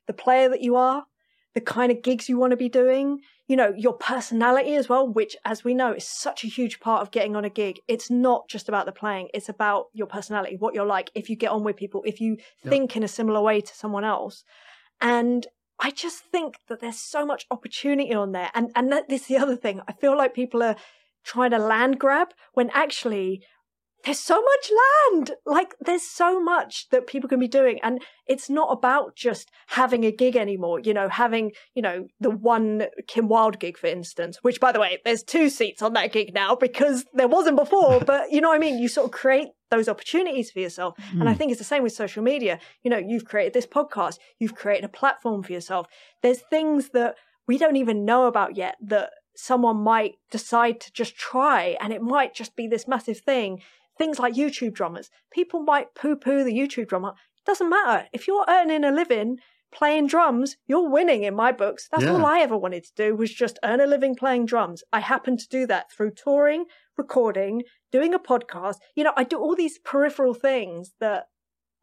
the 0.07 0.13
player 0.13 0.49
that 0.49 0.63
you 0.63 0.77
are, 0.77 1.07
the 1.55 1.61
kind 1.61 1.91
of 1.91 2.01
gigs 2.01 2.29
you 2.29 2.39
want 2.39 2.53
to 2.53 2.57
be 2.57 2.69
doing, 2.69 3.19
you 3.49 3.57
know, 3.57 3.73
your 3.77 3.95
personality 3.95 4.75
as 4.77 4.89
well, 4.89 5.09
which, 5.09 5.37
as 5.45 5.65
we 5.65 5.75
know, 5.75 5.93
is 5.95 6.07
such 6.07 6.45
a 6.45 6.49
huge 6.49 6.79
part 6.81 7.03
of 7.03 7.11
getting 7.11 7.35
on 7.35 7.45
a 7.45 7.51
gig. 7.51 7.81
It's 7.89 8.11
not 8.11 8.49
just 8.49 8.69
about 8.69 8.87
the 8.87 8.93
playing, 8.93 9.31
it's 9.35 9.49
about 9.49 9.87
your 9.93 10.07
personality, 10.07 10.57
what 10.59 10.75
you're 10.75 10.87
like, 10.87 11.11
if 11.15 11.29
you 11.29 11.35
get 11.35 11.51
on 11.51 11.65
with 11.65 11.77
people, 11.77 12.03
if 12.07 12.21
you 12.21 12.37
Yep. 12.63 12.71
think 12.71 12.97
in 12.97 13.03
a 13.03 13.09
similar 13.09 13.41
way 13.41 13.61
to 13.61 13.75
someone 13.75 14.05
else. 14.05 14.45
And 15.01 15.47
I 15.79 15.91
just 15.91 16.25
think 16.25 16.59
that 16.69 16.81
there's 16.81 16.99
so 16.99 17.27
much 17.27 17.47
opportunity 17.51 18.15
on 18.15 18.33
there. 18.33 18.51
And 18.55 18.71
and 18.75 18.91
that, 18.93 19.09
this 19.09 19.23
is 19.23 19.29
the 19.29 19.39
other 19.39 19.57
thing. 19.57 19.81
I 19.89 19.93
feel 19.93 20.17
like 20.17 20.35
people 20.35 20.63
are 20.63 20.77
trying 21.25 21.51
to 21.51 21.59
land 21.59 21.99
grab 21.99 22.29
when 22.55 22.71
actually 22.73 23.43
there's 24.05 24.21
so 24.21 24.41
much 24.41 24.71
land. 25.13 25.33
Like 25.45 25.75
there's 25.81 26.05
so 26.05 26.41
much 26.41 26.89
that 26.91 27.09
people 27.09 27.29
can 27.29 27.41
be 27.41 27.49
doing. 27.49 27.81
And 27.83 28.01
it's 28.27 28.49
not 28.49 28.69
about 28.71 29.17
just 29.17 29.51
having 29.69 30.05
a 30.05 30.13
gig 30.13 30.37
anymore, 30.37 30.81
you 30.81 30.95
know, 30.95 31.09
having, 31.09 31.53
you 31.75 31.83
know, 31.83 32.07
the 32.21 32.31
one 32.31 32.87
Kim 33.09 33.29
Wilde 33.29 33.59
gig, 33.59 33.77
for 33.77 33.89
instance, 33.89 34.39
which 34.43 34.61
by 34.61 34.71
the 34.71 34.81
way, 34.81 34.99
there's 35.05 35.25
two 35.25 35.51
seats 35.51 35.83
on 35.83 35.93
that 35.95 36.13
gig 36.13 36.33
now 36.33 36.55
because 36.55 37.05
there 37.15 37.29
wasn't 37.29 37.57
before. 37.57 38.01
but 38.07 38.31
you 38.31 38.41
know 38.41 38.49
what 38.49 38.57
I 38.57 38.61
mean? 38.61 38.79
You 38.79 38.89
sort 38.89 39.07
of 39.07 39.11
create 39.11 39.49
those 39.71 39.89
opportunities 39.89 40.51
for 40.51 40.61
yourself. 40.61 40.97
Mm. 40.97 41.21
And 41.21 41.29
I 41.29 41.33
hmm. 41.33 41.39
think 41.39 41.51
it's 41.51 41.59
the 41.59 41.65
same 41.65 41.83
with 41.83 41.93
social 41.93 42.23
media. 42.23 42.61
You 42.83 42.91
know, 42.91 42.99
you've 42.99 43.25
created 43.25 43.53
this 43.53 43.67
podcast, 43.67 44.19
you've 44.39 44.55
created 44.55 44.85
a 44.85 44.89
platform 44.89 45.43
for 45.43 45.53
yourself. 45.53 45.87
There's 46.23 46.41
things 46.41 46.91
that 46.91 47.17
we 47.49 47.59
don't 47.59 47.77
even 47.77 48.05
know 48.05 48.27
about 48.27 48.57
yet 48.57 48.77
that 48.81 49.11
someone 49.35 49.77
might 49.77 50.15
decide 50.31 50.81
to 50.81 50.93
just 50.93 51.17
try 51.17 51.77
and 51.81 51.93
it 51.93 52.01
might 52.01 52.35
just 52.35 52.57
be 52.57 52.67
this 52.67 52.89
massive 52.89 53.19
thing 53.19 53.61
things 53.99 54.19
like 54.19 54.35
YouTube 54.35 54.75
drummers. 54.75 55.11
People 55.31 55.61
might 55.63 55.95
poo 55.95 56.17
poo 56.17 56.45
the 56.45 56.53
YouTube 56.53 56.89
drummer. 56.89 57.11
It 57.11 57.47
doesn't 57.47 57.71
matter. 57.71 58.09
If 58.13 58.27
you're 58.27 58.45
earning 58.49 58.85
a 58.85 58.91
living 58.91 59.39
playing 59.73 60.07
drums, 60.07 60.57
you're 60.67 60.89
winning 60.89 61.25
in 61.25 61.35
my 61.35 61.53
books. 61.53 61.89
That's 61.91 62.05
yeah. 62.05 62.13
all 62.13 62.25
I 62.25 62.41
ever 62.41 62.57
wanted 62.57 62.85
to 62.85 62.95
do 62.95 63.17
was 63.17 63.33
just 63.33 63.59
earn 63.65 63.81
a 63.81 63.87
living 63.87 64.15
playing 64.15 64.47
drums. 64.47 64.83
I 64.93 65.01
happen 65.01 65.37
to 65.37 65.49
do 65.49 65.67
that 65.67 65.91
through 65.93 66.13
touring, 66.13 66.67
recording, 66.97 67.63
doing 67.93 68.15
a 68.15 68.19
podcast. 68.19 68.77
You 68.95 69.05
know, 69.05 69.13
I 69.17 69.25
do 69.25 69.39
all 69.39 69.55
these 69.55 69.79
peripheral 69.79 70.35
things 70.35 70.93
that 71.01 71.27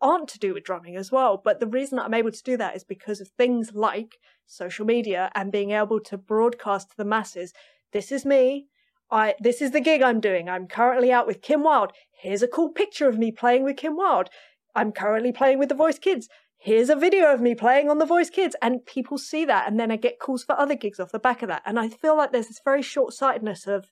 aren't 0.02 0.28
to 0.28 0.40
do 0.40 0.54
with 0.54 0.66
drumming 0.66 0.98
as 0.98 1.12
well. 1.12 1.42
But 1.44 1.60
the 1.60 1.68
reason 1.68 1.98
I'm 1.98 2.14
able 2.14 2.32
to 2.32 2.44
do 2.44 2.58
that 2.58 2.76
is 2.76 2.84
because 2.84 3.22
of 3.22 3.30
things 3.30 3.72
like 3.74 4.18
social 4.46 4.86
media 4.86 5.32
and 5.34 5.52
being 5.52 5.72
able 5.72 6.00
to 6.02 6.18
broadcast 6.18 6.92
to 6.92 6.98
the 6.98 7.06
masses. 7.06 7.54
This 7.94 8.12
is 8.12 8.26
me. 8.26 8.68
I 9.10 9.36
this 9.40 9.62
is 9.62 9.72
the 9.72 9.80
gig 9.80 10.02
I'm 10.02 10.20
doing. 10.20 10.50
I'm 10.50 10.68
currently 10.68 11.12
out 11.12 11.28
with 11.28 11.42
Kim 11.42 11.64
Wilde. 11.64 11.94
Here's 12.12 12.42
a 12.42 12.48
cool 12.48 12.70
picture 12.70 13.08
of 13.08 13.18
me 13.18 13.32
playing 13.32 13.64
with 13.64 13.78
Kim 13.78 13.96
Wilde. 13.96 14.30
I'm 14.76 14.92
currently 14.92 15.32
playing 15.32 15.60
with 15.60 15.70
the 15.70 15.76
Voice 15.76 16.00
Kids. 16.00 16.28
Here's 16.58 16.90
a 16.90 16.96
video 16.96 17.34
of 17.34 17.42
me 17.42 17.56
playing 17.56 17.90
on 17.90 18.00
the 18.00 18.06
Voice 18.06 18.30
Kids. 18.30 18.56
And 18.62 18.86
people 18.86 19.18
see 19.18 19.46
that 19.46 19.68
and 19.68 19.80
then 19.80 19.92
I 19.92 19.96
get 19.96 20.20
calls 20.20 20.44
for 20.44 20.60
other 20.60 20.76
gigs 20.76 21.00
off 21.00 21.12
the 21.12 21.20
back 21.20 21.42
of 21.42 21.50
that. 21.50 21.62
And 21.66 21.80
I 21.80 21.90
feel 21.90 22.18
like 22.18 22.32
there's 22.32 22.48
this 22.48 22.62
very 22.64 22.82
short 22.82 23.14
sightedness 23.14 23.68
of 23.68 23.90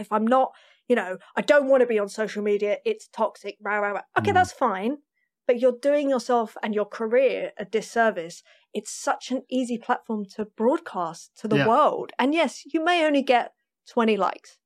if 0.00 0.12
I'm 0.12 0.26
not, 0.26 0.52
you 0.88 0.96
know, 0.96 1.18
I 1.36 1.42
don't 1.42 1.68
want 1.68 1.82
to 1.82 1.86
be 1.86 1.98
on 1.98 2.08
social 2.08 2.42
media, 2.42 2.78
it's 2.84 3.08
toxic, 3.08 3.56
rah, 3.62 3.78
rah, 3.78 3.90
rah. 3.90 4.02
Okay, 4.18 4.30
mm. 4.30 4.34
that's 4.34 4.52
fine. 4.52 4.98
But 5.46 5.60
you're 5.60 5.78
doing 5.80 6.10
yourself 6.10 6.56
and 6.62 6.74
your 6.74 6.84
career 6.84 7.52
a 7.58 7.64
disservice. 7.64 8.42
It's 8.74 8.92
such 8.92 9.30
an 9.30 9.42
easy 9.50 9.78
platform 9.78 10.26
to 10.36 10.44
broadcast 10.44 11.30
to 11.38 11.48
the 11.48 11.58
yeah. 11.58 11.68
world. 11.68 12.12
And 12.18 12.34
yes, 12.34 12.64
you 12.72 12.84
may 12.84 13.06
only 13.06 13.22
get 13.22 13.52
20 13.90 14.16
likes. 14.16 14.58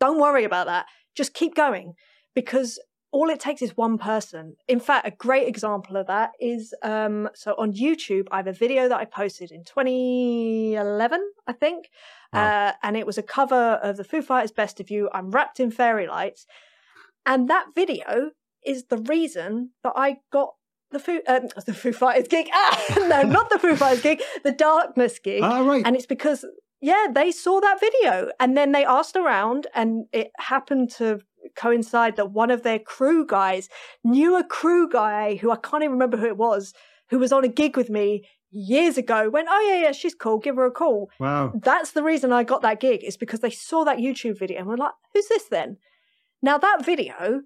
Don't 0.00 0.20
worry 0.20 0.44
about 0.44 0.66
that. 0.66 0.86
Just 1.14 1.32
keep 1.32 1.54
going 1.54 1.94
because 2.34 2.78
all 3.12 3.30
it 3.30 3.40
takes 3.40 3.62
is 3.62 3.76
one 3.76 3.98
person. 3.98 4.56
In 4.68 4.80
fact, 4.80 5.06
a 5.06 5.10
great 5.10 5.48
example 5.48 5.96
of 5.96 6.06
that 6.08 6.32
is 6.40 6.74
um, 6.82 7.28
so 7.34 7.54
on 7.56 7.72
YouTube, 7.72 8.26
I 8.30 8.38
have 8.38 8.46
a 8.46 8.52
video 8.52 8.88
that 8.88 8.98
I 8.98 9.04
posted 9.04 9.50
in 9.52 9.64
2011, 9.64 11.30
I 11.46 11.52
think, 11.52 11.88
wow. 12.32 12.68
uh, 12.68 12.72
and 12.82 12.96
it 12.96 13.06
was 13.06 13.16
a 13.16 13.22
cover 13.22 13.80
of 13.82 13.96
the 13.96 14.04
Foo 14.04 14.22
Fighters' 14.22 14.52
Best 14.52 14.80
of 14.80 14.90
You. 14.90 15.08
I'm 15.12 15.30
wrapped 15.30 15.60
in 15.60 15.70
fairy 15.70 16.06
lights, 16.06 16.46
and 17.24 17.48
that 17.48 17.68
video 17.74 18.32
is 18.64 18.86
the 18.86 18.98
reason 18.98 19.70
that 19.82 19.92
I 19.96 20.18
got 20.32 20.54
the 20.90 20.98
Foo 20.98 21.20
um, 21.28 21.48
the 21.66 21.74
Foo 21.74 21.92
Fighters 21.92 22.28
gig. 22.28 22.48
Ah, 22.52 22.94
no, 23.08 23.22
not 23.22 23.50
the 23.50 23.58
Foo 23.58 23.76
Fighters 23.76 24.02
gig, 24.02 24.22
the 24.42 24.52
Darkness 24.52 25.18
gig. 25.18 25.42
Ah, 25.42 25.60
right. 25.60 25.82
And 25.86 25.96
it's 25.96 26.06
because 26.06 26.44
yeah, 26.80 27.06
they 27.10 27.32
saw 27.32 27.60
that 27.60 27.80
video 27.80 28.30
and 28.38 28.56
then 28.56 28.72
they 28.72 28.84
asked 28.84 29.16
around, 29.16 29.66
and 29.74 30.06
it 30.12 30.30
happened 30.38 30.90
to 30.96 31.20
coincide 31.56 32.16
that 32.16 32.32
one 32.32 32.50
of 32.50 32.62
their 32.62 32.78
crew 32.78 33.26
guys 33.26 33.68
knew 34.04 34.36
a 34.36 34.44
crew 34.44 34.88
guy 34.88 35.36
who 35.36 35.50
I 35.50 35.56
can't 35.56 35.82
even 35.82 35.92
remember 35.92 36.16
who 36.16 36.26
it 36.26 36.36
was, 36.36 36.72
who 37.10 37.18
was 37.18 37.32
on 37.32 37.44
a 37.44 37.48
gig 37.48 37.76
with 37.76 37.90
me 37.90 38.26
years 38.50 38.96
ago. 38.96 39.28
Went, 39.28 39.48
oh 39.50 39.66
yeah, 39.68 39.82
yeah, 39.84 39.92
she's 39.92 40.14
cool. 40.14 40.38
Give 40.38 40.56
her 40.56 40.66
a 40.66 40.70
call. 40.70 41.10
Wow, 41.18 41.52
that's 41.54 41.92
the 41.92 42.02
reason 42.02 42.32
I 42.32 42.44
got 42.44 42.62
that 42.62 42.80
gig 42.80 43.02
is 43.02 43.16
because 43.16 43.40
they 43.40 43.50
saw 43.50 43.84
that 43.84 43.98
YouTube 43.98 44.38
video 44.38 44.58
and 44.58 44.66
were 44.66 44.76
like, 44.76 44.92
who's 45.12 45.28
this 45.28 45.48
then? 45.48 45.78
Now 46.42 46.58
that 46.58 46.84
video 46.84 47.42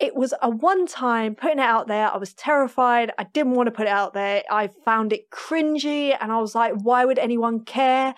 it 0.00 0.16
was 0.16 0.34
a 0.42 0.50
one 0.50 0.86
time 0.86 1.34
putting 1.34 1.58
it 1.58 1.62
out 1.62 1.86
there. 1.86 2.12
I 2.12 2.16
was 2.16 2.34
terrified. 2.34 3.12
I 3.18 3.24
didn't 3.24 3.54
want 3.54 3.68
to 3.68 3.70
put 3.70 3.86
it 3.86 3.92
out 3.92 4.12
there. 4.12 4.42
I 4.50 4.68
found 4.84 5.12
it 5.12 5.30
cringy 5.30 6.16
and 6.20 6.32
I 6.32 6.38
was 6.38 6.54
like, 6.54 6.72
why 6.82 7.04
would 7.04 7.18
anyone 7.18 7.64
care? 7.64 8.14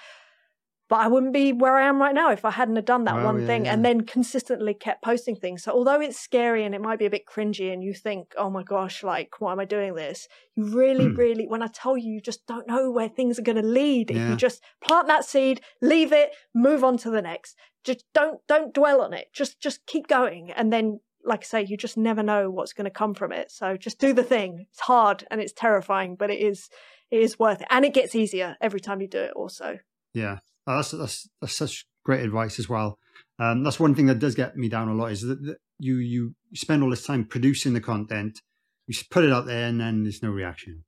But 0.89 1.01
I 1.01 1.09
wouldn't 1.09 1.33
be 1.33 1.53
where 1.53 1.77
I 1.77 1.89
am 1.89 2.01
right 2.01 2.15
now 2.15 2.31
if 2.31 2.45
I 2.45 2.53
hadn't 2.53 2.77
have 2.77 2.85
done 2.85 3.05
that 3.05 3.25
one 3.25 3.41
yeah, 3.41 3.47
thing 3.47 3.65
yeah. 3.65 3.73
and 3.73 3.85
then 3.85 4.03
consistently 4.03 4.73
kept 4.73 5.03
posting 5.03 5.35
things. 5.35 5.65
So 5.65 5.73
although 5.73 6.01
it's 6.01 6.19
scary 6.19 6.65
and 6.65 6.75
it 6.75 6.81
might 6.81 6.99
be 6.99 7.07
a 7.07 7.11
bit 7.11 7.27
cringy 7.27 7.73
and 7.73 7.83
you 7.83 7.93
think, 7.93 8.35
oh 8.39 8.51
my 8.51 8.63
gosh, 8.63 9.03
like, 9.03 9.41
why 9.41 9.53
am 9.53 9.59
I 9.59 9.65
doing 9.65 9.95
this? 9.95 10.29
You 10.55 10.65
really, 10.65 11.07
mm. 11.07 11.17
really, 11.17 11.47
when 11.49 11.63
I 11.63 11.67
tell 11.67 11.97
you, 11.97 12.13
you 12.13 12.21
just 12.21 12.47
don't 12.47 12.69
know 12.69 12.91
where 12.91 13.09
things 13.09 13.39
are 13.39 13.43
going 13.43 13.61
to 13.61 13.67
lead. 13.67 14.11
Yeah. 14.11 14.25
If 14.25 14.31
you 14.31 14.37
just 14.37 14.63
plant 14.81 15.09
that 15.09 15.25
seed, 15.25 15.61
leave 15.83 16.13
it, 16.13 16.31
move 16.55 16.85
on 16.85 16.97
to 16.99 17.11
the 17.11 17.23
next. 17.23 17.57
Just 17.83 18.05
don't, 18.15 18.41
don't 18.47 18.73
dwell 18.73 19.01
on 19.01 19.13
it. 19.13 19.29
Just, 19.33 19.61
just 19.61 19.87
keep 19.87 20.07
going. 20.07 20.53
And 20.53 20.73
then, 20.73 21.01
like 21.25 21.41
I 21.41 21.47
say, 21.47 21.63
you 21.65 21.77
just 21.77 21.97
never 21.97 22.23
know 22.23 22.49
what's 22.49 22.73
going 22.73 22.85
to 22.85 22.91
come 22.91 23.15
from 23.15 23.33
it. 23.33 23.51
So 23.51 23.77
just 23.77 23.99
do 23.99 24.13
the 24.13 24.23
thing. 24.23 24.67
It's 24.71 24.81
hard 24.81 25.25
and 25.33 25.41
it's 25.41 25.53
terrifying, 25.53 26.15
but 26.15 26.31
it 26.31 26.39
is, 26.39 26.69
it 27.11 27.21
is 27.21 27.41
worth 27.41 27.63
it. 27.63 27.67
And 27.71 27.85
it 27.85 27.93
gets 27.93 28.15
easier 28.15 28.57
every 28.61 28.79
time 28.79 29.01
you 29.01 29.09
do 29.09 29.19
it 29.19 29.33
also. 29.35 29.81
Yeah. 30.15 30.39
Oh, 30.67 30.77
that's, 30.77 30.91
that's 30.91 31.29
that's 31.41 31.57
such 31.57 31.87
great 32.05 32.25
advice 32.25 32.59
as 32.59 32.69
well. 32.69 32.99
Um, 33.39 33.63
that's 33.63 33.81
one 33.81 33.95
thing 33.95 34.07
that 34.07 34.19
does 34.19 34.35
get 34.35 34.57
me 34.57 34.69
down 34.69 34.89
a 34.89 34.95
lot 34.95 35.13
is 35.13 35.23
that, 35.23 35.43
that 35.43 35.59
you 35.79 35.97
you 35.97 36.35
spend 36.55 36.83
all 36.83 36.91
this 36.91 37.07
time 37.07 37.25
producing 37.25 37.75
the 37.75 37.81
content, 37.81 38.41
you 38.87 38.95
put 39.11 39.25
it 39.25 39.33
out 39.33 39.47
there, 39.47 39.69
and 39.69 39.81
then 39.81 40.03
there's 40.03 40.23
no 40.23 40.31
reaction. 40.31 40.85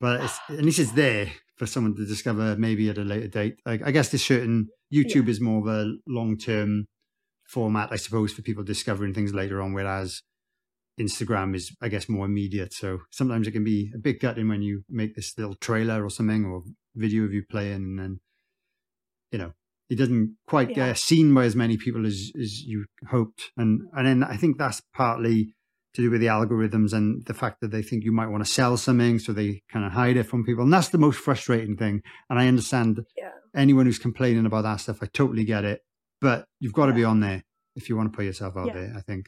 But 0.00 0.22
it's, 0.22 0.38
at 0.50 0.64
least 0.64 0.78
it's 0.78 0.92
there 0.92 1.32
for 1.56 1.66
someone 1.66 1.94
to 1.96 2.06
discover 2.06 2.56
maybe 2.56 2.90
at 2.90 2.98
a 2.98 3.02
later 3.02 3.28
date. 3.28 3.60
Like, 3.64 3.82
I 3.82 3.90
guess 3.90 4.10
this 4.10 4.24
certain 4.24 4.68
YouTube 4.92 5.24
yeah. 5.24 5.30
is 5.30 5.40
more 5.40 5.60
of 5.60 5.66
a 5.66 5.94
long 6.06 6.36
term 6.36 6.86
format, 7.48 7.88
I 7.92 7.96
suppose, 7.96 8.32
for 8.32 8.42
people 8.42 8.64
discovering 8.64 9.14
things 9.14 9.32
later 9.32 9.62
on, 9.62 9.72
whereas 9.72 10.22
Instagram 11.00 11.54
is, 11.54 11.74
I 11.80 11.88
guess, 11.88 12.08
more 12.08 12.26
immediate. 12.26 12.72
So 12.72 13.00
sometimes 13.10 13.46
it 13.46 13.52
can 13.52 13.64
be 13.64 13.90
a 13.94 13.98
bit 13.98 14.20
gutting 14.20 14.48
when 14.48 14.62
you 14.62 14.82
make 14.88 15.14
this 15.14 15.36
little 15.38 15.54
trailer 15.54 16.04
or 16.04 16.10
something 16.10 16.44
or 16.44 16.62
video 16.94 17.24
of 17.24 17.32
you 17.32 17.42
playing 17.48 17.74
and 17.74 17.98
then 17.98 18.20
you 19.36 19.42
know 19.42 19.52
it 19.88 19.96
doesn't 19.96 20.36
quite 20.46 20.70
yeah. 20.70 20.88
get 20.88 20.98
seen 20.98 21.32
by 21.34 21.44
as 21.44 21.54
many 21.54 21.76
people 21.76 22.06
as 22.06 22.32
as 22.40 22.62
you 22.62 22.86
hoped. 23.10 23.52
And 23.56 23.82
and 23.92 24.06
then 24.06 24.24
i 24.24 24.36
think 24.36 24.56
that's 24.58 24.82
partly 24.94 25.54
to 25.94 26.02
do 26.02 26.10
with 26.10 26.20
the 26.20 26.26
algorithms 26.26 26.92
and 26.92 27.24
the 27.26 27.34
fact 27.34 27.60
that 27.60 27.70
they 27.70 27.82
think 27.82 28.04
you 28.04 28.12
might 28.12 28.28
want 28.28 28.44
to 28.44 28.50
sell 28.50 28.76
something 28.76 29.18
so 29.18 29.32
they 29.32 29.62
kind 29.72 29.86
of 29.86 29.92
hide 29.92 30.18
it 30.18 30.24
from 30.24 30.44
people. 30.44 30.62
And 30.62 30.72
that's 30.72 30.90
the 30.90 30.98
most 30.98 31.18
frustrating 31.18 31.76
thing. 31.76 32.02
And 32.30 32.38
i 32.38 32.48
understand 32.48 33.00
yeah. 33.16 33.30
anyone 33.54 33.86
who's 33.86 33.98
complaining 33.98 34.46
about 34.46 34.62
that 34.62 34.76
stuff 34.76 34.98
i 35.02 35.06
totally 35.06 35.44
get 35.44 35.64
it. 35.64 35.82
But 36.20 36.46
you've 36.60 36.72
got 36.72 36.86
to 36.86 36.94
be 36.94 37.04
on 37.04 37.20
there 37.20 37.42
if 37.74 37.90
you 37.90 37.96
want 37.96 38.10
to 38.10 38.16
put 38.16 38.24
yourself 38.24 38.56
out 38.56 38.72
there 38.72 38.94
i 38.96 39.00
think. 39.00 39.26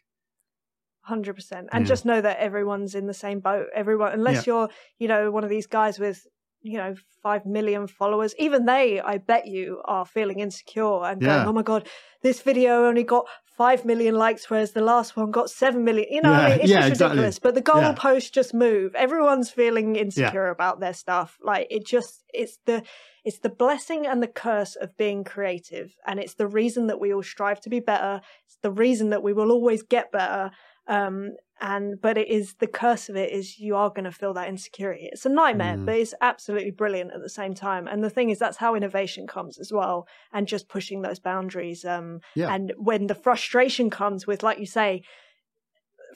100% 1.09 1.69
and 1.73 1.87
just 1.87 2.05
know 2.05 2.21
that 2.21 2.39
everyone's 2.39 2.95
in 2.95 3.07
the 3.07 3.15
same 3.15 3.41
boat. 3.41 3.69
Everyone 3.75 4.13
unless 4.13 4.47
you're 4.47 4.69
you 4.99 5.09
know 5.09 5.31
one 5.31 5.43
of 5.43 5.49
these 5.49 5.67
guys 5.67 5.99
with 5.99 6.27
you 6.69 6.79
know, 6.79 6.95
five 7.23 7.45
million 7.47 7.87
followers, 7.87 8.35
even 8.39 8.65
they, 8.65 9.01
I 9.01 9.19
bet 9.19 9.47
you, 9.47 9.81
are 9.85 10.05
feeling 10.05 10.41
insecure 10.41 11.05
and 11.05 11.21
yeah. 11.21 11.37
going, 11.37 11.49
oh 11.49 11.53
my 11.53 11.63
God, 11.63 11.89
this 12.23 12.41
video 12.43 12.87
only 12.87 13.03
got 13.03 13.27
five 13.57 13.85
million 13.85 14.15
likes, 14.15 14.49
whereas 14.49 14.73
the 14.73 14.81
last 14.81 15.17
one 15.17 15.33
got 15.33 15.51
seven 15.51 15.83
million. 15.85 16.07
You 16.11 16.23
know, 16.23 16.31
yeah, 16.31 16.39
I 16.39 16.51
mean, 16.51 16.61
it's 16.61 16.71
yeah, 16.71 16.89
just 16.89 17.01
ridiculous. 17.01 17.37
Exactly. 17.39 17.49
But 17.49 17.55
the 17.55 17.73
goalposts 17.73 18.33
just 18.33 18.55
move. 18.55 18.95
Everyone's 18.95 19.51
feeling 19.51 19.97
insecure 19.97 20.49
about 20.49 20.79
their 20.79 20.95
stuff. 20.95 21.39
Like 21.43 21.67
it 21.71 21.85
just, 21.85 22.25
it's 22.33 22.59
the, 22.67 22.85
it's 23.25 23.41
the 23.41 23.49
blessing 23.51 24.07
and 24.07 24.23
the 24.23 24.29
curse 24.29 24.77
of 24.77 24.97
being 24.97 25.25
creative. 25.25 25.97
And 26.07 26.21
it's 26.21 26.35
the 26.35 26.47
reason 26.47 26.87
that 26.87 27.01
we 27.01 27.13
all 27.13 27.23
strive 27.23 27.61
to 27.63 27.69
be 27.69 27.81
better. 27.81 28.21
It's 28.47 28.59
the 28.63 28.71
reason 28.71 29.11
that 29.11 29.23
we 29.23 29.33
will 29.33 29.51
always 29.51 29.83
get 29.83 30.13
better. 30.13 30.51
Um, 30.89 31.33
and 31.61 32.01
but 32.01 32.17
it 32.17 32.29
is 32.29 32.55
the 32.55 32.67
curse 32.67 33.09
of 33.09 33.17
it 33.17 33.33
is 33.33 33.59
you 33.59 33.75
are 33.75 33.91
going 33.91 34.05
to 34.05 34.13
feel 34.13 34.33
that 34.35 34.49
insecurity 34.49 35.09
it's 35.11 35.27
a 35.27 35.29
nightmare 35.29 35.77
mm. 35.77 35.85
but 35.85 35.97
it's 35.97 36.15
absolutely 36.21 36.71
brilliant 36.71 37.13
at 37.13 37.21
the 37.21 37.29
same 37.29 37.55
time 37.55 37.87
and 37.87 38.03
the 38.03 38.11
thing 38.11 38.31
is 38.31 38.39
that's 38.39 38.57
how 38.57 38.75
innovation 38.75 39.27
comes 39.27 39.59
as 39.59 39.73
well 39.73 40.07
and 40.33 40.47
just 40.47 40.69
pushing 40.69 41.03
those 41.03 41.19
boundaries 41.19 41.85
um 41.85 42.21
yeah. 42.35 42.53
and 42.53 42.73
when 42.77 43.07
the 43.07 43.15
frustration 43.15 43.91
comes 43.91 44.27
with 44.27 44.43
like 44.43 44.59
you 44.59 44.67
say 44.67 45.03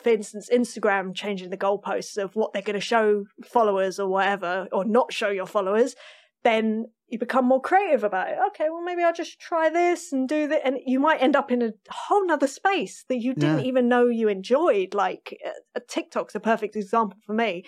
for 0.01 0.11
instance 0.11 0.49
instagram 0.53 1.14
changing 1.14 1.51
the 1.51 1.57
goalposts 1.57 2.23
of 2.23 2.37
what 2.37 2.53
they're 2.53 2.62
going 2.62 2.75
to 2.75 2.81
show 2.81 3.25
followers 3.45 3.99
or 3.99 4.09
whatever 4.09 4.68
or 4.73 4.85
not 4.85 5.12
show 5.12 5.29
your 5.29 5.47
followers 5.47 5.97
then 6.45 6.87
you 7.12 7.18
become 7.18 7.44
more 7.44 7.60
creative 7.60 8.04
about 8.04 8.30
it. 8.30 8.38
Okay, 8.48 8.70
well, 8.70 8.82
maybe 8.82 9.02
I'll 9.02 9.12
just 9.12 9.38
try 9.38 9.68
this 9.68 10.12
and 10.12 10.26
do 10.26 10.48
that. 10.48 10.66
And 10.66 10.78
you 10.86 10.98
might 10.98 11.20
end 11.20 11.36
up 11.36 11.52
in 11.52 11.60
a 11.60 11.72
whole 11.90 12.26
nother 12.26 12.46
space 12.46 13.04
that 13.10 13.18
you 13.18 13.34
didn't 13.34 13.60
yeah. 13.60 13.66
even 13.66 13.86
know 13.86 14.06
you 14.06 14.28
enjoyed. 14.28 14.94
Like 14.94 15.38
uh, 15.46 15.80
TikTok's 15.86 16.34
a 16.34 16.40
perfect 16.40 16.74
example 16.74 17.18
for 17.26 17.34
me. 17.34 17.64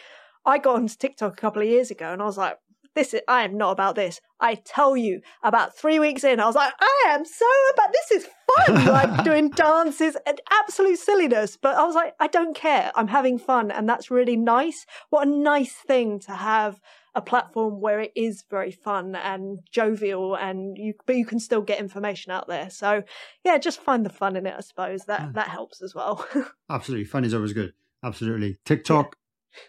I 0.46 0.56
got 0.56 0.76
onto 0.76 0.96
TikTok 0.96 1.34
a 1.34 1.36
couple 1.36 1.60
of 1.60 1.68
years 1.68 1.90
ago 1.90 2.10
and 2.10 2.22
I 2.22 2.24
was 2.24 2.38
like, 2.38 2.56
this 2.94 3.12
is, 3.12 3.20
I 3.28 3.44
am 3.44 3.58
not 3.58 3.72
about 3.72 3.96
this. 3.96 4.20
I 4.40 4.54
tell 4.54 4.96
you, 4.96 5.20
about 5.42 5.76
three 5.76 5.98
weeks 5.98 6.24
in, 6.24 6.40
I 6.40 6.46
was 6.46 6.54
like, 6.54 6.72
I 6.80 7.04
am 7.08 7.24
so 7.24 7.46
about 7.74 7.92
this 7.92 8.22
is 8.22 8.28
fun, 8.56 8.84
like 8.86 9.24
doing 9.24 9.50
dances 9.50 10.16
and 10.26 10.40
absolute 10.50 10.98
silliness. 10.98 11.58
But 11.60 11.76
I 11.76 11.84
was 11.84 11.94
like, 11.94 12.14
I 12.20 12.28
don't 12.28 12.56
care. 12.56 12.92
I'm 12.94 13.08
having 13.08 13.38
fun, 13.38 13.70
and 13.70 13.88
that's 13.88 14.10
really 14.10 14.36
nice. 14.36 14.86
What 15.10 15.26
a 15.26 15.30
nice 15.30 15.72
thing 15.72 16.20
to 16.20 16.32
have 16.32 16.80
a 17.14 17.22
platform 17.22 17.80
where 17.80 18.00
it 18.00 18.12
is 18.16 18.44
very 18.50 18.70
fun 18.70 19.14
and 19.14 19.58
jovial, 19.70 20.34
and 20.36 20.76
you 20.76 20.94
but 21.06 21.16
you 21.16 21.24
can 21.24 21.38
still 21.38 21.62
get 21.62 21.78
information 21.78 22.32
out 22.32 22.48
there. 22.48 22.70
So 22.70 23.02
yeah, 23.44 23.58
just 23.58 23.80
find 23.80 24.04
the 24.04 24.10
fun 24.10 24.36
in 24.36 24.46
it. 24.46 24.54
I 24.56 24.60
suppose 24.60 25.04
that 25.04 25.20
Yeah. 25.20 25.30
that 25.34 25.48
helps 25.48 25.82
as 25.82 25.94
well. 25.94 26.26
Absolutely. 26.70 27.04
Fun 27.04 27.24
is 27.24 27.34
always 27.34 27.52
good. 27.52 27.72
Absolutely. 28.02 28.58
TikTok, 28.64 29.16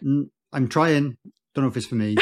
mm, 0.04 0.28
I'm 0.52 0.68
trying. 0.68 1.16
Don't 1.54 1.64
know 1.64 1.70
if 1.70 1.76
it's 1.78 1.86
for 1.86 1.94
me. 1.94 2.16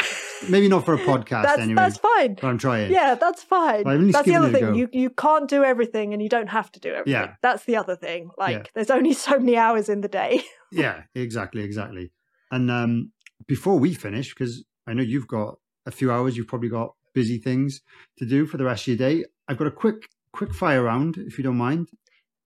Maybe 0.49 0.69
not 0.69 0.85
for 0.85 0.93
a 0.93 0.97
podcast 1.11 1.43
that's 1.43 1.61
anyway. 1.61 1.75
that's 1.75 1.97
fine. 1.97 2.35
But 2.35 2.45
I'm 2.47 2.57
trying. 2.57 2.89
Yeah, 2.91 3.15
that's 3.15 3.43
fine. 3.43 3.83
That's 4.11 4.25
the 4.25 4.35
other 4.35 4.49
thing. 4.51 4.75
You 4.75 4.87
you 4.93 5.09
can't 5.09 5.49
do 5.49 5.63
everything, 5.63 6.13
and 6.13 6.21
you 6.21 6.29
don't 6.29 6.47
have 6.47 6.71
to 6.73 6.79
do 6.79 6.89
everything. 6.89 7.11
Yeah. 7.13 7.33
That's 7.41 7.65
the 7.65 7.75
other 7.75 7.95
thing. 7.97 8.29
Like, 8.37 8.55
Yeah. 8.57 8.63
there's 8.75 8.89
only 8.91 9.11
so 9.13 9.37
many 9.39 9.57
hours 9.57 9.89
in 9.89 10.01
the 10.01 10.07
day. 10.07 10.43
Yeah, 10.71 11.03
exactly, 11.13 11.63
exactly. 11.63 12.11
And 12.51 12.69
um, 12.69 13.11
before 13.47 13.79
we 13.79 13.93
finish, 13.93 14.33
because 14.33 14.65
I 14.87 14.93
know 14.93 15.03
you've 15.03 15.27
got 15.27 15.57
a 15.85 15.91
few 15.91 16.11
hours, 16.11 16.35
you've 16.37 16.47
probably 16.47 16.69
got 16.69 16.93
busy 17.13 17.37
things 17.37 17.81
to 18.17 18.25
do 18.25 18.45
for 18.45 18.57
the 18.57 18.65
rest 18.65 18.83
of 18.83 18.87
your 18.87 18.97
day. 19.09 19.25
I've 19.47 19.57
got 19.57 19.67
a 19.67 19.71
quick, 19.71 20.09
quick 20.33 20.53
fire 20.53 20.83
round, 20.83 21.17
if 21.17 21.37
you 21.37 21.43
don't 21.43 21.57
mind, 21.57 21.89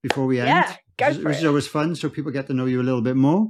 before 0.04 0.26
we 0.26 0.40
end. 0.40 0.48
Yeah, 0.50 0.76
go 0.98 1.08
which, 1.08 1.16
is- 1.18 1.22
for 1.24 1.28
which 1.30 1.38
it. 1.38 1.40
is 1.40 1.46
always 1.46 1.68
fun, 1.68 1.96
so 1.96 2.10
people 2.10 2.32
get 2.32 2.48
to 2.48 2.54
know 2.54 2.66
you 2.66 2.82
a 2.82 2.84
little 2.84 3.02
bit 3.02 3.16
more. 3.16 3.48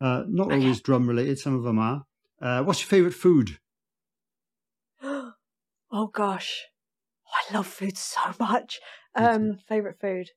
Uh, 0.00 0.22
not 0.28 0.46
Okay. 0.48 0.56
always 0.60 0.80
drum 0.80 1.08
related, 1.08 1.38
some 1.38 1.54
of 1.56 1.62
them 1.64 1.78
are. 1.78 2.04
Uh, 2.40 2.62
what's 2.62 2.80
your 2.80 2.88
favorite 2.88 3.14
food? 3.14 3.58
oh 5.02 6.06
gosh, 6.12 6.66
I 7.50 7.54
love 7.54 7.66
food 7.66 7.96
so 7.98 8.20
much. 8.38 8.80
Um, 9.14 9.58
favorite 9.68 9.98
food. 10.00 10.28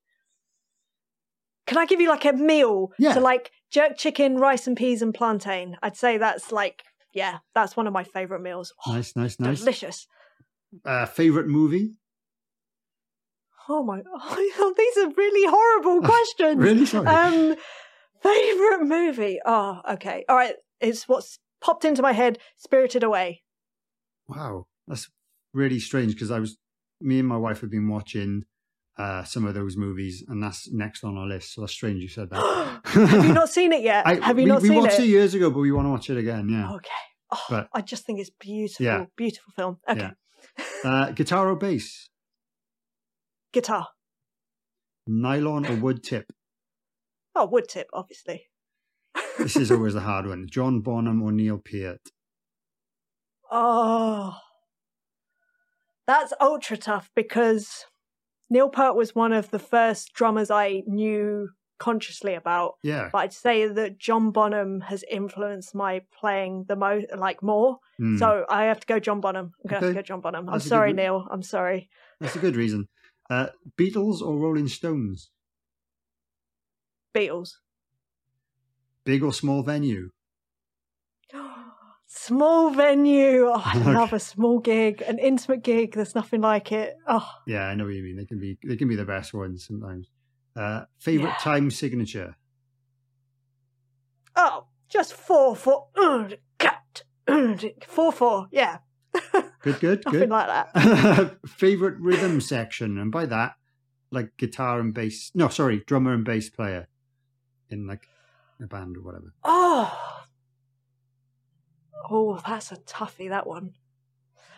Can 1.68 1.78
I 1.78 1.86
give 1.86 2.02
you 2.02 2.10
like 2.10 2.26
a 2.26 2.34
meal? 2.34 2.92
Yeah. 2.98 3.14
So 3.14 3.20
like 3.22 3.52
jerk 3.70 3.98
chicken, 3.98 4.38
rice 4.38 4.66
and 4.68 4.76
peas, 4.76 5.02
and 5.02 5.14
plantain. 5.14 5.78
I'd 5.84 5.96
say 5.96 6.18
that's 6.18 6.52
like 6.52 6.84
yeah, 7.14 7.40
that's 7.56 7.76
one 7.78 7.88
of 7.88 7.94
my 7.94 8.04
favorite 8.04 8.42
meals. 8.42 8.74
Oh, 8.86 8.94
Nice, 8.94 9.16
nice, 9.16 9.40
nice. 9.40 9.60
Delicious. 9.60 10.08
Uh, 10.86 11.06
favorite 11.06 11.48
movie? 11.48 11.96
Oh 13.70 13.84
my! 13.84 14.02
Oh, 14.14 14.74
these 14.78 14.98
are 14.98 15.10
really 15.16 15.50
horrible 15.50 16.02
questions. 16.08 16.58
Really? 16.58 16.86
Sorry. 16.86 17.08
Um, 17.08 17.56
favorite 18.22 18.84
movie? 18.86 19.40
Oh, 19.46 19.82
okay. 19.92 20.26
All 20.28 20.36
right. 20.36 20.56
It's 20.80 21.08
what's 21.08 21.40
popped 21.62 21.86
into 21.86 22.02
my 22.02 22.12
head. 22.14 22.40
Spirited 22.58 23.04
Away. 23.04 23.44
Wow, 24.28 24.66
that's 24.88 25.10
really 25.54 25.80
strange 25.80 26.14
because 26.14 26.32
I 26.32 26.40
was, 26.40 26.58
me 27.02 27.20
and 27.20 27.28
my 27.28 27.38
wife 27.38 27.62
have 27.62 27.70
been 27.70 27.88
watching 27.90 28.44
uh, 29.02 29.24
some 29.24 29.46
of 29.46 29.54
those 29.54 29.76
movies, 29.78 30.24
and 30.28 30.42
that's 30.44 30.72
next 30.72 31.04
on 31.04 31.18
our 31.18 31.26
list. 31.28 31.54
So 31.54 31.62
that's 31.62 31.74
strange 31.74 32.02
you 32.02 32.08
said 32.08 32.30
that. 32.30 32.82
Have 32.86 33.26
you 33.26 33.34
not 33.34 33.50
seen 33.50 33.72
it 33.74 33.82
yet? 33.82 34.06
I, 34.12 34.16
Have 34.16 34.38
you 34.38 34.46
we, 34.46 34.50
not 34.50 34.62
we 34.62 34.68
seen 34.68 34.78
it? 34.78 34.80
We 34.80 34.84
watched 34.84 35.00
it? 35.00 35.04
it 35.04 35.08
years 35.08 35.34
ago, 35.34 35.50
but 35.50 35.60
we 35.60 35.72
want 35.72 35.86
to 35.86 35.90
watch 35.90 36.10
it 36.10 36.18
again. 36.18 36.50
Yeah. 36.50 36.74
Okay. 36.74 36.90
Oh, 37.32 37.40
But- 37.50 37.70
I 37.74 37.82
just 37.82 38.06
think 38.06 38.20
it's 38.20 38.30
beautiful. 38.30 38.86
Yeah. 38.86 39.06
Beautiful 39.18 39.54
film. 39.56 39.78
Okay. 39.90 40.00
Yeah. 40.02 40.12
Uh, 40.84 41.12
guitar 41.12 41.50
or 41.50 41.56
bass? 41.56 42.10
Guitar. 43.54 43.88
Nylon 45.08 45.66
or 45.66 45.76
wood 45.76 46.04
tip? 46.04 46.32
Oh, 47.36 47.46
wood 47.46 47.68
tip, 47.70 47.88
obviously. 47.94 48.44
This 49.38 49.56
is 49.56 49.72
always 49.72 49.94
the 50.00 50.02
hard 50.02 50.28
one. 50.28 50.48
John 50.50 50.82
Bonham 50.82 51.22
or 51.24 51.32
Neil 51.32 51.58
Peart? 51.58 52.02
Oh, 53.52 54.36
that's 56.08 56.34
ultra 56.40 56.78
tough 56.78 57.10
because 57.16 57.86
Neil 58.52 58.70
Peart 58.70 58.96
was 58.98 59.16
one 59.16 59.32
of 59.32 59.50
the 59.50 59.58
first 59.60 60.12
drummers 60.14 60.52
I 60.52 60.84
knew 60.86 61.50
consciously 61.80 62.34
about. 62.36 62.76
Yeah. 62.84 63.10
But 63.12 63.20
I'd 63.20 63.34
say 63.34 63.66
that 63.66 63.98
John 63.98 64.32
Bonham 64.32 64.82
has 64.82 65.04
influenced 65.10 65.74
my 65.74 66.02
playing 66.14 66.66
the 66.68 66.76
most, 66.76 67.06
like 67.18 67.42
more. 67.42 67.80
Hmm, 67.98 68.18
So 68.18 68.46
I 68.50 68.66
have 68.66 68.82
to 68.82 68.86
go 68.86 69.00
John 69.00 69.22
Bonham. 69.22 69.54
I'm 69.64 69.70
gonna 69.70 69.80
have 69.80 69.90
to 69.90 69.96
go 69.96 70.02
John 70.02 70.20
Bonham. 70.22 70.48
I'm 70.50 70.56
That's 70.56 70.68
sorry, 70.68 70.90
re- 70.90 70.98
Neil. 70.98 71.26
I'm 71.32 71.42
sorry. 71.42 71.90
That's 72.20 72.36
a 72.36 72.40
good 72.40 72.58
reason. 72.58 72.88
Uh, 73.30 73.48
Beatles 73.80 74.22
or 74.22 74.38
Rolling 74.38 74.68
Stones? 74.68 75.32
Beatles. 77.16 77.52
Big 79.06 79.24
or 79.24 79.34
small 79.34 79.64
venue? 79.64 80.10
Small 82.14 82.72
venue. 82.72 83.46
Oh, 83.48 83.62
I 83.64 83.78
Okay. 83.80 83.94
love 83.94 84.12
a 84.12 84.20
small 84.20 84.60
gig, 84.60 85.02
an 85.08 85.18
intimate 85.18 85.64
gig. 85.64 85.94
There's 85.96 86.14
nothing 86.14 86.42
like 86.42 86.72
it. 86.74 86.96
Oh, 87.08 87.26
Yeah, 87.48 87.68
I 87.68 87.74
know 87.76 87.86
what 87.86 87.94
you 87.94 88.04
mean. 88.04 88.18
They 88.18 88.26
can 88.26 88.38
be 88.40 88.58
they 88.68 88.76
can 88.76 88.90
be 88.90 88.98
the 88.98 89.06
best 89.06 89.34
ones 89.34 89.66
sometimes. 89.66 90.08
Uh, 90.56 90.82
favorite 91.00 91.30
Yeah. 91.30 91.36
time 91.40 91.72
signature? 91.72 92.36
oh, 94.36 94.66
just 94.90 95.14
four 95.14 95.56
four. 95.56 95.88
cut. 96.60 97.04
Four 97.88 98.12
four. 98.12 98.48
Yeah. 98.52 98.80
Good, 99.62 99.80
good, 99.80 100.02
Nothing 100.06 100.20
good. 100.22 100.30
like 100.30 100.48
that. 100.48 101.38
favorite 101.48 101.96
rhythm 102.00 102.42
section, 102.42 102.98
and 102.98 103.12
by 103.12 103.26
that, 103.28 103.54
like 104.12 104.36
guitar 104.38 104.80
and 104.80 104.92
bass. 104.94 105.32
No, 105.36 105.50
sorry, 105.50 105.84
drummer 105.86 106.14
and 106.14 106.26
bass 106.26 106.50
player 106.50 106.88
in 107.70 107.86
like 107.88 108.08
a 108.62 108.66
band 108.68 108.98
or 108.98 109.02
whatever. 109.02 109.34
Oh. 109.44 110.18
Oh, 112.10 112.40
that's 112.48 112.72
a 112.72 112.78
toughie, 112.78 113.30
that 113.30 113.46
one. 113.48 113.74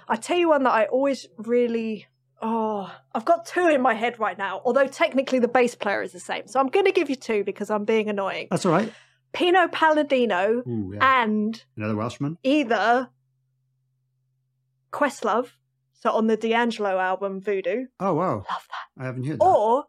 I 0.08 0.16
tell 0.16 0.38
you 0.38 0.50
one 0.50 0.64
that 0.64 0.74
I 0.74 0.86
always 0.86 1.28
really. 1.38 2.08
Oh, 2.42 2.94
I've 3.16 3.24
got 3.26 3.46
two 3.46 3.68
in 3.70 3.82
my 3.82 3.94
head 3.94 4.20
right 4.20 4.38
now, 4.38 4.62
although 4.66 4.88
technically 4.88 5.40
the 5.40 5.48
bass 5.48 5.76
player 5.76 6.02
is 6.02 6.12
the 6.12 6.20
same. 6.20 6.48
So 6.48 6.60
I'm 6.60 6.68
going 6.68 6.86
to 6.86 6.92
give 6.92 7.10
you 7.10 7.16
two 7.16 7.44
because 7.46 7.70
I'm 7.70 7.86
being 7.86 8.10
annoying. 8.10 8.48
That's 8.52 8.66
all 8.66 8.74
right. 8.74 8.92
Pino 9.32 9.68
Palladino 9.70 10.62
Ooh, 10.68 10.92
yeah. 10.94 11.24
and 11.24 11.64
Another 11.78 11.96
Welshman. 11.96 12.38
either 12.44 13.10
Questlove, 14.92 15.50
so 15.94 16.12
on 16.12 16.28
the 16.28 16.38
D'Angelo 16.38 17.00
album 17.00 17.40
Voodoo, 17.42 17.86
Oh 18.00 18.14
wow, 18.14 18.36
love 18.36 18.46
that, 18.48 19.02
I 19.02 19.06
haven't 19.06 19.24
heard 19.26 19.40
that. 19.40 19.44
or 19.46 19.86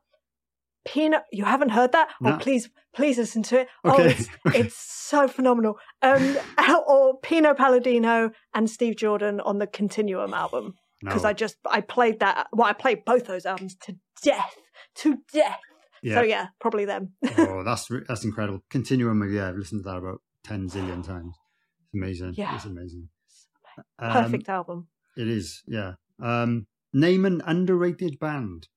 Pino. 0.85 1.21
You 1.33 1.45
haven't 1.45 1.71
heard 1.71 1.93
that? 1.93 2.09
No. 2.21 2.35
Oh, 2.35 2.39
please, 2.39 2.69
please 2.95 3.19
listen 3.19 3.43
to 3.45 3.61
it. 3.61 3.69
Oh, 3.85 4.01
it's, 4.03 4.29
it's 4.47 4.77
so 4.77 5.29
phenomenal. 5.29 5.79
Um, 6.03 6.37
or 6.87 7.19
Pino 7.21 7.55
Palladino 7.55 8.31
and 8.55 8.69
Steve 8.69 8.97
Jordan 8.97 9.41
on 9.41 9.59
the 9.59 9.67
Continuum 9.67 10.35
album 10.35 10.75
because 11.01 11.23
No. 11.23 11.29
I 11.29 11.33
just 11.33 11.57
I 11.71 11.81
played 11.81 12.21
that. 12.21 12.47
Well, 12.53 12.67
I 12.67 12.73
played 12.73 13.05
both 13.05 13.27
those 13.27 13.47
albums 13.47 13.77
to 13.83 13.97
death, 14.23 14.55
to 14.97 15.19
death. 15.33 15.61
yeah. 16.03 16.17
So 16.17 16.23
yeah, 16.23 16.49
probably 16.61 16.85
them. 16.85 17.13
oh, 17.39 17.63
that's 17.65 17.89
that's 18.09 18.25
incredible. 18.25 18.61
Continuum, 18.71 19.23
yeah, 19.33 19.49
I've 19.49 19.57
listened 19.57 19.85
to 19.85 19.91
that 19.91 19.99
about 19.99 20.21
ten 20.45 20.69
zillion 20.69 21.05
times. 21.05 21.35
It's 21.85 21.95
amazing. 21.95 22.35
Yeah. 22.37 22.55
it's 22.55 22.65
amazing. 22.65 23.09
Um, 23.99 24.25
Perfect 24.25 24.49
album. 24.49 24.89
It 25.17 25.29
is, 25.29 25.63
yeah. 25.67 25.95
Um, 26.23 26.67
name 26.93 27.25
an 27.25 27.43
underrated 27.45 28.19
band. 28.19 28.69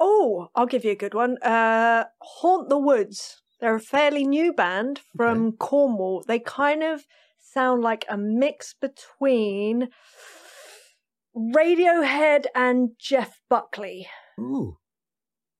Oh, 0.00 0.48
I'll 0.54 0.66
give 0.66 0.84
you 0.84 0.90
a 0.92 0.96
good 0.96 1.14
one. 1.14 1.38
Uh, 1.38 2.04
Haunt 2.20 2.68
the 2.68 2.78
Woods. 2.78 3.42
They're 3.60 3.76
a 3.76 3.80
fairly 3.80 4.24
new 4.24 4.52
band 4.52 5.00
from 5.16 5.52
Cornwall. 5.52 6.22
They 6.26 6.38
kind 6.40 6.82
of 6.82 7.04
sound 7.38 7.82
like 7.82 8.04
a 8.08 8.16
mix 8.18 8.74
between 8.74 9.88
Radiohead 11.36 12.46
and 12.54 12.90
Jeff 12.98 13.40
Buckley. 13.48 14.08
Ooh, 14.40 14.78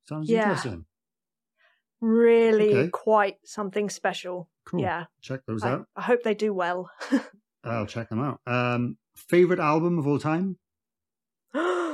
sounds 0.04 0.30
Yeah. 0.30 0.44
interesting. 0.46 0.86
Really 2.00 2.74
Okay. 2.74 2.90
quite 2.90 3.38
something 3.44 3.88
special. 3.88 4.50
Cool. 4.66 4.82
Yeah. 4.82 5.06
check 5.20 5.40
those 5.46 5.64
I, 5.64 5.70
out. 5.70 5.88
I 5.96 6.02
hope 6.02 6.22
they 6.22 6.34
do 6.34 6.52
well. 6.52 6.90
I'll 7.64 7.86
check 7.86 8.10
them 8.10 8.20
out. 8.20 8.40
Um, 8.46 8.98
favorite 9.16 9.60
album 9.60 9.98
of 9.98 10.06
all 10.06 10.18
time? 10.18 10.58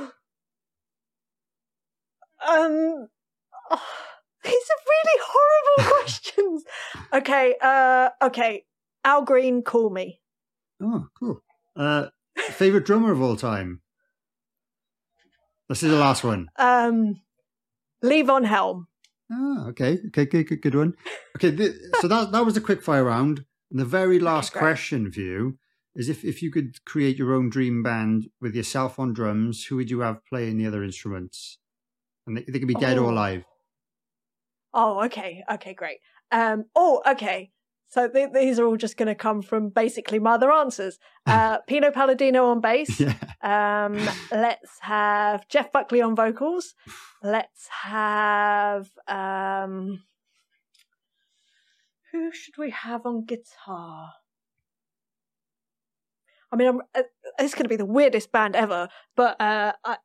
um, 2.47 3.07
oh, 3.71 3.87
these 4.43 4.53
are 4.53 4.83
really 4.87 5.21
horrible 5.25 5.93
questions. 5.97 6.63
Okay, 7.13 7.55
uh, 7.61 8.09
okay. 8.21 8.65
Al 9.03 9.23
Green, 9.23 9.63
call 9.63 9.89
me. 9.89 10.19
Oh, 10.81 11.07
cool. 11.19 11.41
Uh, 11.75 12.07
favorite 12.37 12.85
drummer 12.85 13.11
of 13.11 13.21
all 13.21 13.35
time? 13.35 13.81
This 15.69 15.83
is 15.83 15.91
the 15.91 15.97
last 15.97 16.23
one. 16.23 16.49
Um, 16.57 17.21
Levon 18.03 18.45
Helm. 18.45 18.87
Ah, 19.31 19.67
okay, 19.67 19.99
okay, 20.07 20.25
good, 20.25 20.47
good, 20.47 20.61
good 20.61 20.75
one. 20.75 20.95
Okay, 21.37 21.55
th- 21.55 21.75
so 22.01 22.07
that 22.07 22.33
that 22.33 22.45
was 22.45 22.57
a 22.57 22.61
quick 22.61 22.83
fire 22.83 23.05
round. 23.05 23.45
And 23.69 23.79
the 23.79 23.85
very 23.85 24.19
last 24.19 24.51
question 24.51 25.09
for 25.11 25.21
you 25.21 25.57
is: 25.95 26.09
if 26.09 26.25
if 26.25 26.41
you 26.43 26.51
could 26.51 26.83
create 26.83 27.17
your 27.17 27.33
own 27.33 27.49
dream 27.49 27.81
band 27.81 28.29
with 28.41 28.53
yourself 28.53 28.99
on 28.99 29.13
drums, 29.13 29.65
who 29.65 29.77
would 29.77 29.89
you 29.89 30.01
have 30.01 30.25
playing 30.25 30.57
the 30.57 30.67
other 30.67 30.83
instruments? 30.83 31.57
And 32.27 32.37
they, 32.37 32.43
they 32.47 32.59
could 32.59 32.67
be 32.67 32.73
dead 32.75 32.97
or 32.97 33.05
Oh. 33.07 33.11
alive. 33.11 33.43
Oh, 34.73 35.03
okay, 35.05 35.43
okay, 35.51 35.73
great. 35.73 35.97
Um, 36.31 36.65
oh, 36.75 37.01
okay. 37.05 37.51
So 37.89 38.07
th- 38.07 38.29
these 38.33 38.57
are 38.57 38.65
all 38.65 38.77
just 38.77 38.95
going 38.95 39.07
to 39.07 39.15
come 39.15 39.41
from 39.41 39.67
basically 39.67 40.17
my 40.19 40.33
other 40.35 40.51
answers. 40.51 40.97
Uh, 41.27 41.59
Pino 41.67 41.91
Palladino 41.91 42.45
on 42.47 42.61
bass. 42.61 42.99
Yeah. 42.99 43.13
Um, 43.43 43.93
let's 44.31 44.79
have 44.81 45.47
Jeff 45.49 45.71
Buckley 45.71 46.01
on 46.01 46.15
vocals. 46.15 46.73
Let's 47.21 47.67
have 47.83 48.89
um, 49.07 50.01
who 52.11 52.31
should 52.33 52.57
we 52.57 52.71
have 52.71 53.05
on 53.05 53.25
guitar? 53.25 54.13
I 56.51 56.55
mean, 56.55 56.67
I'm, 56.69 56.81
uh, 56.95 57.03
it's 57.39 57.53
going 57.53 57.63
to 57.65 57.69
be 57.69 57.75
the 57.77 57.85
weirdest 57.85 58.31
band 58.31 58.55
ever, 58.55 58.89
but 59.15 59.39
uh, 59.39 59.73
I, 59.85 59.97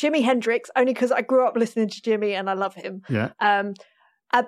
Jimi 0.00 0.22
Hendrix, 0.24 0.70
only 0.76 0.92
because 0.94 1.12
I 1.12 1.20
grew 1.22 1.46
up 1.46 1.56
listening 1.56 1.88
to 1.88 2.00
Jimi 2.00 2.32
and 2.32 2.48
I 2.48 2.54
love 2.54 2.74
him. 2.74 3.02
Yeah. 3.10 3.30
Um, 3.40 3.74
I, 4.32 4.44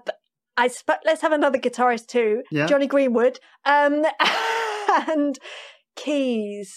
I 0.56 0.68
sp- 0.72 1.04
let's 1.04 1.22
have 1.22 1.32
another 1.32 1.58
guitarist 1.58 2.06
too, 2.06 2.42
Yeah. 2.50 2.66
Jonny 2.66 2.86
Greenwood, 2.86 3.38
um, 3.64 4.04
and 5.08 5.38
keys. 5.96 6.74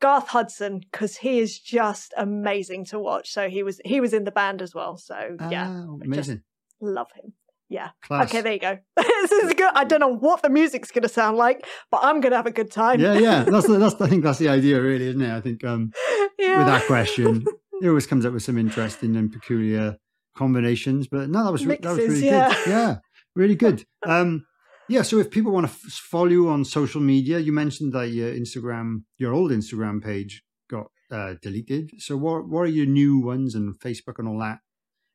Garth 0.00 0.28
Hudson, 0.28 0.78
because 0.78 1.16
he 1.16 1.40
is 1.40 1.58
just 1.58 2.14
amazing 2.16 2.84
to 2.86 3.00
watch. 3.00 3.30
So 3.30 3.48
he 3.48 3.64
was 3.64 3.80
he 3.84 4.00
was 4.00 4.12
in 4.12 4.22
the 4.22 4.30
band 4.30 4.62
as 4.62 4.72
well. 4.72 4.96
So 4.96 5.36
yeah, 5.50 5.66
Ah, 5.70 5.86
just 5.96 6.04
amazing. 6.28 6.42
love 6.80 7.08
him. 7.16 7.32
Yeah. 7.68 7.90
Class. 8.02 8.28
Okay, 8.28 8.40
there 8.40 8.52
you 8.54 8.58
go. 8.58 8.78
this 8.96 9.32
is 9.32 9.54
good. 9.54 9.70
I 9.74 9.84
don't 9.84 10.00
know 10.00 10.14
what 10.14 10.42
the 10.42 10.48
music's 10.48 10.90
going 10.90 11.02
to 11.02 11.08
sound 11.08 11.36
like, 11.36 11.66
but 11.90 12.00
I'm 12.02 12.20
going 12.20 12.30
to 12.30 12.36
have 12.36 12.46
a 12.46 12.50
good 12.50 12.70
time. 12.70 13.00
yeah, 13.00 13.14
yeah. 13.14 13.44
That's 13.44 13.66
the, 13.66 13.78
that's 13.78 14.00
I 14.00 14.08
think 14.08 14.24
that's 14.24 14.38
the 14.38 14.48
idea, 14.48 14.80
really, 14.80 15.08
isn't 15.08 15.20
it? 15.20 15.30
I 15.30 15.40
think 15.40 15.64
um, 15.64 15.92
yeah. 16.38 16.58
with 16.58 16.66
that 16.66 16.86
question, 16.86 17.44
it 17.82 17.88
always 17.88 18.06
comes 18.06 18.24
up 18.24 18.32
with 18.32 18.42
some 18.42 18.58
interesting 18.58 19.16
and 19.16 19.30
peculiar 19.30 19.96
combinations. 20.36 21.08
But 21.08 21.28
no, 21.28 21.44
that 21.44 21.52
was 21.52 21.66
re- 21.66 21.78
that 21.82 21.90
was 21.90 21.98
really 21.98 22.26
yeah. 22.26 22.48
good. 22.48 22.70
Yeah, 22.70 22.96
really 23.34 23.56
good. 23.56 23.84
Um, 24.06 24.46
yeah. 24.88 25.02
So 25.02 25.18
if 25.18 25.30
people 25.30 25.52
want 25.52 25.66
to 25.66 25.72
f- 25.72 25.92
follow 25.92 26.28
you 26.28 26.48
on 26.48 26.64
social 26.64 27.02
media, 27.02 27.38
you 27.38 27.52
mentioned 27.52 27.92
that 27.92 28.08
your 28.08 28.32
Instagram, 28.32 29.02
your 29.18 29.34
old 29.34 29.50
Instagram 29.50 30.02
page, 30.02 30.42
got 30.70 30.86
uh, 31.10 31.34
deleted. 31.42 31.90
So 31.98 32.16
what 32.16 32.48
what 32.48 32.60
are 32.60 32.66
your 32.66 32.86
new 32.86 33.20
ones 33.20 33.54
and 33.54 33.78
Facebook 33.78 34.18
and 34.18 34.26
all 34.26 34.38
that? 34.38 34.60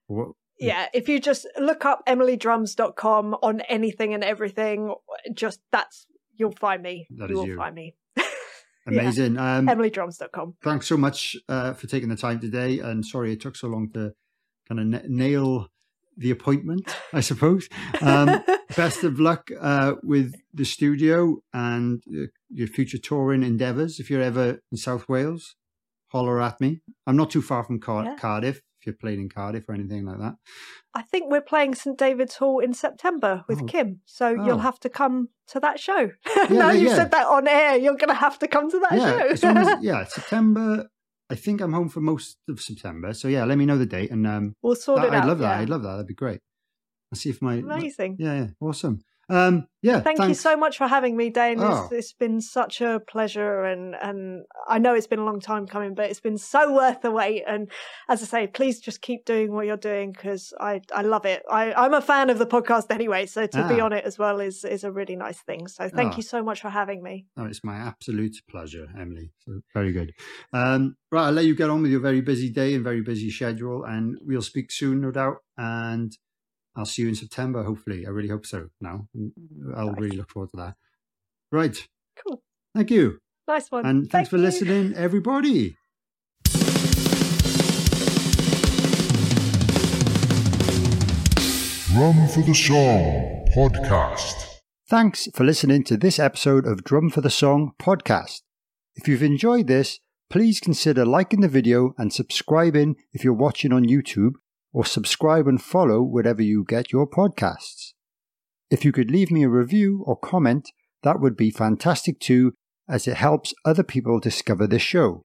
What, 0.06 0.34
yeah, 0.60 0.88
if 0.94 1.08
you 1.10 1.20
just 1.20 1.46
look 1.60 1.86
up 1.86 2.06
emilydrums.com 2.08 3.36
on 3.42 3.62
anything 3.62 4.14
and 4.14 4.24
everything, 4.24 4.94
just 5.34 5.60
that's 5.72 6.06
you'll 6.36 6.52
find 6.54 6.82
me. 6.82 7.08
That 7.18 7.30
you 7.30 7.36
is 7.36 7.40
will 7.40 7.48
you. 7.48 7.58
find 7.58 7.76
me. 7.76 7.96
amazing. 8.88 9.38
Um, 9.38 9.68
emilydrums.com. 9.68 10.56
thanks 10.64 10.88
so 10.88 10.98
much 10.98 11.36
uh, 11.50 11.74
for 11.74 11.88
taking 11.88 12.10
the 12.10 12.16
time 12.16 12.40
today. 12.40 12.80
And 12.80 13.06
sorry 13.06 13.34
it 13.34 13.42
took 13.42 13.56
so 13.56 13.68
long 13.68 13.90
to 13.94 14.14
kind 14.68 14.80
of 14.94 15.02
n- 15.02 15.06
nail 15.10 15.68
the 16.16 16.30
appointment, 16.32 16.96
I 17.12 17.22
suppose. 17.22 17.68
Um, 18.02 18.44
best 18.76 19.04
of 19.04 19.20
luck 19.20 19.50
uh, 19.60 19.94
with 20.04 20.34
the 20.54 20.64
studio 20.66 21.38
and 21.54 22.04
uh, 22.16 22.28
your 22.50 22.68
future 22.68 23.00
touring 23.00 23.42
endeavours. 23.44 24.00
If 24.00 24.10
you're 24.12 24.22
ever 24.22 24.60
in 24.72 24.78
South 24.78 25.10
Wales, 25.10 25.56
holler 26.10 26.40
at 26.42 26.62
me. 26.62 26.82
I'm 27.08 27.16
not 27.18 27.32
too 27.32 27.42
far 27.42 27.64
from 27.64 27.80
Car- 27.80 28.06
Yeah. 28.06 28.16
Cardiff. 28.18 28.62
If 28.84 28.88
you're 28.88 28.96
playing 29.00 29.22
in 29.22 29.30
Cardiff 29.30 29.70
or 29.70 29.74
anything 29.74 30.04
like 30.06 30.20
that, 30.20 30.36
I 30.94 31.04
think 31.04 31.32
we're 31.32 31.40
playing 31.40 31.74
St 31.76 31.98
David's 31.98 32.36
Hall 32.36 32.60
in 32.60 32.74
September 32.74 33.46
with 33.48 33.62
Oh. 33.62 33.66
Kim, 33.66 34.02
so 34.04 34.36
Oh. 34.38 34.46
you'll 34.46 34.58
have 34.60 34.78
to 34.82 34.90
come 34.90 35.30
to 35.48 35.60
that 35.62 35.80
show. 35.80 36.12
Yeah, 36.36 36.48
now 36.50 36.72
you've 36.72 36.90
yeah. 36.90 36.96
said 36.98 37.12
that 37.12 37.26
on 37.28 37.48
air, 37.48 37.78
you're 37.78 37.96
going 37.96 38.10
to 38.10 38.14
have 38.14 38.38
to 38.40 38.48
come 38.50 38.70
to 38.70 38.80
that 38.80 38.92
show. 39.00 39.18
as 39.32 39.42
as, 39.42 39.78
yeah, 39.82 40.04
September. 40.04 40.88
I 41.30 41.36
think 41.36 41.62
I'm 41.62 41.72
home 41.72 41.88
for 41.88 42.02
most 42.02 42.38
of 42.50 42.60
September. 42.60 43.14
So 43.14 43.30
yeah, 43.30 43.46
let 43.46 43.58
me 43.58 43.66
know 43.66 43.78
the 43.78 43.86
date, 43.86 44.12
and 44.12 44.28
um, 44.28 44.54
we'll 44.62 44.76
sort 44.76 45.00
that- 45.02 45.08
it 45.08 45.14
out. 45.14 45.24
I'd 45.24 45.28
love 45.30 45.40
that. 45.40 45.60
I'd 45.62 45.70
love 45.70 45.84
that. 45.84 45.92
That'd 45.92 46.08
be 46.08 46.14
great. 46.14 46.42
I'll 47.14 47.18
see 47.18 47.30
if 47.30 47.42
my, 47.42 47.62
my 47.62 47.78
Amazing. 47.78 48.18
yeah, 48.20 48.34
yeah, 48.36 48.48
awesome. 48.60 49.00
Um, 49.30 49.68
yeah, 49.82 50.00
Thank 50.02 50.20
you 50.22 50.34
so 50.34 50.56
much 50.56 50.78
for 50.78 50.88
having 50.88 51.18
me, 51.18 51.30
Dane. 51.30 51.60
Oh. 51.60 51.84
It's, 51.86 51.92
it's 51.94 52.14
been 52.14 52.40
such 52.42 52.80
a 52.82 53.02
pleasure, 53.06 53.64
and 53.64 53.96
and 53.96 54.44
I 54.68 54.80
know 54.80 54.94
it's 54.94 55.08
been 55.08 55.20
a 55.20 55.26
long 55.26 55.40
time 55.42 55.66
coming, 55.68 55.94
but 55.94 56.10
it's 56.10 56.20
been 56.22 56.38
so 56.38 56.74
worth 56.74 57.02
the 57.02 57.12
wait. 57.12 57.44
And 57.48 57.70
as 58.10 58.22
I 58.22 58.26
say, 58.26 58.48
please 58.48 58.80
just 58.80 59.02
keep 59.02 59.26
doing 59.26 59.52
what 59.54 59.66
you're 59.66 59.76
doing 59.78 60.12
because 60.12 60.54
I 60.60 60.82
I 60.94 61.02
love 61.02 61.26
it. 61.26 61.44
I 61.50 61.74
I'm 61.74 61.94
a 61.94 62.02
fan 62.02 62.30
of 62.30 62.38
the 62.40 62.46
podcast 62.46 62.92
anyway, 62.92 63.26
so 63.26 63.46
to 63.48 63.68
be 63.68 63.82
Ah. 63.82 63.86
on 63.86 63.94
it 63.94 64.04
as 64.06 64.18
well 64.18 64.40
is 64.40 64.64
is 64.64 64.84
a 64.84 64.92
really 64.92 65.16
nice 65.16 65.40
thing. 65.42 65.68
So 65.68 65.90
thank 65.90 66.14
Ah. 66.14 66.18
you 66.18 66.24
so 66.24 66.44
much 66.44 66.62
for 66.62 66.70
having 66.70 67.02
me. 67.04 67.26
Oh, 67.38 67.46
it's 67.46 67.64
my 67.64 67.76
absolute 67.76 68.36
pleasure, 68.50 68.88
Emily. 68.98 69.32
So 69.40 69.62
very 69.74 69.92
good. 69.92 70.14
Um, 70.54 70.96
right, 71.12 71.28
I'll 71.28 71.34
let 71.34 71.46
you 71.46 71.56
get 71.56 71.70
on 71.70 71.82
with 71.82 71.92
your 71.92 72.02
very 72.02 72.22
busy 72.22 72.50
day 72.50 72.74
and 72.76 72.84
very 72.84 73.02
busy 73.02 73.30
schedule, 73.32 73.84
and 73.86 74.18
we'll 74.22 74.42
speak 74.42 74.72
soon, 74.72 75.02
no 75.02 75.12
doubt. 75.12 75.38
And 75.58 76.12
I'll 76.76 76.86
see 76.86 77.04
you 77.04 77.10
in 77.10 77.16
September, 77.16 77.64
hopefully. 77.64 78.06
I 78.06 78.10
really 78.10 78.30
hope 78.30 78.46
so. 78.46 78.70
Now, 78.82 79.08
mm, 79.16 79.32
mm, 79.32 79.78
I'll 79.78 79.92
Nice. 79.92 80.00
really 80.00 80.18
look 80.18 80.30
forward 80.32 80.50
to 80.52 80.58
that. 80.58 80.76
Right. 81.52 81.78
Cool. 82.16 82.42
Thank 82.76 82.90
you, 82.92 83.20
Nice 83.48 83.70
one. 83.70 83.86
and 83.86 84.10
thanks 84.10 84.12
Thank 84.12 84.30
for 84.30 84.38
you. 84.38 84.44
listening, 84.44 84.94
everybody. 84.96 85.78
Drum 91.94 92.28
for 92.28 92.42
the 92.42 92.54
Song 92.56 93.46
podcast. 93.56 94.34
Thanks 94.90 95.28
for 95.34 95.44
listening 95.44 95.84
to 95.86 95.98
this 95.98 96.20
episode 96.20 96.66
of 96.68 96.84
Drum 96.84 97.10
for 97.10 97.22
the 97.22 97.30
Song 97.30 97.72
podcast. 97.82 98.42
If 98.96 99.08
you've 99.08 99.24
enjoyed 99.24 99.68
this, 99.68 100.00
please 100.30 100.60
consider 100.60 101.06
liking 101.06 101.42
the 101.42 101.48
video 101.48 101.94
and 101.98 102.12
subscribing 102.14 102.96
if 103.14 103.24
you're 103.24 103.34
watching 103.34 103.72
on 103.74 103.86
YouTube, 103.86 104.34
or 104.74 104.86
subscribe 104.86 105.48
and 105.48 105.62
follow 105.62 106.02
wherever 106.02 106.42
you 106.42 106.66
get 106.68 106.92
your 106.92 107.08
podcasts. 107.08 107.94
If 108.70 108.84
you 108.84 108.92
could 108.92 109.12
leave 109.12 109.32
me 109.32 109.44
a 109.44 109.50
review 109.50 110.04
or 110.06 110.18
comment, 110.18 110.72
that 111.04 111.20
would 111.20 111.38
be 111.38 111.52
fantastic 111.52 112.20
too, 112.20 112.54
as 112.90 113.08
it 113.08 113.16
helps 113.16 113.54
other 113.64 113.84
people 113.84 114.20
discover 114.20 114.68
this 114.68 114.82
show. 114.82 115.22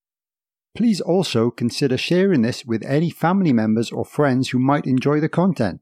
Please 0.77 1.01
also 1.01 1.51
consider 1.51 1.97
sharing 1.97 2.43
this 2.43 2.65
with 2.65 2.85
any 2.85 3.11
family 3.11 3.53
members 3.53 3.91
or 3.91 4.05
friends 4.05 4.51
who 4.51 4.59
might 4.59 4.87
enjoy 4.87 5.19
the 5.19 5.29
content. 5.29 5.81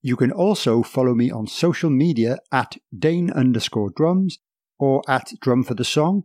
You 0.00 0.16
can 0.16 0.30
also 0.30 0.82
follow 0.82 1.14
me 1.14 1.30
on 1.30 1.48
social 1.48 1.90
media 1.90 2.38
at 2.52 2.76
Dane 2.96 3.30
underscore 3.32 3.90
drums 3.90 4.38
or 4.78 5.02
at 5.08 5.32
Drum 5.40 5.64
for 5.64 5.74
the 5.74 5.84
Song, 5.84 6.22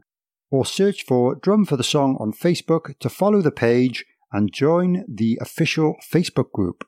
or 0.51 0.66
search 0.66 1.03
for 1.03 1.36
Drum 1.36 1.66
for 1.66 1.78
the 1.78 1.84
Song 1.84 2.18
on 2.20 2.34
Facebook 2.34 2.97
to 2.99 3.09
follow 3.09 3.41
the 3.41 3.51
page 3.51 4.05
and 4.32 4.53
join 4.53 5.05
the 5.07 5.38
official 5.41 5.95
Facebook 6.13 6.51
group. 6.51 6.86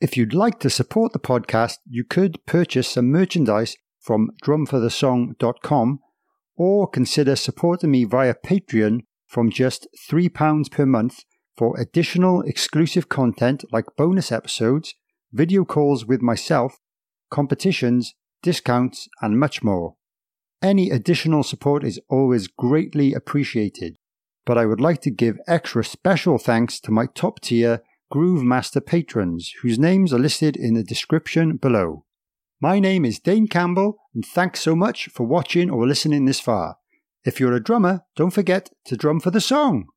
If 0.00 0.16
you'd 0.16 0.34
like 0.34 0.60
to 0.60 0.70
support 0.70 1.12
the 1.12 1.18
podcast, 1.18 1.78
you 1.88 2.04
could 2.04 2.44
purchase 2.46 2.88
some 2.88 3.10
merchandise 3.10 3.76
from 4.00 4.30
drumforthesong.com 4.44 6.00
or 6.56 6.88
consider 6.88 7.36
supporting 7.36 7.90
me 7.90 8.04
via 8.04 8.34
Patreon 8.34 9.00
from 9.26 9.50
just 9.50 9.88
£3 10.10 10.70
per 10.70 10.86
month 10.86 11.24
for 11.56 11.78
additional 11.78 12.42
exclusive 12.42 13.08
content 13.08 13.64
like 13.72 13.96
bonus 13.96 14.30
episodes, 14.30 14.94
video 15.32 15.64
calls 15.64 16.04
with 16.06 16.22
myself, 16.22 16.78
competitions, 17.30 18.14
discounts, 18.42 19.08
and 19.20 19.38
much 19.38 19.62
more. 19.62 19.96
Any 20.62 20.90
additional 20.90 21.42
support 21.42 21.84
is 21.84 22.00
always 22.08 22.48
greatly 22.48 23.12
appreciated, 23.12 23.96
but 24.46 24.56
I 24.56 24.64
would 24.64 24.80
like 24.80 25.02
to 25.02 25.10
give 25.10 25.38
extra 25.46 25.84
special 25.84 26.38
thanks 26.38 26.80
to 26.80 26.90
my 26.90 27.06
top 27.06 27.40
tier 27.40 27.82
Groove 28.10 28.44
Master 28.44 28.80
patrons, 28.80 29.52
whose 29.60 29.78
names 29.78 30.12
are 30.12 30.18
listed 30.18 30.56
in 30.56 30.74
the 30.74 30.84
description 30.84 31.56
below. 31.56 32.04
My 32.60 32.78
name 32.78 33.04
is 33.04 33.18
Dane 33.18 33.48
Campbell, 33.48 33.98
and 34.14 34.24
thanks 34.24 34.60
so 34.60 34.76
much 34.76 35.08
for 35.08 35.26
watching 35.26 35.68
or 35.68 35.86
listening 35.86 36.24
this 36.24 36.40
far. 36.40 36.76
If 37.24 37.40
you're 37.40 37.54
a 37.54 37.62
drummer, 37.62 38.02
don't 38.14 38.30
forget 38.30 38.70
to 38.84 38.96
drum 38.96 39.18
for 39.18 39.32
the 39.32 39.40
song. 39.40 39.88